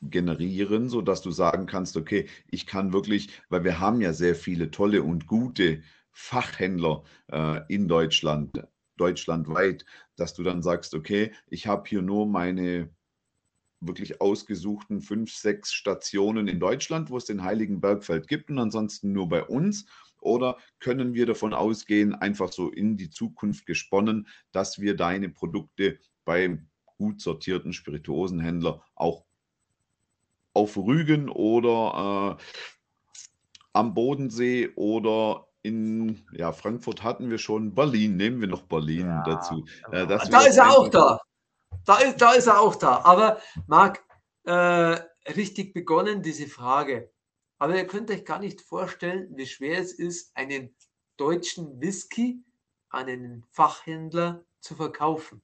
generieren, 0.03 0.89
sodass 0.89 1.23
du 1.23 1.31
sagen 1.31 1.65
kannst, 1.65 1.97
okay, 1.97 2.27
ich 2.51 2.67
kann 2.67 2.93
wirklich, 2.93 3.29
weil 3.49 3.63
wir 3.63 3.79
haben 3.79 4.01
ja 4.01 4.13
sehr 4.13 4.35
viele 4.35 4.69
tolle 4.69 5.01
und 5.01 5.25
gute 5.25 5.81
Fachhändler 6.17 7.03
äh, 7.29 7.61
in 7.67 7.89
Deutschland, 7.89 8.65
deutschlandweit, 8.95 9.85
dass 10.15 10.33
du 10.33 10.43
dann 10.43 10.63
sagst, 10.63 10.93
okay, 10.93 11.33
ich 11.47 11.67
habe 11.67 11.83
hier 11.89 12.01
nur 12.01 12.25
meine 12.25 12.89
wirklich 13.81 14.21
ausgesuchten 14.21 15.01
fünf, 15.01 15.33
sechs 15.33 15.73
Stationen 15.73 16.47
in 16.47 16.61
Deutschland, 16.61 17.09
wo 17.09 17.17
es 17.17 17.25
den 17.25 17.43
Heiligen 17.43 17.81
Bergfeld 17.81 18.29
gibt 18.29 18.49
und 18.49 18.57
ansonsten 18.59 19.11
nur 19.11 19.27
bei 19.27 19.43
uns? 19.43 19.87
Oder 20.21 20.57
können 20.79 21.13
wir 21.13 21.25
davon 21.25 21.53
ausgehen, 21.53 22.15
einfach 22.15 22.51
so 22.51 22.71
in 22.71 22.95
die 22.95 23.09
Zukunft 23.09 23.65
gesponnen, 23.65 24.27
dass 24.53 24.79
wir 24.79 24.95
deine 24.95 25.27
Produkte 25.27 25.99
beim 26.23 26.69
gut 26.97 27.19
sortierten 27.19 27.73
Spirituosenhändler 27.73 28.81
auch 28.95 29.25
auf 30.53 30.77
Rügen 30.77 31.27
oder 31.27 32.37
äh, 32.39 32.43
am 33.73 33.93
Bodensee 33.93 34.69
oder 34.75 35.44
in 35.65 36.23
ja, 36.31 36.51
Frankfurt 36.53 37.03
hatten 37.03 37.29
wir 37.31 37.39
schon, 37.39 37.73
Berlin, 37.73 38.17
nehmen 38.17 38.39
wir 38.39 38.47
noch 38.47 38.61
Berlin 38.61 39.07
ja, 39.07 39.23
dazu. 39.23 39.65
Äh, 39.91 40.05
da 40.05 40.45
ist 40.45 40.57
er 40.57 40.69
auch 40.69 40.87
da. 40.89 41.19
Da 41.85 41.97
ist, 41.97 42.21
da 42.21 42.33
ist 42.33 42.47
er 42.47 42.59
auch 42.59 42.75
da. 42.75 43.01
Aber 43.03 43.41
Marc, 43.65 44.03
äh, 44.43 44.99
richtig 45.31 45.73
begonnen 45.73 46.21
diese 46.21 46.47
Frage. 46.47 47.11
Aber 47.57 47.75
ihr 47.75 47.87
könnt 47.87 48.11
euch 48.11 48.25
gar 48.25 48.39
nicht 48.39 48.61
vorstellen, 48.61 49.27
wie 49.35 49.47
schwer 49.47 49.79
es 49.79 49.93
ist, 49.93 50.37
einen 50.37 50.75
deutschen 51.17 51.81
Whisky 51.81 52.43
an 52.89 53.07
einen 53.07 53.43
Fachhändler 53.51 54.45
zu 54.59 54.75
verkaufen. 54.75 55.41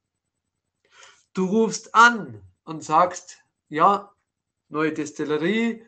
Du 1.33 1.45
rufst 1.45 1.95
an 1.95 2.41
und 2.63 2.83
sagst, 2.83 3.39
ja, 3.69 4.13
neue 4.69 4.93
Destillerie, 4.93 5.83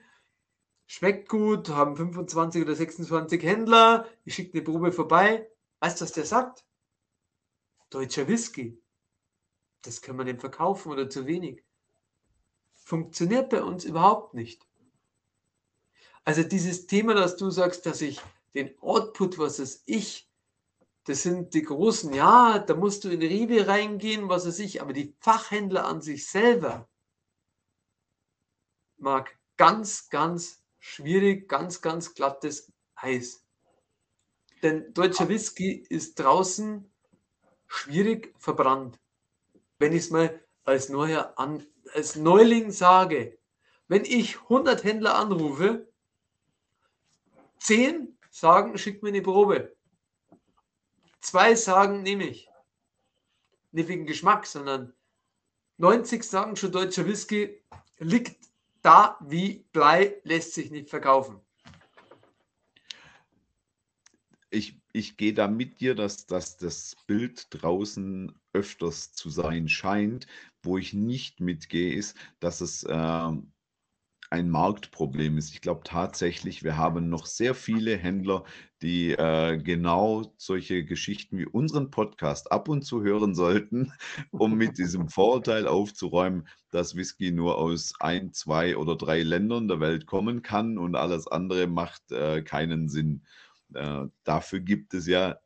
schmeckt 0.94 1.28
gut, 1.28 1.70
haben 1.70 1.96
25 1.96 2.62
oder 2.62 2.76
26 2.76 3.42
Händler, 3.42 4.08
ich 4.26 4.36
schicke 4.36 4.54
eine 4.54 4.64
Probe 4.64 4.92
vorbei. 4.92 5.50
Weißt 5.80 6.00
du, 6.00 6.06
was 6.06 6.12
der 6.12 6.26
sagt? 6.26 6.66
Deutscher 7.90 8.28
Whisky. 8.28 8.80
Das 9.82 10.04
kann 10.04 10.16
man 10.16 10.28
nicht 10.28 10.40
verkaufen 10.40 10.92
oder 10.92 11.10
zu 11.10 11.26
wenig. 11.26 11.64
Funktioniert 12.76 13.50
bei 13.50 13.64
uns 13.64 13.86
überhaupt 13.86 14.36
nicht. 14.36 14.68
Also 16.26 16.44
dieses 16.44 16.86
Thema, 16.86 17.16
dass 17.16 17.38
du 17.38 17.50
sagst, 17.50 17.88
dass 17.88 18.00
ich 18.02 18.22
den 18.54 18.80
Output, 18.80 19.40
was 19.40 19.58
es 19.58 19.82
ich, 19.88 20.30
das 21.06 21.24
sind 21.24 21.56
die 21.56 21.64
großen, 21.64 22.14
ja, 22.14 22.60
da 22.60 22.76
musst 22.76 23.04
du 23.04 23.10
in 23.10 23.20
Rewe 23.20 23.68
reingehen, 23.68 24.30
was 24.30 24.46
es 24.46 24.60
ich, 24.60 24.80
aber 24.80 24.94
die 24.94 25.16
Fachhändler 25.20 25.86
an 25.86 26.04
sich 26.04 26.30
selber 26.30 26.88
mag 28.98 29.36
ganz, 29.58 30.10
ganz 30.10 30.63
schwierig, 30.84 31.48
ganz, 31.48 31.82
ganz 31.82 32.14
glattes 32.14 32.70
Eis. 32.96 33.46
Denn 34.62 34.94
deutscher 34.94 35.30
Whisky 35.30 35.86
ist 35.90 36.20
draußen 36.20 36.92
schwierig 37.68 38.36
verbrannt. 38.38 39.00
Wenn 39.80 39.94
ich 39.94 40.04
es 40.04 40.10
mal 40.10 40.42
als, 40.66 40.90
Neuer 40.90 41.34
an, 41.38 41.66
als 41.94 42.18
Neuling 42.18 42.72
sage, 42.72 43.40
wenn 43.88 44.04
ich 44.04 44.42
100 44.42 44.84
Händler 44.84 45.16
anrufe, 45.16 45.88
10 47.60 48.18
sagen, 48.30 48.78
schick 48.78 49.02
mir 49.04 49.10
eine 49.10 49.22
Probe. 49.22 49.74
Zwei 51.22 51.56
sagen, 51.56 52.04
nehme 52.04 52.28
ich. 52.28 52.50
Nicht 53.72 53.88
wegen 53.88 54.06
Geschmack, 54.06 54.46
sondern 54.46 54.94
90 55.78 56.24
sagen 56.24 56.58
schon, 56.58 56.74
deutscher 56.74 57.06
Whisky 57.06 57.64
liegt 58.00 58.53
da 58.84 59.18
wie 59.22 59.66
Blei, 59.72 60.22
lässt 60.24 60.54
sich 60.54 60.70
nicht 60.70 60.90
verkaufen. 60.90 61.40
Ich, 64.52 64.80
ich 64.92 65.18
gehe 65.18 65.34
da 65.34 65.48
mit 65.48 65.80
dir, 65.80 65.96
dass, 65.96 66.28
dass 66.28 66.58
das 66.58 66.96
Bild 67.08 67.48
draußen 67.50 68.40
öfters 68.52 69.14
zu 69.14 69.32
sein 69.32 69.68
scheint. 69.68 70.28
Wo 70.62 70.78
ich 70.78 70.94
nicht 70.94 71.40
mitgehe, 71.40 71.96
ist, 71.96 72.16
dass 72.40 72.62
es 72.62 72.84
äh, 72.84 73.32
ein 74.34 74.50
Marktproblem 74.50 75.38
ist. 75.38 75.54
Ich 75.54 75.62
glaube 75.62 75.82
tatsächlich, 75.84 76.64
wir 76.64 76.76
haben 76.76 77.08
noch 77.08 77.28
sehr 77.28 77.54
viele 77.54 77.96
Händler, 77.96 78.44
die 78.82 79.12
äh, 79.12 79.60
genau 79.60 80.34
solche 80.38 80.84
Geschichten 80.86 81.38
wie 81.38 81.46
unseren 81.46 81.92
Podcast 81.92 82.52
ab 82.52 82.68
und 82.68 82.82
zu 82.82 83.04
hören 83.04 83.36
sollten, 83.36 83.94
um 84.32 84.56
mit 84.56 84.80
diesem 84.80 85.08
Vorurteil 85.08 85.68
aufzuräumen, 85.68 86.48
dass 86.72 86.96
Whisky 86.96 87.32
nur 87.32 87.60
aus 87.60 87.94
ein, 88.00 88.34
zwei 88.34 88.76
oder 88.76 88.96
drei 88.96 89.22
Ländern 89.22 89.68
der 89.68 89.80
Welt 89.80 90.08
kommen 90.08 90.42
kann 90.42 90.80
und 90.80 90.96
alles 90.96 91.28
andere 91.28 91.68
macht 91.68 92.12
äh, 92.12 92.42
keinen 92.42 92.90
Sinn. 92.90 93.22
Äh, 93.76 94.06
dafür 94.24 94.62
gibt 94.62 94.96
es 94.96 95.06
ja 95.06 95.38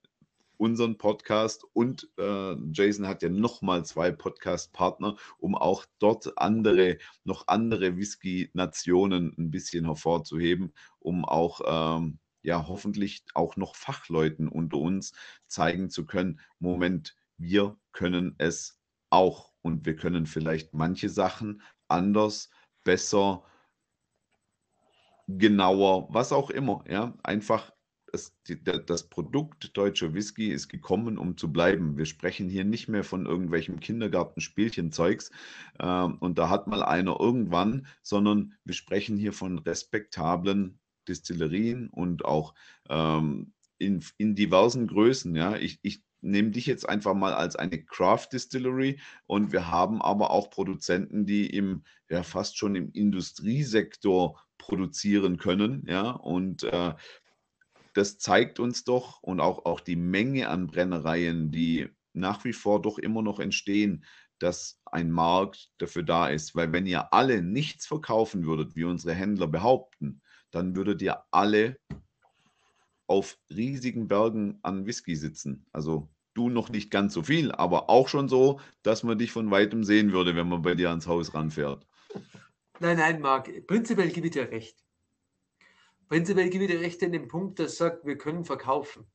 unseren 0.57 0.97
Podcast 0.97 1.63
und 1.73 2.09
äh, 2.17 2.55
Jason 2.71 3.07
hat 3.07 3.21
ja 3.21 3.29
nochmal 3.29 3.85
zwei 3.85 4.11
Podcast-Partner, 4.11 5.15
um 5.37 5.55
auch 5.55 5.85
dort 5.99 6.37
andere, 6.37 6.97
noch 7.23 7.47
andere 7.47 7.95
Whisky-Nationen 7.97 9.33
ein 9.37 9.51
bisschen 9.51 9.85
hervorzuheben, 9.85 10.73
um 10.99 11.25
auch 11.25 11.61
ähm, 11.65 12.19
ja 12.41 12.67
hoffentlich 12.67 13.23
auch 13.33 13.55
noch 13.55 13.75
Fachleuten 13.75 14.47
unter 14.47 14.77
uns 14.77 15.13
zeigen 15.47 15.89
zu 15.89 16.05
können, 16.05 16.39
Moment, 16.59 17.15
wir 17.37 17.77
können 17.91 18.35
es 18.37 18.79
auch 19.09 19.53
und 19.61 19.85
wir 19.85 19.95
können 19.95 20.25
vielleicht 20.25 20.73
manche 20.73 21.09
Sachen 21.09 21.61
anders, 21.87 22.49
besser, 22.83 23.43
genauer, 25.27 26.07
was 26.09 26.31
auch 26.31 26.49
immer, 26.49 26.83
ja, 26.87 27.13
einfach 27.23 27.71
das, 28.17 28.85
das 28.85 29.09
Produkt 29.09 29.75
deutscher 29.77 30.13
Whisky 30.13 30.51
ist 30.51 30.69
gekommen, 30.69 31.17
um 31.17 31.37
zu 31.37 31.51
bleiben. 31.51 31.97
Wir 31.97 32.05
sprechen 32.05 32.49
hier 32.49 32.65
nicht 32.65 32.87
mehr 32.87 33.03
von 33.03 33.25
irgendwelchem 33.25 33.79
Kindergartenspielchenzeugs 33.79 35.31
äh, 35.79 36.03
und 36.03 36.37
da 36.37 36.49
hat 36.49 36.67
mal 36.67 36.83
einer 36.83 37.19
irgendwann, 37.19 37.87
sondern 38.01 38.53
wir 38.63 38.73
sprechen 38.73 39.17
hier 39.17 39.33
von 39.33 39.59
respektablen 39.59 40.79
Distillerien 41.07 41.89
und 41.89 42.25
auch 42.25 42.53
ähm, 42.89 43.53
in, 43.77 44.03
in 44.17 44.35
diversen 44.35 44.87
Größen. 44.87 45.35
Ja, 45.35 45.55
ich, 45.55 45.79
ich 45.83 46.03
nehme 46.21 46.51
dich 46.51 46.65
jetzt 46.65 46.87
einfach 46.87 47.13
mal 47.13 47.33
als 47.33 47.55
eine 47.55 47.83
Craft 47.83 48.29
Distillery 48.33 48.99
und 49.25 49.51
wir 49.51 49.69
haben 49.71 50.01
aber 50.01 50.31
auch 50.31 50.49
Produzenten, 50.49 51.25
die 51.25 51.47
im 51.47 51.83
ja 52.09 52.23
fast 52.23 52.57
schon 52.57 52.75
im 52.75 52.91
Industriesektor 52.91 54.39
produzieren 54.57 55.37
können, 55.37 55.85
ja 55.87 56.11
und 56.11 56.63
äh, 56.63 56.93
das 57.97 58.19
zeigt 58.19 58.59
uns 58.59 58.83
doch 58.83 59.23
und 59.23 59.39
auch, 59.39 59.65
auch 59.65 59.79
die 59.79 59.95
Menge 59.95 60.49
an 60.49 60.67
Brennereien, 60.67 61.51
die 61.51 61.89
nach 62.13 62.45
wie 62.45 62.53
vor 62.53 62.79
doch 62.79 62.99
immer 62.99 63.23
noch 63.23 63.39
entstehen, 63.39 64.05
dass 64.37 64.79
ein 64.85 65.09
Markt 65.09 65.71
dafür 65.79 66.03
da 66.03 66.27
ist. 66.27 66.55
Weil 66.55 66.71
wenn 66.71 66.85
ihr 66.85 67.11
alle 67.11 67.41
nichts 67.41 67.87
verkaufen 67.87 68.45
würdet, 68.45 68.75
wie 68.75 68.83
unsere 68.83 69.15
Händler 69.15 69.47
behaupten, 69.47 70.21
dann 70.51 70.75
würdet 70.75 71.01
ihr 71.01 71.23
alle 71.31 71.79
auf 73.07 73.39
riesigen 73.49 74.07
Bergen 74.07 74.59
an 74.61 74.85
Whisky 74.85 75.15
sitzen. 75.15 75.65
Also 75.71 76.07
du 76.35 76.49
noch 76.49 76.69
nicht 76.69 76.91
ganz 76.91 77.15
so 77.15 77.23
viel, 77.23 77.51
aber 77.51 77.89
auch 77.89 78.09
schon 78.09 78.29
so, 78.29 78.59
dass 78.83 79.01
man 79.01 79.17
dich 79.17 79.31
von 79.31 79.49
weitem 79.49 79.83
sehen 79.83 80.11
würde, 80.11 80.35
wenn 80.35 80.49
man 80.49 80.61
bei 80.61 80.75
dir 80.75 80.89
ans 80.89 81.07
Haus 81.07 81.33
ranfährt. 81.33 81.87
Nein, 82.79 82.97
nein, 82.97 83.21
Marc, 83.21 83.65
prinzipiell 83.65 84.11
gebe 84.11 84.27
ich 84.27 84.33
dir 84.33 84.51
recht. 84.51 84.86
Prinzipiell 86.07 86.49
gebe 86.49 86.65
ich 86.65 86.71
dir 86.71 86.79
recht 86.79 87.01
in 87.01 87.11
dem 87.11 87.27
Punkt, 87.27 87.59
dass 87.59 87.77
sagt, 87.77 88.05
wir 88.05 88.17
können 88.17 88.45
verkaufen. 88.45 89.05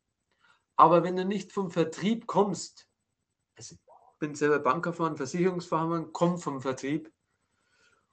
Aber 0.77 1.03
wenn 1.03 1.17
du 1.17 1.25
nicht 1.25 1.53
vom 1.53 1.71
Vertrieb 1.71 2.27
kommst, 2.27 2.89
also 3.57 3.75
ich 3.75 4.19
bin 4.19 4.35
selber 4.35 4.59
Bankerfahren, 4.59 5.17
Versicherungsfachmann, 5.17 6.13
komm 6.13 6.39
vom 6.39 6.61
Vertrieb 6.61 7.13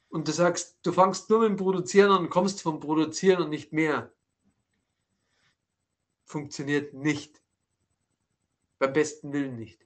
und 0.10 0.28
du 0.28 0.32
sagst, 0.32 0.78
du 0.84 0.92
fangst 0.92 1.30
nur 1.30 1.40
mit 1.40 1.50
dem 1.50 1.58
Produzieren 1.58 2.12
an 2.12 2.24
und 2.26 2.30
kommst 2.30 2.62
vom 2.62 2.80
Produzieren 2.80 3.44
und 3.44 3.50
nicht 3.50 3.74
mehr, 3.74 4.14
funktioniert 6.26 6.94
nicht. 6.94 7.42
Beim 8.78 8.94
besten 8.94 9.34
Willen 9.34 9.56
nicht. 9.56 9.86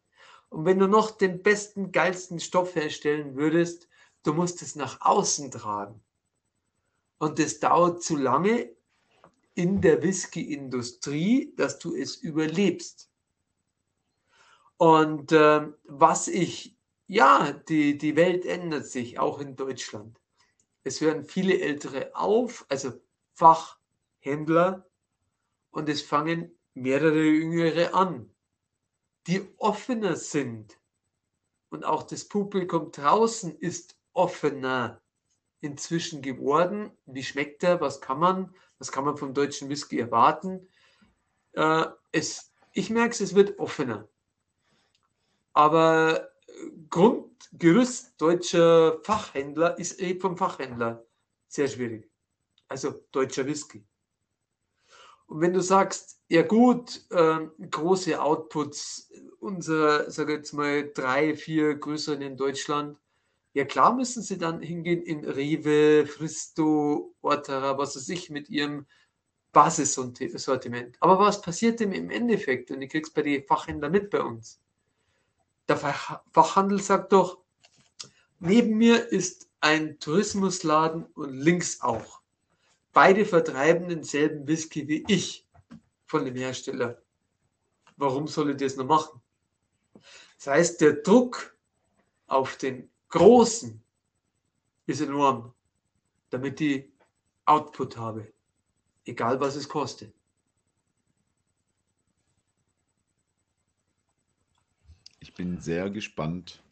Und 0.49 0.65
wenn 0.65 0.77
du 0.77 0.87
noch 0.87 1.11
den 1.11 1.41
besten, 1.41 1.91
geilsten 1.91 2.39
Stoff 2.39 2.75
herstellen 2.75 3.35
würdest, 3.35 3.87
du 4.21 4.33
musst 4.33 4.61
es 4.61 4.75
nach 4.75 5.01
außen 5.01 5.49
tragen. 5.49 6.03
Und 7.17 7.39
das 7.39 7.59
dauert 7.59 8.03
zu 8.03 8.15
lange, 8.15 8.69
in 9.55 9.81
der 9.81 10.01
Whisky-Industrie, 10.01 11.53
dass 11.55 11.79
du 11.79 11.95
es 11.95 12.15
überlebst. 12.15 13.09
Und 14.77 15.31
äh, 15.31 15.67
was 15.83 16.27
ich, 16.27 16.77
ja, 17.07 17.51
die, 17.51 17.97
die 17.97 18.15
Welt 18.15 18.45
ändert 18.45 18.87
sich, 18.87 19.19
auch 19.19 19.39
in 19.39 19.55
Deutschland. 19.55 20.19
Es 20.83 20.99
hören 20.99 21.23
viele 21.23 21.59
Ältere 21.59 22.15
auf, 22.15 22.65
also 22.69 22.93
Fachhändler, 23.33 24.89
und 25.71 25.89
es 25.89 26.01
fangen 26.01 26.57
mehrere 26.73 27.23
Jüngere 27.23 27.93
an, 27.93 28.33
die 29.27 29.47
offener 29.57 30.15
sind. 30.15 30.79
Und 31.69 31.85
auch 31.85 32.03
das 32.03 32.27
Publikum 32.27 32.91
draußen 32.91 33.57
ist 33.57 33.97
offener 34.13 35.02
inzwischen 35.63 36.21
geworden. 36.21 36.91
Wie 37.05 37.23
schmeckt 37.23 37.63
er? 37.63 37.79
Was 37.81 38.01
kann 38.01 38.19
man? 38.19 38.53
Was 38.79 38.91
kann 38.91 39.05
man 39.05 39.17
vom 39.17 39.33
deutschen 39.33 39.69
Whisky 39.69 39.97
erwarten? 39.99 40.67
Äh, 41.53 41.85
es, 42.11 42.53
ich 42.73 42.89
merke 42.89 43.11
es, 43.11 43.21
es 43.21 43.35
wird 43.35 43.57
offener. 43.59 44.09
Aber 45.53 46.29
Grundgerüst 46.89 48.19
deutscher 48.19 48.99
Fachhändler 49.03 49.77
ist 49.79 49.99
eben 49.99 50.19
vom 50.19 50.37
Fachhändler 50.37 51.05
sehr 51.47 51.67
schwierig. 51.67 52.11
Also 52.67 53.05
deutscher 53.11 53.45
Whisky. 53.45 53.85
Und 55.27 55.39
wenn 55.41 55.53
du 55.53 55.61
sagst, 55.61 56.21
ja 56.27 56.41
gut, 56.41 57.05
äh, 57.11 57.47
große 57.71 58.21
Outputs, 58.21 59.11
unsere, 59.39 60.11
sage 60.11 60.33
jetzt 60.33 60.53
mal, 60.53 60.91
drei, 60.93 61.35
vier 61.35 61.75
größeren 61.75 62.21
in 62.21 62.35
Deutschland, 62.35 62.97
ja 63.53 63.65
klar 63.65 63.95
müssen 63.95 64.23
sie 64.23 64.37
dann 64.37 64.61
hingehen 64.61 65.01
in 65.01 65.25
Rewe, 65.25 66.05
Fristo, 66.07 67.13
Ortera, 67.21 67.77
was 67.77 67.95
weiß 67.95 68.09
ich, 68.09 68.29
mit 68.29 68.49
ihrem 68.49 68.85
Basissortiment. 69.51 70.97
Aber 70.99 71.19
was 71.19 71.41
passiert 71.41 71.79
denn 71.79 71.93
im 71.93 72.09
Endeffekt? 72.09 72.71
Und 72.71 72.81
ich 72.81 72.89
krieg's 72.89 73.11
bei 73.11 73.21
den 73.21 73.45
Fachhändlern 73.45 73.91
mit 73.91 74.09
bei 74.09 74.21
uns. 74.21 74.59
Der 75.67 75.77
Fachhandel 75.77 76.81
sagt 76.81 77.13
doch, 77.13 77.37
neben 78.39 78.77
mir 78.77 79.11
ist 79.11 79.49
ein 79.61 79.99
Tourismusladen 79.99 81.05
und 81.13 81.33
links 81.33 81.81
auch. 81.81 82.21
Beide 82.91 83.25
vertreiben 83.25 83.87
denselben 83.87 84.47
Whisky 84.47 84.87
wie 84.87 85.05
ich 85.07 85.47
von 86.05 86.25
dem 86.25 86.35
Hersteller. 86.35 87.01
Warum 87.95 88.27
soll 88.27 88.51
ich 88.51 88.57
das 88.57 88.75
noch 88.75 88.85
machen? 88.85 89.21
Das 90.37 90.47
heißt, 90.47 90.81
der 90.81 90.93
Druck 90.93 91.55
auf 92.27 92.57
den 92.57 92.89
Großen 93.13 93.79
ist 94.87 95.01
enorm, 95.01 95.53
damit 96.31 96.59
die 96.59 96.91
Output 97.45 97.95
habe. 97.95 98.33
Egal 99.05 99.39
was 99.39 99.55
es 99.55 99.69
kostet. 99.69 100.15
Ich 105.19 105.35
bin 105.35 105.59
sehr 105.59 105.91
gespannt, 105.91 106.63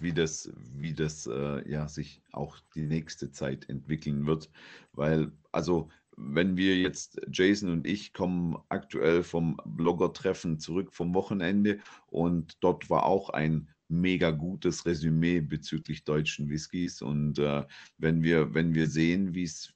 wie 0.00 0.12
das, 0.12 0.50
wie 0.74 0.92
das 0.92 1.28
äh, 1.28 1.70
ja, 1.70 1.86
sich 1.86 2.20
auch 2.32 2.58
die 2.74 2.86
nächste 2.86 3.30
Zeit 3.30 3.68
entwickeln 3.68 4.26
wird. 4.26 4.50
Weil, 4.90 5.30
also, 5.52 5.88
wenn 6.16 6.56
wir 6.56 6.78
jetzt, 6.78 7.20
Jason 7.30 7.70
und 7.70 7.86
ich 7.86 8.12
kommen 8.12 8.60
aktuell 8.70 9.22
vom 9.22 9.60
Blogger-Treffen 9.64 10.58
zurück 10.58 10.92
vom 10.92 11.14
Wochenende 11.14 11.78
und 12.08 12.56
dort 12.58 12.90
war 12.90 13.04
auch 13.04 13.30
ein 13.30 13.72
mega 13.88 14.30
gutes 14.30 14.86
Resümee 14.86 15.40
bezüglich 15.40 16.04
deutschen 16.04 16.48
Whiskys. 16.48 17.02
Und 17.02 17.38
äh, 17.38 17.64
wenn 17.98 18.22
wir, 18.22 18.54
wenn 18.54 18.74
wir 18.74 18.88
sehen, 18.88 19.34
wie 19.34 19.44
es 19.44 19.72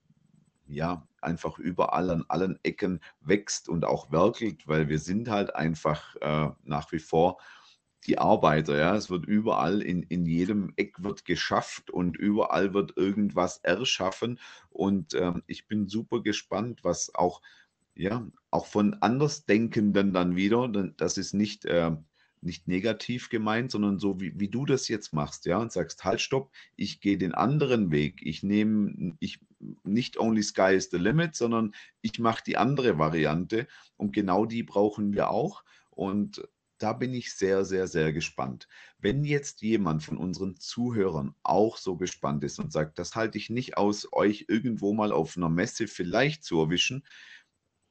ja 0.67 1.07
einfach 1.21 1.59
überall 1.59 2.11
an 2.11 2.25
allen 2.29 2.59
Ecken 2.63 3.01
wächst 3.21 3.69
und 3.69 3.85
auch 3.85 4.11
werkelt, 4.11 4.67
weil 4.67 4.89
wir 4.89 4.99
sind 4.99 5.29
halt 5.29 5.55
einfach 5.55 6.17
äh, 6.21 6.51
nach 6.65 6.93
wie 6.93 6.99
vor 6.99 7.39
die 8.07 8.19
Arbeiter, 8.19 8.77
ja. 8.77 8.97
Es 8.97 9.11
wird 9.11 9.27
überall 9.27 9.81
in, 9.81 10.03
in 10.03 10.27
jedem 10.27 10.73
Eck 10.77 11.03
wird 11.03 11.25
geschafft 11.25 11.91
und 11.91 12.17
überall 12.17 12.75
wird 12.75 12.97
irgendwas 12.97 13.59
erschaffen. 13.59 14.41
Und 14.71 15.15
ähm, 15.15 15.43
ich 15.47 15.69
bin 15.69 15.87
super 15.87 16.21
gespannt, 16.21 16.81
was 16.83 17.15
auch, 17.15 17.43
ja, 17.95 18.27
auch 18.51 18.67
von 18.67 18.95
Andersdenkenden 18.95 20.13
dann 20.13 20.35
wieder, 20.35 20.69
das 20.97 21.17
ist 21.17 21.33
nicht, 21.35 21.65
äh, 21.65 21.93
nicht 22.43 22.69
negativ 22.69 23.29
gemeint, 23.29 23.71
sondern 23.71 23.99
so 23.99 24.21
wie, 24.21 24.39
wie 24.39 24.49
du 24.49 24.67
das 24.67 24.89
jetzt 24.89 25.13
machst, 25.13 25.47
ja, 25.47 25.59
und 25.59 25.73
sagst, 25.73 26.05
halt, 26.05 26.21
stopp, 26.21 26.51
ich 26.77 27.01
gehe 27.01 27.19
den 27.19 27.35
anderen 27.35 27.91
Weg. 27.91 28.21
Ich 28.23 28.43
nehme, 28.43 29.15
ich 29.21 29.41
nicht 29.85 30.19
only 30.19 30.43
sky 30.43 30.75
is 30.75 30.91
the 30.91 30.99
limit, 30.99 31.37
sondern 31.37 31.75
ich 32.01 32.19
mache 32.19 32.43
die 32.45 32.57
andere 32.57 32.99
Variante. 32.99 33.67
Und 33.97 34.13
genau 34.13 34.45
die 34.45 34.63
brauchen 34.63 35.13
wir 35.13 35.31
auch. 35.31 35.63
Und 35.91 36.43
da 36.79 36.93
bin 36.93 37.15
ich 37.15 37.35
sehr, 37.35 37.65
sehr, 37.65 37.87
sehr 37.87 38.13
gespannt. 38.13 38.67
Wenn 38.99 39.25
jetzt 39.25 39.63
jemand 39.63 40.03
von 40.03 40.17
unseren 40.17 40.57
Zuhörern 40.57 41.35
auch 41.45 41.77
so 41.77 41.97
gespannt 41.97 42.43
ist 42.43 42.59
und 42.59 42.73
sagt, 42.73 42.99
das 42.99 43.15
halte 43.15 43.39
ich 43.39 43.51
nicht 43.51 43.77
aus, 43.77 44.09
euch 44.13 44.47
irgendwo 44.49 44.93
mal 44.93 45.13
auf 45.13 45.37
einer 45.37 45.49
Messe 45.49 45.87
vielleicht 45.87 46.43
zu 46.43 46.61
erwischen, 46.61 47.05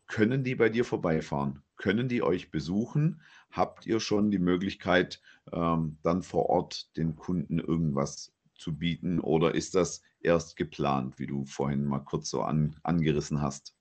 können 0.07 0.43
die 0.43 0.55
bei 0.55 0.67
dir 0.67 0.83
vorbeifahren? 0.83 1.63
Können 1.77 2.09
die 2.09 2.21
euch 2.21 2.51
besuchen? 2.51 3.21
Habt 3.51 3.85
ihr 3.85 3.99
schon 3.99 4.31
die 4.31 4.39
Möglichkeit, 4.39 5.21
ähm, 5.51 5.97
dann 6.03 6.23
vor 6.23 6.49
Ort 6.49 6.95
den 6.97 7.15
Kunden 7.15 7.59
irgendwas 7.59 8.33
zu 8.55 8.77
bieten 8.77 9.19
oder 9.19 9.55
ist 9.55 9.75
das 9.75 10.01
erst 10.21 10.55
geplant, 10.55 11.19
wie 11.19 11.27
du 11.27 11.45
vorhin 11.45 11.85
mal 11.85 11.99
kurz 11.99 12.29
so 12.29 12.41
an, 12.41 12.75
angerissen 12.83 13.41
hast? 13.41 13.75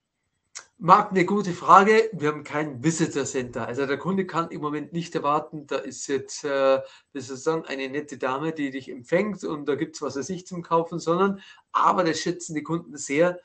Marc, 0.82 1.10
eine 1.10 1.26
gute 1.26 1.52
Frage. 1.52 2.08
Wir 2.14 2.28
haben 2.28 2.42
kein 2.42 2.82
Visitor 2.82 3.26
Center. 3.26 3.66
Also 3.66 3.84
der 3.84 3.98
Kunde 3.98 4.26
kann 4.26 4.50
im 4.50 4.62
Moment 4.62 4.94
nicht 4.94 5.14
erwarten, 5.14 5.66
da 5.66 5.76
ist 5.76 6.06
jetzt 6.06 6.42
äh, 6.42 6.80
sozusagen 7.12 7.66
eine 7.66 7.90
nette 7.90 8.16
Dame, 8.16 8.52
die 8.52 8.70
dich 8.70 8.90
empfängt 8.90 9.44
und 9.44 9.68
da 9.68 9.74
gibt 9.74 9.96
es 9.96 10.02
was 10.02 10.14
für 10.14 10.22
sich 10.22 10.46
zum 10.46 10.62
Kaufen, 10.62 10.98
sondern, 10.98 11.42
aber 11.70 12.02
das 12.02 12.20
schätzen 12.20 12.54
die 12.54 12.62
Kunden 12.62 12.96
sehr. 12.96 13.38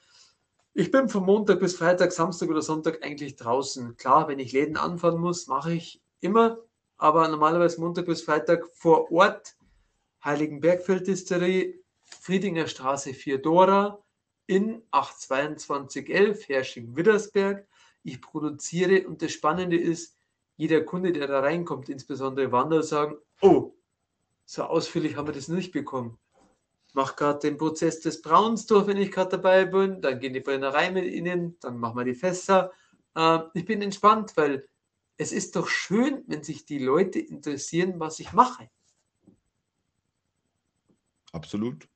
Ich 0.73 0.91
bin 0.91 1.09
von 1.09 1.25
Montag 1.25 1.59
bis 1.59 1.75
Freitag, 1.75 2.13
Samstag 2.13 2.49
oder 2.49 2.61
Sonntag 2.61 3.03
eigentlich 3.03 3.35
draußen. 3.35 3.97
Klar, 3.97 4.29
wenn 4.29 4.39
ich 4.39 4.53
Läden 4.53 4.77
anfahren 4.77 5.19
muss, 5.19 5.47
mache 5.47 5.73
ich 5.73 6.01
immer, 6.25 6.57
aber 6.97 7.27
normalerweise 7.27 7.79
Montag 7.79 8.05
bis 8.05 8.21
Freitag 8.23 8.67
vor 8.73 9.11
Ort, 9.11 9.55
Heiligenbergfeld-Distillerie, 10.23 11.81
Friedinger 12.03 12.67
Straße 12.67 13.13
4 13.13 13.37
Dora, 13.41 14.03
in 14.47 14.81
82211 14.91 16.49
Hersching-Widdersberg. 16.49 17.67
Ich 18.03 18.21
produziere 18.21 19.07
und 19.07 19.21
das 19.21 19.31
Spannende 19.31 19.77
ist, 19.77 20.15
jeder 20.57 20.81
Kunde, 20.81 21.11
der 21.11 21.27
da 21.27 21.39
reinkommt, 21.39 21.89
insbesondere 21.89 22.51
Wanderer, 22.51 22.83
sagen, 22.83 23.17
oh, 23.41 23.73
so 24.45 24.63
ausführlich 24.63 25.15
haben 25.15 25.27
wir 25.27 25.33
das 25.33 25.47
nicht 25.47 25.71
bekommen. 25.71 26.17
Ich 26.87 26.93
mache 26.93 27.15
gerade 27.15 27.39
den 27.39 27.57
Prozess 27.57 27.99
des 27.99 28.21
Brauns 28.21 28.67
durch, 28.67 28.87
wenn 28.87 28.97
ich 28.97 29.11
gerade 29.11 29.31
dabei 29.31 29.65
bin, 29.65 30.01
dann 30.01 30.19
gehen 30.19 30.33
die 30.33 30.39
Brennerei 30.39 30.91
mit 30.91 31.05
ihnen, 31.05 31.57
dann 31.59 31.77
machen 31.77 31.97
wir 31.97 32.05
die 32.05 32.13
Fässer. 32.13 32.71
Äh, 33.15 33.39
ich 33.53 33.65
bin 33.65 33.81
entspannt, 33.81 34.37
weil 34.37 34.67
es 35.17 35.31
ist 35.31 35.55
doch 35.55 35.67
schön, 35.67 36.23
wenn 36.27 36.43
sich 36.43 36.65
die 36.65 36.79
Leute 36.79 37.19
interessieren, 37.19 37.99
was 37.99 38.19
ich 38.19 38.33
mache. 38.33 38.69
Absolut. 41.31 41.87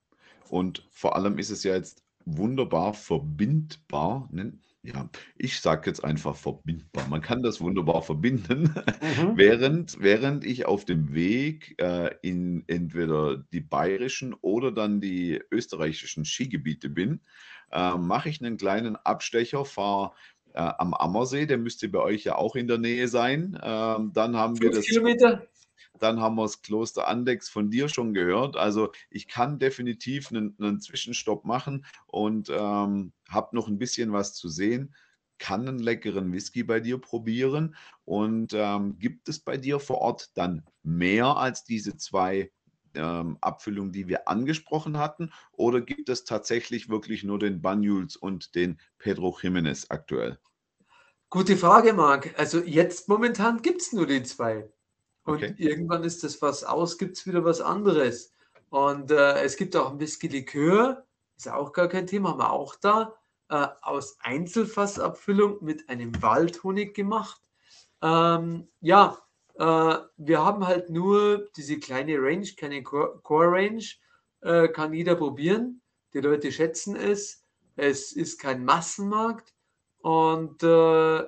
Und 0.49 0.88
vor 0.91 1.15
allem 1.15 1.38
ist 1.38 1.49
es 1.49 1.63
ja 1.63 1.76
jetzt 1.76 2.03
wunderbar 2.26 2.93
verbindbar. 2.93 4.28
Ne? 4.32 4.59
Ja, 4.82 5.09
ich 5.36 5.59
sage 5.59 5.89
jetzt 5.89 6.03
einfach 6.03 6.36
verbindbar. 6.36 7.07
Man 7.09 7.22
kann 7.22 7.43
das 7.43 7.59
wunderbar 7.59 8.01
verbinden, 8.01 8.74
mhm. 8.74 9.34
während, 9.38 9.99
während 9.99 10.45
ich 10.45 10.65
auf 10.65 10.86
dem 10.86 11.13
Weg 11.13 11.76
äh, 11.82 12.15
in 12.22 12.63
entweder 12.67 13.38
die 13.51 13.61
bayerischen 13.61 14.34
oder 14.34 14.72
dann 14.72 15.01
die 15.01 15.41
österreichischen 15.51 16.24
Skigebiete 16.24 16.89
bin, 16.89 17.22
äh, 17.72 17.95
mache 17.95 18.30
ich 18.30 18.41
einen 18.41 18.57
kleinen 18.57 18.95
Abstecher, 18.95 19.65
fahre 19.65 20.13
äh, 20.53 20.71
am 20.77 20.93
Ammersee, 20.93 21.45
der 21.45 21.57
müsste 21.57 21.89
bei 21.89 21.99
euch 21.99 22.23
ja 22.23 22.35
auch 22.35 22.55
in 22.55 22.67
der 22.67 22.77
Nähe 22.77 23.07
sein. 23.07 23.59
Ähm, 23.61 24.11
dann 24.13 24.35
haben 24.35 24.59
wir 24.61 24.71
das. 24.71 24.85
Kilometer? 24.85 25.47
Dann 25.99 26.21
haben 26.21 26.35
wir 26.35 26.43
das 26.43 26.61
Kloster 26.61 27.07
Andex 27.07 27.49
von 27.49 27.69
dir 27.69 27.89
schon 27.89 28.13
gehört. 28.13 28.55
Also 28.55 28.91
ich 29.09 29.27
kann 29.27 29.59
definitiv 29.59 30.31
einen, 30.31 30.55
einen 30.59 30.79
Zwischenstopp 30.79 31.45
machen 31.45 31.85
und 32.05 32.49
ähm, 32.49 33.11
habe 33.29 33.55
noch 33.55 33.67
ein 33.67 33.77
bisschen 33.77 34.13
was 34.13 34.33
zu 34.33 34.47
sehen. 34.49 34.95
Kann 35.37 35.67
einen 35.67 35.79
leckeren 35.79 36.31
Whisky 36.31 36.63
bei 36.63 36.79
dir 36.79 36.99
probieren. 36.99 37.75
Und 38.05 38.53
ähm, 38.53 38.97
gibt 38.99 39.29
es 39.29 39.39
bei 39.39 39.57
dir 39.57 39.79
vor 39.79 39.99
Ort 39.99 40.29
dann 40.35 40.63
mehr 40.83 41.37
als 41.37 41.63
diese 41.63 41.97
zwei 41.97 42.51
ähm, 42.95 43.37
Abfüllungen, 43.41 43.91
die 43.91 44.07
wir 44.07 44.27
angesprochen 44.27 44.97
hatten? 44.97 45.31
Oder 45.51 45.81
gibt 45.81 46.09
es 46.09 46.23
tatsächlich 46.23 46.89
wirklich 46.89 47.23
nur 47.23 47.39
den 47.39 47.61
Banyuls 47.61 48.15
und 48.15 48.55
den 48.55 48.79
Pedro 48.97 49.29
Jiménez 49.37 49.85
aktuell? 49.89 50.39
Gute 51.29 51.57
Frage, 51.57 51.93
Marc. 51.93 52.33
Also 52.39 52.59
jetzt 52.59 53.07
momentan 53.07 53.61
gibt 53.61 53.81
es 53.81 53.93
nur 53.93 54.07
die 54.07 54.23
zwei. 54.23 54.69
Und 55.23 55.35
Okay. 55.35 55.53
irgendwann 55.57 56.03
ist 56.03 56.23
das 56.23 56.41
was 56.41 56.63
aus, 56.63 56.97
gibt 56.97 57.17
es 57.17 57.27
wieder 57.27 57.45
was 57.45 57.61
anderes. 57.61 58.33
Und 58.69 59.11
äh, 59.11 59.43
es 59.43 59.55
gibt 59.57 59.75
auch 59.75 59.91
ein 59.91 59.99
Whisky 59.99 60.27
Likör, 60.27 61.05
ist 61.37 61.49
auch 61.49 61.71
gar 61.73 61.87
kein 61.87 62.07
Thema, 62.07 62.29
haben 62.31 62.39
wir 62.39 62.51
auch 62.51 62.75
da, 62.75 63.15
äh, 63.49 63.67
aus 63.81 64.17
Einzelfassabfüllung 64.21 65.63
mit 65.63 65.87
einem 65.89 66.19
Waldhonig 66.21 66.93
gemacht. 66.95 67.41
Ähm, 68.01 68.67
ja, 68.81 69.19
wir 69.60 70.45
haben 70.45 70.66
halt 70.66 70.89
nur 70.89 71.49
diese 71.57 71.80
kleine 71.80 72.18
Range, 72.18 72.47
keine 72.57 72.82
Core 72.82 73.20
Core 73.24 73.51
Range, 73.51 73.84
äh, 74.41 74.70
kann 74.70 74.93
jeder 74.93 75.16
probieren. 75.16 75.82
Die 76.14 76.22
Leute 76.22 76.51
schätzen 76.51 76.95
es. 76.95 77.43
Es 77.76 78.12
ist 78.12 78.39
kein 78.39 78.64
Massenmarkt 78.66 79.53
und 80.01 80.64
äh, 80.64 81.24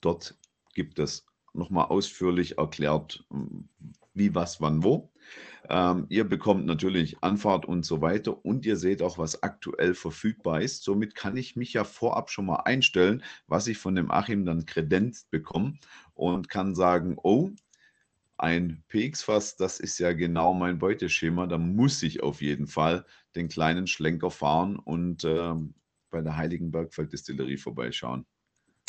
Dort 0.00 0.36
gibt 0.74 0.98
es 0.98 1.24
nochmal 1.52 1.84
ausführlich 1.84 2.58
erklärt, 2.58 3.24
wie, 4.12 4.34
was, 4.34 4.60
wann, 4.60 4.82
wo. 4.82 5.12
Ähm, 5.68 6.06
ihr 6.08 6.24
bekommt 6.24 6.66
natürlich 6.66 7.22
Anfahrt 7.22 7.64
und 7.64 7.86
so 7.86 8.00
weiter 8.00 8.44
und 8.44 8.66
ihr 8.66 8.76
seht 8.76 9.02
auch, 9.02 9.18
was 9.18 9.44
aktuell 9.44 9.94
verfügbar 9.94 10.62
ist. 10.62 10.82
Somit 10.82 11.14
kann 11.14 11.36
ich 11.36 11.54
mich 11.54 11.74
ja 11.74 11.84
vorab 11.84 12.28
schon 12.28 12.46
mal 12.46 12.62
einstellen, 12.64 13.22
was 13.46 13.68
ich 13.68 13.78
von 13.78 13.94
dem 13.94 14.10
Achim 14.10 14.44
dann 14.44 14.66
kredenzt 14.66 15.30
bekomme 15.30 15.74
und 16.14 16.48
kann 16.48 16.74
sagen, 16.74 17.16
oh, 17.22 17.52
ein 18.36 18.82
PX-Fass, 18.88 19.56
das 19.56 19.78
ist 19.78 20.00
ja 20.00 20.12
genau 20.12 20.54
mein 20.54 20.80
Beuteschema. 20.80 21.46
Da 21.46 21.56
muss 21.56 22.02
ich 22.02 22.20
auf 22.20 22.42
jeden 22.42 22.66
Fall 22.66 23.06
den 23.36 23.46
kleinen 23.46 23.86
Schlenker 23.86 24.32
fahren 24.32 24.76
und 24.76 25.24
ähm, 25.24 25.74
bei 26.10 26.22
der 26.22 26.36
Heiligen 26.36 26.70
Bergfeld 26.70 27.12
Distillerie 27.12 27.56
vorbeischauen. 27.56 28.24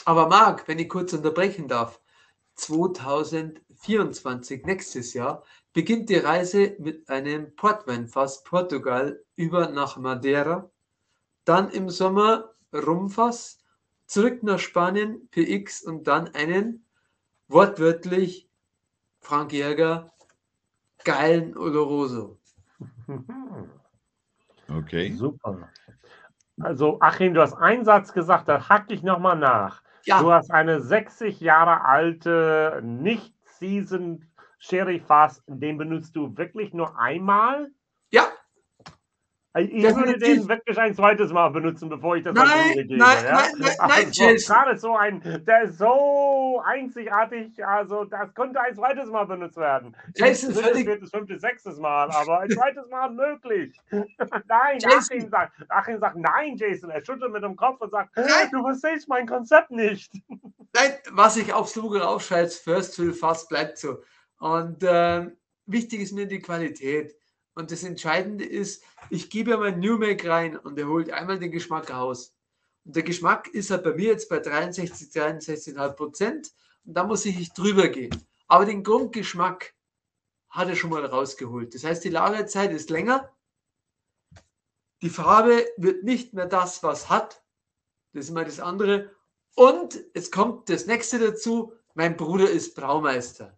Aber 0.06 0.28
Marc, 0.28 0.68
wenn 0.68 0.78
ich 0.80 0.90
kurz 0.90 1.14
unterbrechen 1.14 1.68
darf, 1.68 2.02
2024, 2.56 4.66
nächstes 4.66 5.14
Jahr, 5.14 5.44
beginnt 5.74 6.10
die 6.10 6.16
Reise 6.16 6.76
mit 6.80 7.08
einem 7.10 7.56
Portweinfass 7.56 8.44
Portugal 8.44 9.24
über 9.36 9.70
nach 9.70 9.98
Madeira, 9.98 10.72
dann 11.46 11.70
im 11.70 11.90
Sommer 11.90 12.56
Rumfass, 12.74 13.60
zurück 14.08 14.42
nach 14.44 14.60
Spanien 14.60 15.30
PX 15.30 15.84
und 15.84 16.08
dann 16.08 16.34
einen 16.34 16.86
wortwörtlich 17.48 18.50
Frank 19.20 19.54
Jäger 19.54 20.14
geilen 21.04 21.56
Oloroso. 21.58 22.40
Okay. 24.70 25.16
Super. 25.16 25.70
Also, 26.60 26.98
Achim, 27.02 27.34
du 27.34 27.42
hast 27.42 27.54
einen 27.54 27.86
Satz 27.86 28.14
gesagt, 28.14 28.48
da 28.48 28.68
hack 28.68 28.86
ich 28.90 29.04
nochmal 29.04 29.38
nach. 29.38 29.84
Ja. 30.06 30.22
Du 30.22 30.32
hast 30.32 30.52
eine 30.52 30.82
60 30.82 31.40
Jahre 31.40 31.86
alte, 31.86 32.82
nicht 32.84 33.34
seasoned 33.46 34.26
Sherry 34.58 35.00
Fass, 35.00 35.44
den 35.48 35.78
benutzt 35.78 36.16
du 36.16 36.36
wirklich 36.36 36.74
nur 36.74 36.98
einmal? 37.00 37.70
Ja, 39.56 39.62
Ich 39.64 39.82
würde 39.96 40.14
Definitiv. 40.14 40.42
den 40.42 40.50
wirklich 40.50 40.78
ein 40.78 40.94
zweites 40.94 41.32
Mal 41.32 41.50
benutzen, 41.50 41.90
bevor 41.90 42.16
ich 42.16 42.24
das 42.24 42.34
Nein, 42.36 42.74
gebe. 42.76 42.98
nein, 42.98 43.24
ja? 43.24 43.32
nein, 43.32 43.52
nein, 43.58 43.72
nein, 43.80 43.90
also, 44.06 44.24
Jason. 44.24 44.56
Gerade 44.56 44.78
so 44.78 44.96
ein, 44.96 45.44
der 45.48 45.62
ist 45.64 45.78
so 45.80 46.62
einzigartig, 46.64 47.66
also 47.66 48.04
das 48.06 48.34
könnte 48.36 48.62
ein 48.62 48.76
zweites 48.76 49.10
Mal 49.10 49.26
benutzt 49.26 49.58
werden. 49.58 49.96
Jason, 50.16 50.50
Nicht 50.52 50.62
völlig- 50.62 50.86
viertes, 50.86 51.10
fünftes, 51.10 51.42
sechstes 51.42 51.80
Mal, 51.80 52.10
aber 52.12 52.42
ein 52.42 52.50
zweites 52.52 52.88
Mal 52.90 53.10
möglich. 53.12 53.76
nein, 53.92 54.78
Jason. 54.80 55.00
Achim 55.18 55.30
sagt, 55.30 55.54
Achim 55.70 56.00
sagt, 56.00 56.18
nein, 56.18 56.56
Jason. 56.58 56.90
Er 56.92 57.04
schüttelt 57.04 57.32
mit 57.32 57.42
dem 57.44 57.56
Kopf 57.56 57.82
und 57.82 57.90
sagt, 57.90 58.16
Nein. 58.16 58.28
du 58.52 58.62
verstehst 58.64 59.08
mein 59.08 59.26
Konzept 59.26 59.72
nicht. 59.72 60.12
Nein, 60.76 60.94
was 61.12 61.38
ich 61.38 61.52
aufs 61.54 61.76
Logo 61.76 61.98
raufschreibe, 61.98 62.50
First 62.50 62.96
Fill 62.96 63.14
Fast 63.14 63.50
bleibt 63.50 63.80
so. 63.80 64.04
Und 64.40 64.84
ähm, 64.88 65.36
wichtig 65.66 66.02
ist 66.02 66.12
mir 66.12 66.28
die 66.28 66.40
Qualität. 66.40 67.16
Und 67.58 67.72
das 67.72 67.82
Entscheidende 67.82 68.46
ist, 68.46 68.84
ich 69.10 69.32
gebe 69.32 69.50
ja 69.50 69.58
mein 69.58 69.80
New 69.80 69.98
Make 69.98 70.30
rein 70.30 70.58
und 70.58 70.78
er 70.78 70.88
holt 70.88 71.10
einmal 71.10 71.40
den 71.40 71.52
Geschmack 71.52 71.90
raus. 71.90 72.36
Und 72.86 72.96
der 72.96 73.02
Geschmack 73.02 73.48
ist 73.48 73.72
halt 73.72 73.84
bei 73.84 73.96
mir 73.96 74.10
jetzt 74.10 74.30
bei 74.30 74.38
63, 74.38 75.08
63,5 75.10 75.90
Prozent. 75.94 76.52
Und 76.86 76.94
da 76.94 77.04
muss 77.04 77.26
ich 77.26 77.36
nicht 77.36 77.58
drüber 77.58 77.88
gehen. 77.88 78.16
Aber 78.48 78.66
den 78.66 78.84
Grundgeschmack 78.84 79.74
hat 80.52 80.68
er 80.68 80.76
schon 80.76 80.92
mal 80.92 81.04
rausgeholt. 81.04 81.74
Das 81.74 81.84
heißt, 81.84 82.04
die 82.04 82.10
Lagerzeit 82.10 82.72
ist 82.72 82.92
länger. 82.92 83.36
Die 85.02 85.10
Farbe 85.10 85.66
wird 85.78 86.04
nicht 86.04 86.36
mehr 86.36 86.46
das, 86.46 86.84
was 86.84 87.10
hat. 87.10 87.44
Das 88.14 88.26
ist 88.26 88.30
immer 88.30 88.46
das 88.46 88.60
andere. 88.60 89.10
Und 89.56 90.00
es 90.14 90.30
kommt 90.30 90.70
das 90.70 90.86
nächste 90.86 91.18
dazu, 91.18 91.74
mein 91.96 92.16
Bruder 92.16 92.52
ist 92.52 92.76
Braumeister. 92.76 93.58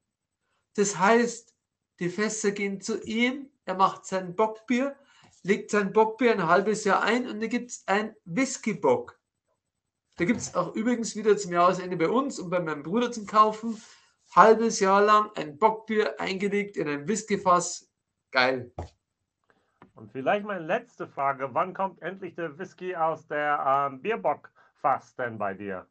Das 0.76 0.98
heißt, 0.98 1.54
die 2.00 2.08
Fässer 2.08 2.52
gehen 2.52 2.80
zu 2.80 3.04
ihm, 3.04 3.50
er 3.70 3.76
macht 3.76 4.06
sein 4.06 4.36
Bockbier, 4.36 4.96
legt 5.44 5.70
sein 5.70 5.94
Bockbier 5.94 6.32
ein 6.32 6.48
halbes 6.48 6.84
Jahr 6.86 7.04
ein 7.04 7.28
und 7.28 7.40
dann 7.40 7.50
gibt 7.50 7.70
es 7.70 7.84
ein 7.86 8.16
Whisky-Bock. 8.26 9.20
Da 10.18 10.26
gibt 10.26 10.40
es 10.40 10.56
auch 10.56 10.76
übrigens 10.76 11.16
wieder 11.16 11.38
zum 11.38 11.54
Jahresende 11.54 11.96
bei 11.96 12.10
uns 12.10 12.40
und 12.40 12.50
bei 12.50 12.60
meinem 12.60 12.82
Bruder 12.82 13.12
zum 13.12 13.28
Kaufen. 13.28 13.82
Halbes 14.36 14.80
Jahr 14.80 15.04
lang 15.04 15.30
ein 15.36 15.58
Bockbier 15.58 16.20
eingelegt 16.20 16.78
in 16.78 16.90
ein 16.90 17.08
Whiskyfass. 17.08 17.90
Geil. 18.32 18.72
Und 19.94 20.12
vielleicht 20.12 20.46
meine 20.46 20.66
letzte 20.66 21.08
Frage: 21.08 21.54
Wann 21.54 21.74
kommt 21.74 22.02
endlich 22.02 22.36
der 22.36 22.58
Whisky 22.58 22.96
aus 22.96 23.28
der 23.28 23.90
ähm, 23.92 24.02
Bierbock-Fass 24.02 25.16
denn 25.16 25.38
bei 25.38 25.54
dir? 25.54 25.86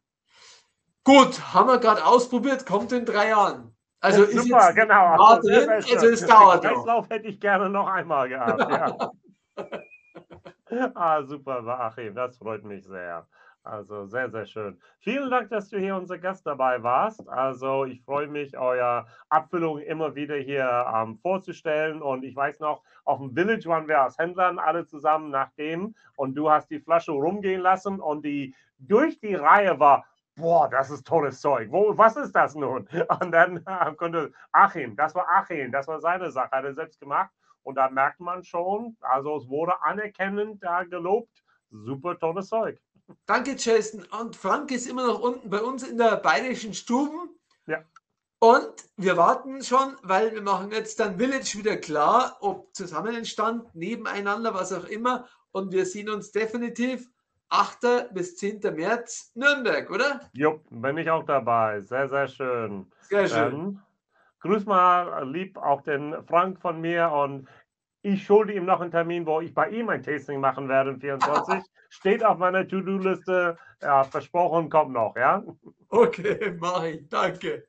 Gut, 1.05 1.53
haben 1.53 1.69
wir 1.69 1.79
gerade 1.79 2.05
ausprobiert, 2.05 2.65
kommt 2.65 2.91
in 2.91 3.05
drei 3.05 3.29
Jahren. 3.29 3.73
Also 4.01 4.23
ist 4.23 4.47
Super, 4.47 4.73
genau. 4.73 5.17
war 5.17 5.41
drin, 5.41 5.69
also 5.69 6.07
es 6.07 6.25
dauert. 6.25 6.63
Kreislauf 6.63 7.09
hätte 7.09 7.27
ich 7.27 7.39
gerne 7.39 7.69
noch 7.69 7.87
einmal 7.87 8.29
gehabt. 8.29 8.59
Ja. 8.71 9.11
ah, 10.95 11.23
super, 11.23 11.65
Achim, 11.67 12.15
das 12.15 12.37
freut 12.37 12.63
mich 12.63 12.85
sehr. 12.85 13.27
Also 13.63 14.05
sehr, 14.05 14.29
sehr 14.29 14.45
schön. 14.45 14.79
Vielen 14.99 15.29
Dank, 15.29 15.49
dass 15.49 15.69
du 15.69 15.77
hier 15.77 15.95
unser 15.95 16.17
Gast 16.17 16.47
dabei 16.47 16.81
warst. 16.81 17.27
Also 17.27 17.83
ich 17.85 18.01
freue 18.01 18.27
mich, 18.27 18.57
eure 18.57 19.05
Abfüllung 19.27 19.79
immer 19.79 20.15
wieder 20.15 20.37
hier 20.37 20.85
ähm, 20.95 21.17
vorzustellen. 21.17 22.01
Und 22.01 22.23
ich 22.23 22.35
weiß 22.35 22.61
noch, 22.61 22.81
auf 23.03 23.19
dem 23.19 23.33
Village 23.35 23.67
waren 23.67 23.87
wir 23.87 24.01
als 24.01 24.17
Händlern 24.17 24.59
alle 24.59 24.85
zusammen 24.85 25.29
nach 25.29 25.51
dem 25.57 25.93
und 26.15 26.35
du 26.35 26.49
hast 26.49 26.71
die 26.71 26.79
Flasche 26.79 27.11
rumgehen 27.11 27.61
lassen 27.61 27.99
und 27.99 28.23
die 28.23 28.55
durch 28.79 29.19
die 29.19 29.35
Reihe 29.35 29.77
war, 29.79 30.05
boah, 30.39 30.69
das 30.69 30.89
ist 30.89 31.05
tolles 31.05 31.41
Zeug. 31.41 31.71
Wo, 31.71 31.97
was 31.97 32.15
ist 32.17 32.31
das 32.33 32.55
nun? 32.55 32.87
Und 33.21 33.31
dann 33.31 33.57
äh, 33.65 33.93
konnte 33.95 34.31
Achim, 34.51 34.95
das 34.95 35.13
war 35.15 35.27
Achim, 35.29 35.71
das 35.71 35.87
war 35.87 35.99
seine 35.99 36.31
Sache, 36.31 36.51
hat 36.51 36.65
er 36.65 36.73
selbst 36.73 36.99
gemacht. 36.99 37.29
Und 37.63 37.75
da 37.75 37.89
merkt 37.89 38.19
man 38.19 38.43
schon, 38.43 38.97
also 39.01 39.37
es 39.37 39.47
wurde 39.47 39.81
anerkennend 39.81 40.63
da 40.63 40.83
gelobt. 40.83 41.43
Super 41.69 42.17
tolles 42.17 42.47
Zeug. 42.47 42.79
Danke, 43.25 43.55
Jason. 43.57 44.05
Und 44.19 44.35
Frank 44.35 44.71
ist 44.71 44.87
immer 44.87 45.05
noch 45.05 45.19
unten 45.19 45.49
bei 45.49 45.61
uns 45.61 45.83
in 45.83 45.97
der 45.97 46.17
bayerischen 46.17 46.73
Stuben. 46.73 47.29
Ja. 47.67 47.83
Und 48.39 48.89
wir 48.95 49.17
warten 49.17 49.61
schon, 49.63 49.97
weil 50.01 50.33
wir 50.33 50.41
machen 50.41 50.71
jetzt 50.71 50.99
dann 50.99 51.17
Village 51.17 51.57
wieder 51.57 51.77
klar, 51.77 52.37
ob 52.39 52.73
zusammen 52.73 53.15
entstand, 53.15 53.75
nebeneinander, 53.75 54.53
was 54.53 54.71
auch 54.71 54.85
immer. 54.85 55.27
Und 55.51 55.71
wir 55.71 55.85
sehen 55.85 56.09
uns 56.09 56.31
definitiv 56.31 57.09
8. 57.49 58.13
bis 58.13 58.37
10. 58.37 58.59
März 58.75 59.31
Nürnberg, 59.35 59.89
oder? 59.89 60.21
Jupp, 60.33 60.63
bin 60.69 60.97
ich 60.97 61.09
auch 61.09 61.23
dabei. 61.23 61.81
Sehr, 61.81 62.07
sehr 62.07 62.27
schön. 62.27 62.85
Sehr 63.01 63.27
schön. 63.27 63.37
Dann 63.37 63.83
grüß 64.41 64.65
mal 64.65 65.27
lieb 65.29 65.57
auch 65.57 65.81
den 65.81 66.15
Frank 66.27 66.59
von 66.61 66.79
mir 66.79 67.11
und 67.11 67.47
ich 68.01 68.23
schulde 68.23 68.53
ihm 68.53 68.65
noch 68.65 68.79
einen 68.79 68.91
Termin, 68.91 69.25
wo 69.25 69.41
ich 69.41 69.53
bei 69.53 69.69
ihm 69.69 69.89
ein 69.89 70.03
Tasting 70.03 70.39
machen 70.39 70.69
werde, 70.69 70.91
im 70.91 71.01
24. 71.01 71.63
Steht 71.89 72.23
auf 72.23 72.37
meiner 72.37 72.67
To-Do-Liste. 72.67 73.57
Ja, 73.81 74.03
versprochen, 74.03 74.69
kommt 74.69 74.93
noch, 74.93 75.15
ja? 75.15 75.43
Okay, 75.89 76.55
mach 76.59 76.83
ich. 76.83 77.09
Danke. 77.09 77.68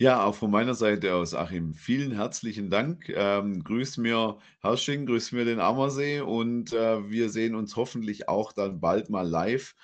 Ja, 0.00 0.24
auch 0.24 0.34
von 0.34 0.50
meiner 0.50 0.74
Seite 0.74 1.14
aus, 1.14 1.34
Achim, 1.34 1.72
vielen 1.74 2.10
herzlichen 2.12 2.68
Dank. 2.68 3.08
Ähm, 3.10 3.62
grüß 3.62 3.98
mir 3.98 4.38
Hersching, 4.60 5.06
grüß 5.06 5.30
mir 5.32 5.44
den 5.44 5.60
Ammersee 5.60 6.20
und 6.20 6.72
äh, 6.72 7.08
wir 7.10 7.30
sehen 7.30 7.54
uns 7.54 7.76
hoffentlich 7.76 8.28
auch 8.28 8.52
dann 8.52 8.80
bald 8.80 9.08
mal 9.08 9.26
live. 9.28 9.76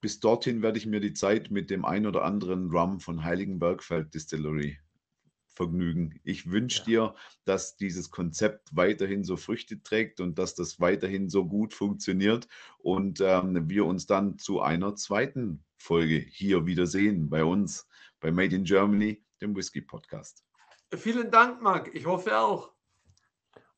Bis 0.00 0.20
dorthin 0.20 0.62
werde 0.62 0.78
ich 0.78 0.86
mir 0.86 1.00
die 1.00 1.14
Zeit 1.14 1.50
mit 1.50 1.70
dem 1.70 1.84
ein 1.84 2.06
oder 2.06 2.24
anderen 2.24 2.70
Rum 2.70 3.00
von 3.00 3.24
Heiligenbergfeld 3.24 4.14
Distillery 4.14 4.78
vergnügen. 5.48 6.20
Ich 6.24 6.50
wünsche 6.50 6.82
Ja. 6.82 6.84
dir, 6.84 7.14
dass 7.44 7.76
dieses 7.76 8.10
Konzept 8.10 8.76
weiterhin 8.76 9.24
so 9.24 9.36
Früchte 9.36 9.82
trägt 9.82 10.20
und 10.20 10.38
dass 10.38 10.54
das 10.54 10.78
weiterhin 10.80 11.28
so 11.28 11.46
gut 11.48 11.74
funktioniert 11.74 12.48
und 12.78 13.20
ähm, 13.20 13.68
wir 13.68 13.86
uns 13.86 14.06
dann 14.06 14.38
zu 14.38 14.60
einer 14.60 14.94
zweiten 14.94 15.64
Folge 15.76 16.18
hier 16.18 16.66
wieder 16.66 16.86
sehen 16.86 17.28
bei 17.30 17.44
uns 17.44 17.88
bei 18.20 18.30
Made 18.30 18.54
in 18.54 18.64
Germany, 18.64 19.22
dem 19.40 19.54
Whisky 19.54 19.80
Podcast. 19.80 20.44
Vielen 20.94 21.30
Dank, 21.30 21.60
Marc. 21.62 21.94
Ich 21.94 22.06
hoffe 22.06 22.36
auch. 22.38 22.72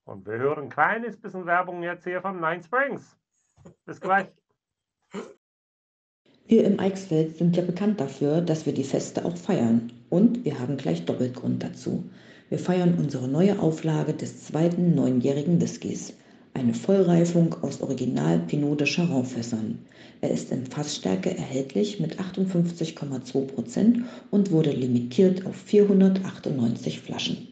Und 0.05 0.27
wir 0.27 0.39
hören 0.39 0.65
ein 0.65 0.71
kleines 0.71 1.21
bisschen 1.21 1.47
Werbung 1.47 1.83
jetzt 1.83 2.05
hier 2.05 2.21
von 2.21 2.41
Nine 2.41 2.63
Springs. 2.63 3.17
Bis 3.85 4.01
gleich. 4.01 4.29
Wir 6.47 6.65
im 6.65 6.81
Eichsfeld 6.81 7.37
sind 7.37 7.57
ja 7.57 7.63
bekannt 7.63 8.01
dafür, 8.01 8.41
dass 8.41 8.67
wir 8.67 8.75
die 8.75 8.83
Feste 8.83 9.25
auch 9.25 9.37
feiern. 9.37 9.93
Und 10.09 10.45
wir 10.45 10.59
haben 10.59 10.77
gleich 10.77 11.05
Doppelgrund 11.05 11.63
dazu. 11.63 12.11
Wir 12.49 12.59
feiern 12.59 12.97
unsere 12.99 13.29
neue 13.29 13.61
Auflage 13.61 14.15
des 14.15 14.47
zweiten 14.47 14.97
neunjährigen 14.97 15.61
Whiskys. 15.61 16.13
Eine 16.61 16.75
Vollreifung 16.75 17.57
aus 17.63 17.81
Original 17.81 18.39
Pinot 18.41 18.81
de 18.81 18.87
Charon-Fässern. 18.87 19.79
Er 20.21 20.31
ist 20.31 20.53
in 20.53 20.67
Fassstärke 20.67 21.35
erhältlich 21.35 22.01
mit 22.01 22.21
58,2 22.21 23.47
Prozent 23.47 24.01
und 24.31 24.51
wurde 24.51 24.71
limitiert 24.71 25.47
auf 25.47 25.57
498 25.57 27.01
Flaschen. 27.01 27.49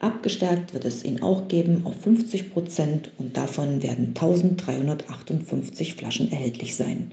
Abgestärkt 0.00 0.74
wird 0.74 0.84
es 0.86 1.04
ihn 1.04 1.22
auch 1.22 1.46
geben 1.46 1.82
auf 1.86 1.94
50 2.02 2.52
Prozent 2.52 3.12
und 3.18 3.36
davon 3.36 3.80
werden 3.84 4.08
1358 4.08 5.94
Flaschen 5.94 6.32
erhältlich 6.32 6.74
sein. 6.74 7.12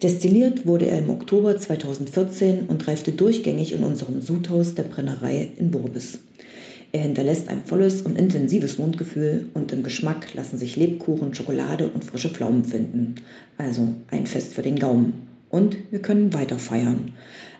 Destilliert 0.00 0.64
wurde 0.64 0.86
er 0.86 1.00
im 1.00 1.10
Oktober 1.10 1.58
2014 1.58 2.66
und 2.66 2.86
reifte 2.86 3.10
durchgängig 3.10 3.72
in 3.72 3.82
unserem 3.82 4.20
Sudhaus 4.20 4.76
der 4.76 4.84
Brennerei 4.84 5.50
in 5.56 5.72
Burbis. 5.72 6.20
Er 6.90 7.02
hinterlässt 7.02 7.48
ein 7.48 7.62
volles 7.64 8.00
und 8.00 8.18
intensives 8.18 8.78
Mundgefühl 8.78 9.50
und 9.52 9.72
im 9.72 9.82
Geschmack 9.82 10.32
lassen 10.32 10.56
sich 10.56 10.76
Lebkuchen, 10.76 11.34
Schokolade 11.34 11.88
und 11.88 12.02
frische 12.02 12.30
Pflaumen 12.30 12.64
finden. 12.64 13.16
Also 13.58 13.94
ein 14.10 14.26
Fest 14.26 14.54
für 14.54 14.62
den 14.62 14.78
Gaumen. 14.78 15.28
Und 15.50 15.76
wir 15.90 16.00
können 16.00 16.32
weiter 16.32 16.58
feiern. 16.58 17.12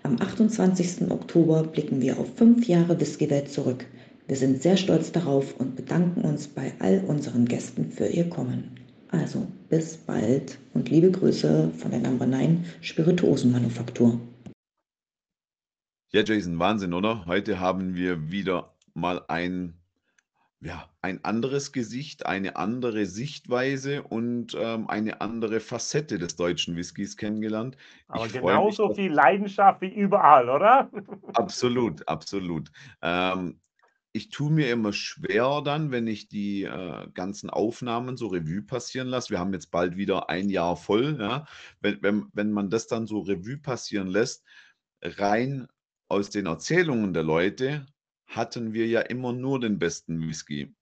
Am 0.03 0.19
28. 0.19 1.11
Oktober 1.11 1.63
blicken 1.63 2.01
wir 2.01 2.19
auf 2.19 2.37
fünf 2.37 2.67
Jahre 2.67 2.99
Whiskywelt 2.99 3.51
zurück. 3.51 3.85
Wir 4.27 4.37
sind 4.37 4.63
sehr 4.63 4.79
stolz 4.79 5.13
darauf 5.13 5.55
und 5.59 5.77
bedanken 5.77 6.23
uns 6.23 6.49
bei 6.49 6.73
all 6.79 7.05
unseren 7.07 7.45
Gästen 7.45 7.91
für 7.91 8.07
ihr 8.07 8.29
Kommen. 8.31 8.79
Also 9.11 9.47
bis 9.69 9.97
bald 9.97 10.59
und 10.73 10.91
liebe 10.91 11.11
Grüße 11.11 11.71
von 11.77 11.91
der 11.91 12.01
Number 12.01 12.27
9 12.27 12.65
Spirituosenmanufaktur. 12.81 14.21
Ja, 16.13 16.23
Jason, 16.25 16.59
Wahnsinn, 16.59 16.95
oder? 16.95 17.27
Heute 17.27 17.61
haben 17.61 17.95
wir 17.95 18.31
wieder 18.31 18.75
mal 18.99 19.25
ein, 19.29 19.75
ja, 20.61 20.89
ein 21.03 21.25
anderes 21.25 21.73
Gesicht, 21.73 22.27
eine 22.27 22.57
andere 22.57 23.07
Sichtweise 23.07 24.03
und 24.03 24.57
ähm, 24.59 24.89
eine 24.89 25.21
andere 25.21 25.61
Facette 25.61 26.19
des 26.19 26.37
deutschen 26.37 26.77
Whiskys 26.77 27.17
kennengelernt. 27.17 27.77
Aber 28.09 28.27
Ich 28.27 28.33
mich, 28.33 28.43
genauso 28.43 28.89
dass 28.89 28.97
viel 28.97 29.13
Leidenschaft 29.13 29.81
wie 29.81 29.95
überall, 29.95 30.49
oder? 30.49 30.91
Absolut, 31.35 32.07
absolut. 32.09 32.71
Ähm, 33.03 33.61
ich 34.13 34.31
tue 34.31 34.51
mir 34.51 34.71
immer 34.73 34.93
schwer 34.93 35.61
dann, 35.63 35.91
wenn 35.91 36.07
ich 36.07 36.29
die 36.29 36.65
äh, 36.65 37.07
ganzen 37.15 37.51
Aufnahmen 37.51 38.17
so 38.17 38.29
Revue 38.29 38.63
passieren 38.63 39.09
lasse. 39.09 39.31
Wir 39.31 39.39
haben 39.39 39.53
jetzt 39.53 39.71
bald 39.71 39.97
wieder 39.97 40.29
ein 40.31 40.49
Jahr 40.49 40.77
voll, 40.77 41.19
ja. 41.21 41.47
Wenn, 41.81 42.03
wenn, 42.03 42.27
wenn 42.33 42.51
man 42.51 42.71
das 42.71 42.87
dann 42.87 43.07
so 43.07 43.21
Revue 43.21 43.59
passieren 43.59 44.09
lässt, 44.09 44.45
rein 45.03 45.69
aus 46.09 46.31
den 46.31 46.47
Erzählungen 46.47 47.13
der 47.13 47.23
Leute 47.23 47.87
hatten 48.29 48.73
wir 48.73 48.87
ja 48.87 49.01
immer 49.01 49.33
nur 49.33 49.59
den 49.59 49.79
besten 49.79 50.21
Whisky. 50.21 50.75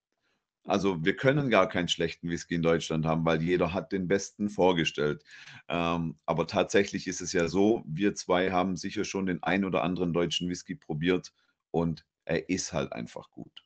Also 0.66 1.05
wir 1.05 1.16
können 1.16 1.48
gar 1.48 1.68
keinen 1.68 1.89
schlechten 1.89 2.28
Whisky 2.28 2.56
in 2.56 2.62
Deutschland 2.62 3.06
haben, 3.06 3.24
weil 3.24 3.40
jeder 3.40 3.73
hat 3.73 3.93
den 3.93 4.09
besten 4.09 4.51
vorgestellt. 4.51 5.24
Ähm, 5.68 6.18
aber 6.27 6.48
tatsächlich 6.48 7.06
ist 7.06 7.20
es 7.20 7.32
ja 7.32 7.47
so, 7.47 7.85
wir 7.86 8.14
zwei 8.14 8.51
haben 8.51 8.77
sicher 8.77 9.05
schon 9.05 9.27
den 9.27 9.43
ein 9.44 9.64
oder 9.64 9.85
anderen 9.85 10.12
deutschen 10.12 10.48
Whisky 10.48 10.74
probiert 10.74 11.32
und 11.70 12.05
er 12.24 12.48
ist 12.48 12.73
halt 12.73 12.93
einfach 12.93 13.31
gut. 13.31 13.64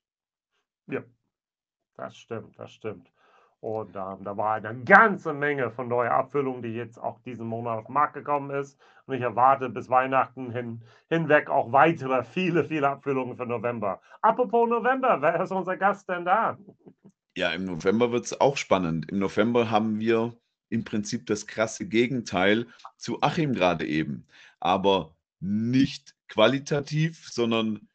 Ja, 0.89 1.03
das 1.97 2.17
stimmt, 2.19 2.59
das 2.59 2.73
stimmt. 2.73 3.11
Und 3.61 3.95
ähm, 3.95 4.25
da 4.25 4.37
war 4.37 4.55
eine 4.55 4.85
ganze 4.85 5.35
Menge 5.35 5.71
von 5.71 5.89
neuer 5.89 6.13
Abfüllung, 6.13 6.63
die 6.63 6.75
jetzt 6.75 6.99
auch 6.99 7.21
diesen 7.21 7.47
Monat 7.47 7.81
auf 7.81 7.87
den 7.87 7.93
Markt 7.93 8.15
gekommen 8.15 8.51
ist. 8.51 8.79
Und 9.07 9.17
ich 9.17 9.21
erwarte 9.21 9.69
bis 9.69 9.91
Weihnachten 9.91 10.51
hin, 10.51 10.83
hinweg 11.09 11.51
auch 11.51 11.71
weitere, 11.71 12.25
viele, 12.25 12.65
viele 12.65 12.89
Abfüllungen 12.89 13.37
für 13.37 13.45
November. 13.45 14.01
Apropos 14.23 14.69
November, 14.69 15.21
wer 15.21 15.43
ist 15.43 15.53
unser 15.53 15.77
Gast 15.77 16.09
denn 16.09 16.25
da? 16.25 16.57
Ja, 17.37 17.51
im 17.51 17.67
November 17.67 18.13
wird 18.13 18.25
es 18.25 18.41
auch 18.41 18.57
spannend. 18.57 19.11
Im 19.11 19.19
November 19.19 19.71
haben 19.71 20.01
wir 20.01 20.35
im 20.71 20.85
Prinzip 20.85 21.27
das 21.27 21.47
krasse 21.47 21.87
Gegenteil 21.87 22.67
zu 22.97 23.21
Achim 23.21 23.53
gerade 23.53 23.87
eben. 23.87 24.27
Aber 24.59 25.15
nicht 25.41 26.15
qualitativ, 26.29 27.29
sondern 27.31 27.90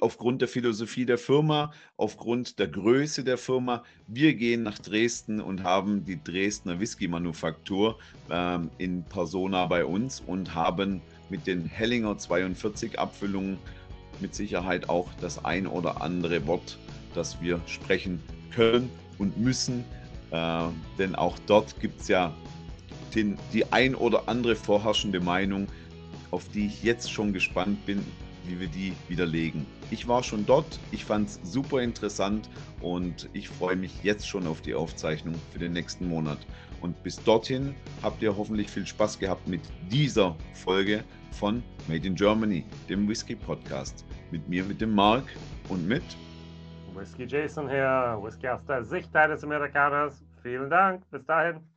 aufgrund 0.00 0.40
der 0.40 0.48
Philosophie 0.48 1.06
der 1.06 1.18
Firma, 1.18 1.72
aufgrund 1.96 2.58
der 2.58 2.68
Größe 2.68 3.24
der 3.24 3.38
Firma. 3.38 3.84
Wir 4.06 4.34
gehen 4.34 4.62
nach 4.62 4.78
Dresden 4.78 5.40
und 5.40 5.62
haben 5.62 6.04
die 6.04 6.22
Dresdner 6.22 6.78
Whisky-Manufaktur 6.80 7.98
ähm, 8.30 8.70
in 8.78 9.04
Persona 9.04 9.66
bei 9.66 9.84
uns 9.84 10.20
und 10.26 10.54
haben 10.54 11.00
mit 11.30 11.46
den 11.46 11.64
Hellinger 11.64 12.18
42 12.18 12.98
Abfüllungen 12.98 13.58
mit 14.20 14.34
Sicherheit 14.34 14.88
auch 14.88 15.08
das 15.20 15.44
ein 15.44 15.66
oder 15.66 16.02
andere 16.02 16.46
Wort, 16.46 16.78
das 17.14 17.40
wir 17.40 17.60
sprechen 17.66 18.20
können 18.54 18.90
und 19.18 19.36
müssen. 19.38 19.84
Äh, 20.30 20.64
denn 20.98 21.14
auch 21.14 21.38
dort 21.46 21.80
gibt 21.80 22.00
es 22.00 22.08
ja 22.08 22.34
den, 23.14 23.38
die 23.52 23.72
ein 23.72 23.94
oder 23.94 24.28
andere 24.28 24.56
vorherrschende 24.56 25.20
Meinung, 25.20 25.68
auf 26.30 26.48
die 26.48 26.66
ich 26.66 26.82
jetzt 26.82 27.10
schon 27.10 27.32
gespannt 27.32 27.84
bin, 27.86 28.04
wie 28.46 28.60
wir 28.60 28.68
die 28.68 28.92
widerlegen. 29.08 29.66
Ich 29.90 30.06
war 30.08 30.22
schon 30.22 30.46
dort, 30.46 30.78
ich 30.92 31.04
fand 31.04 31.28
es 31.28 31.40
super 31.42 31.80
interessant 31.82 32.48
und 32.80 33.28
ich 33.32 33.48
freue 33.48 33.76
mich 33.76 34.02
jetzt 34.02 34.28
schon 34.28 34.46
auf 34.46 34.60
die 34.60 34.74
Aufzeichnung 34.74 35.34
für 35.52 35.58
den 35.58 35.72
nächsten 35.72 36.08
Monat. 36.08 36.38
Und 36.80 37.02
bis 37.02 37.16
dorthin 37.22 37.74
habt 38.02 38.22
ihr 38.22 38.36
hoffentlich 38.36 38.68
viel 38.70 38.86
Spaß 38.86 39.18
gehabt 39.18 39.48
mit 39.48 39.62
dieser 39.90 40.36
Folge 40.52 41.02
von 41.30 41.62
Made 41.88 42.06
in 42.06 42.14
Germany, 42.14 42.64
dem 42.88 43.08
Whisky 43.08 43.34
Podcast. 43.34 44.04
Mit 44.30 44.48
mir, 44.48 44.64
mit 44.64 44.80
dem 44.80 44.94
Mark 44.94 45.24
und 45.68 45.86
mit 45.86 46.02
Whisky 46.94 47.24
Jason 47.24 47.68
hier, 47.68 48.18
Whisky 48.22 48.48
aus 48.48 48.64
der 48.66 48.84
Sicht 48.84 49.14
eines 49.16 49.42
Amerikaners. 49.42 50.24
Vielen 50.42 50.70
Dank, 50.70 51.02
bis 51.10 51.24
dahin. 51.26 51.73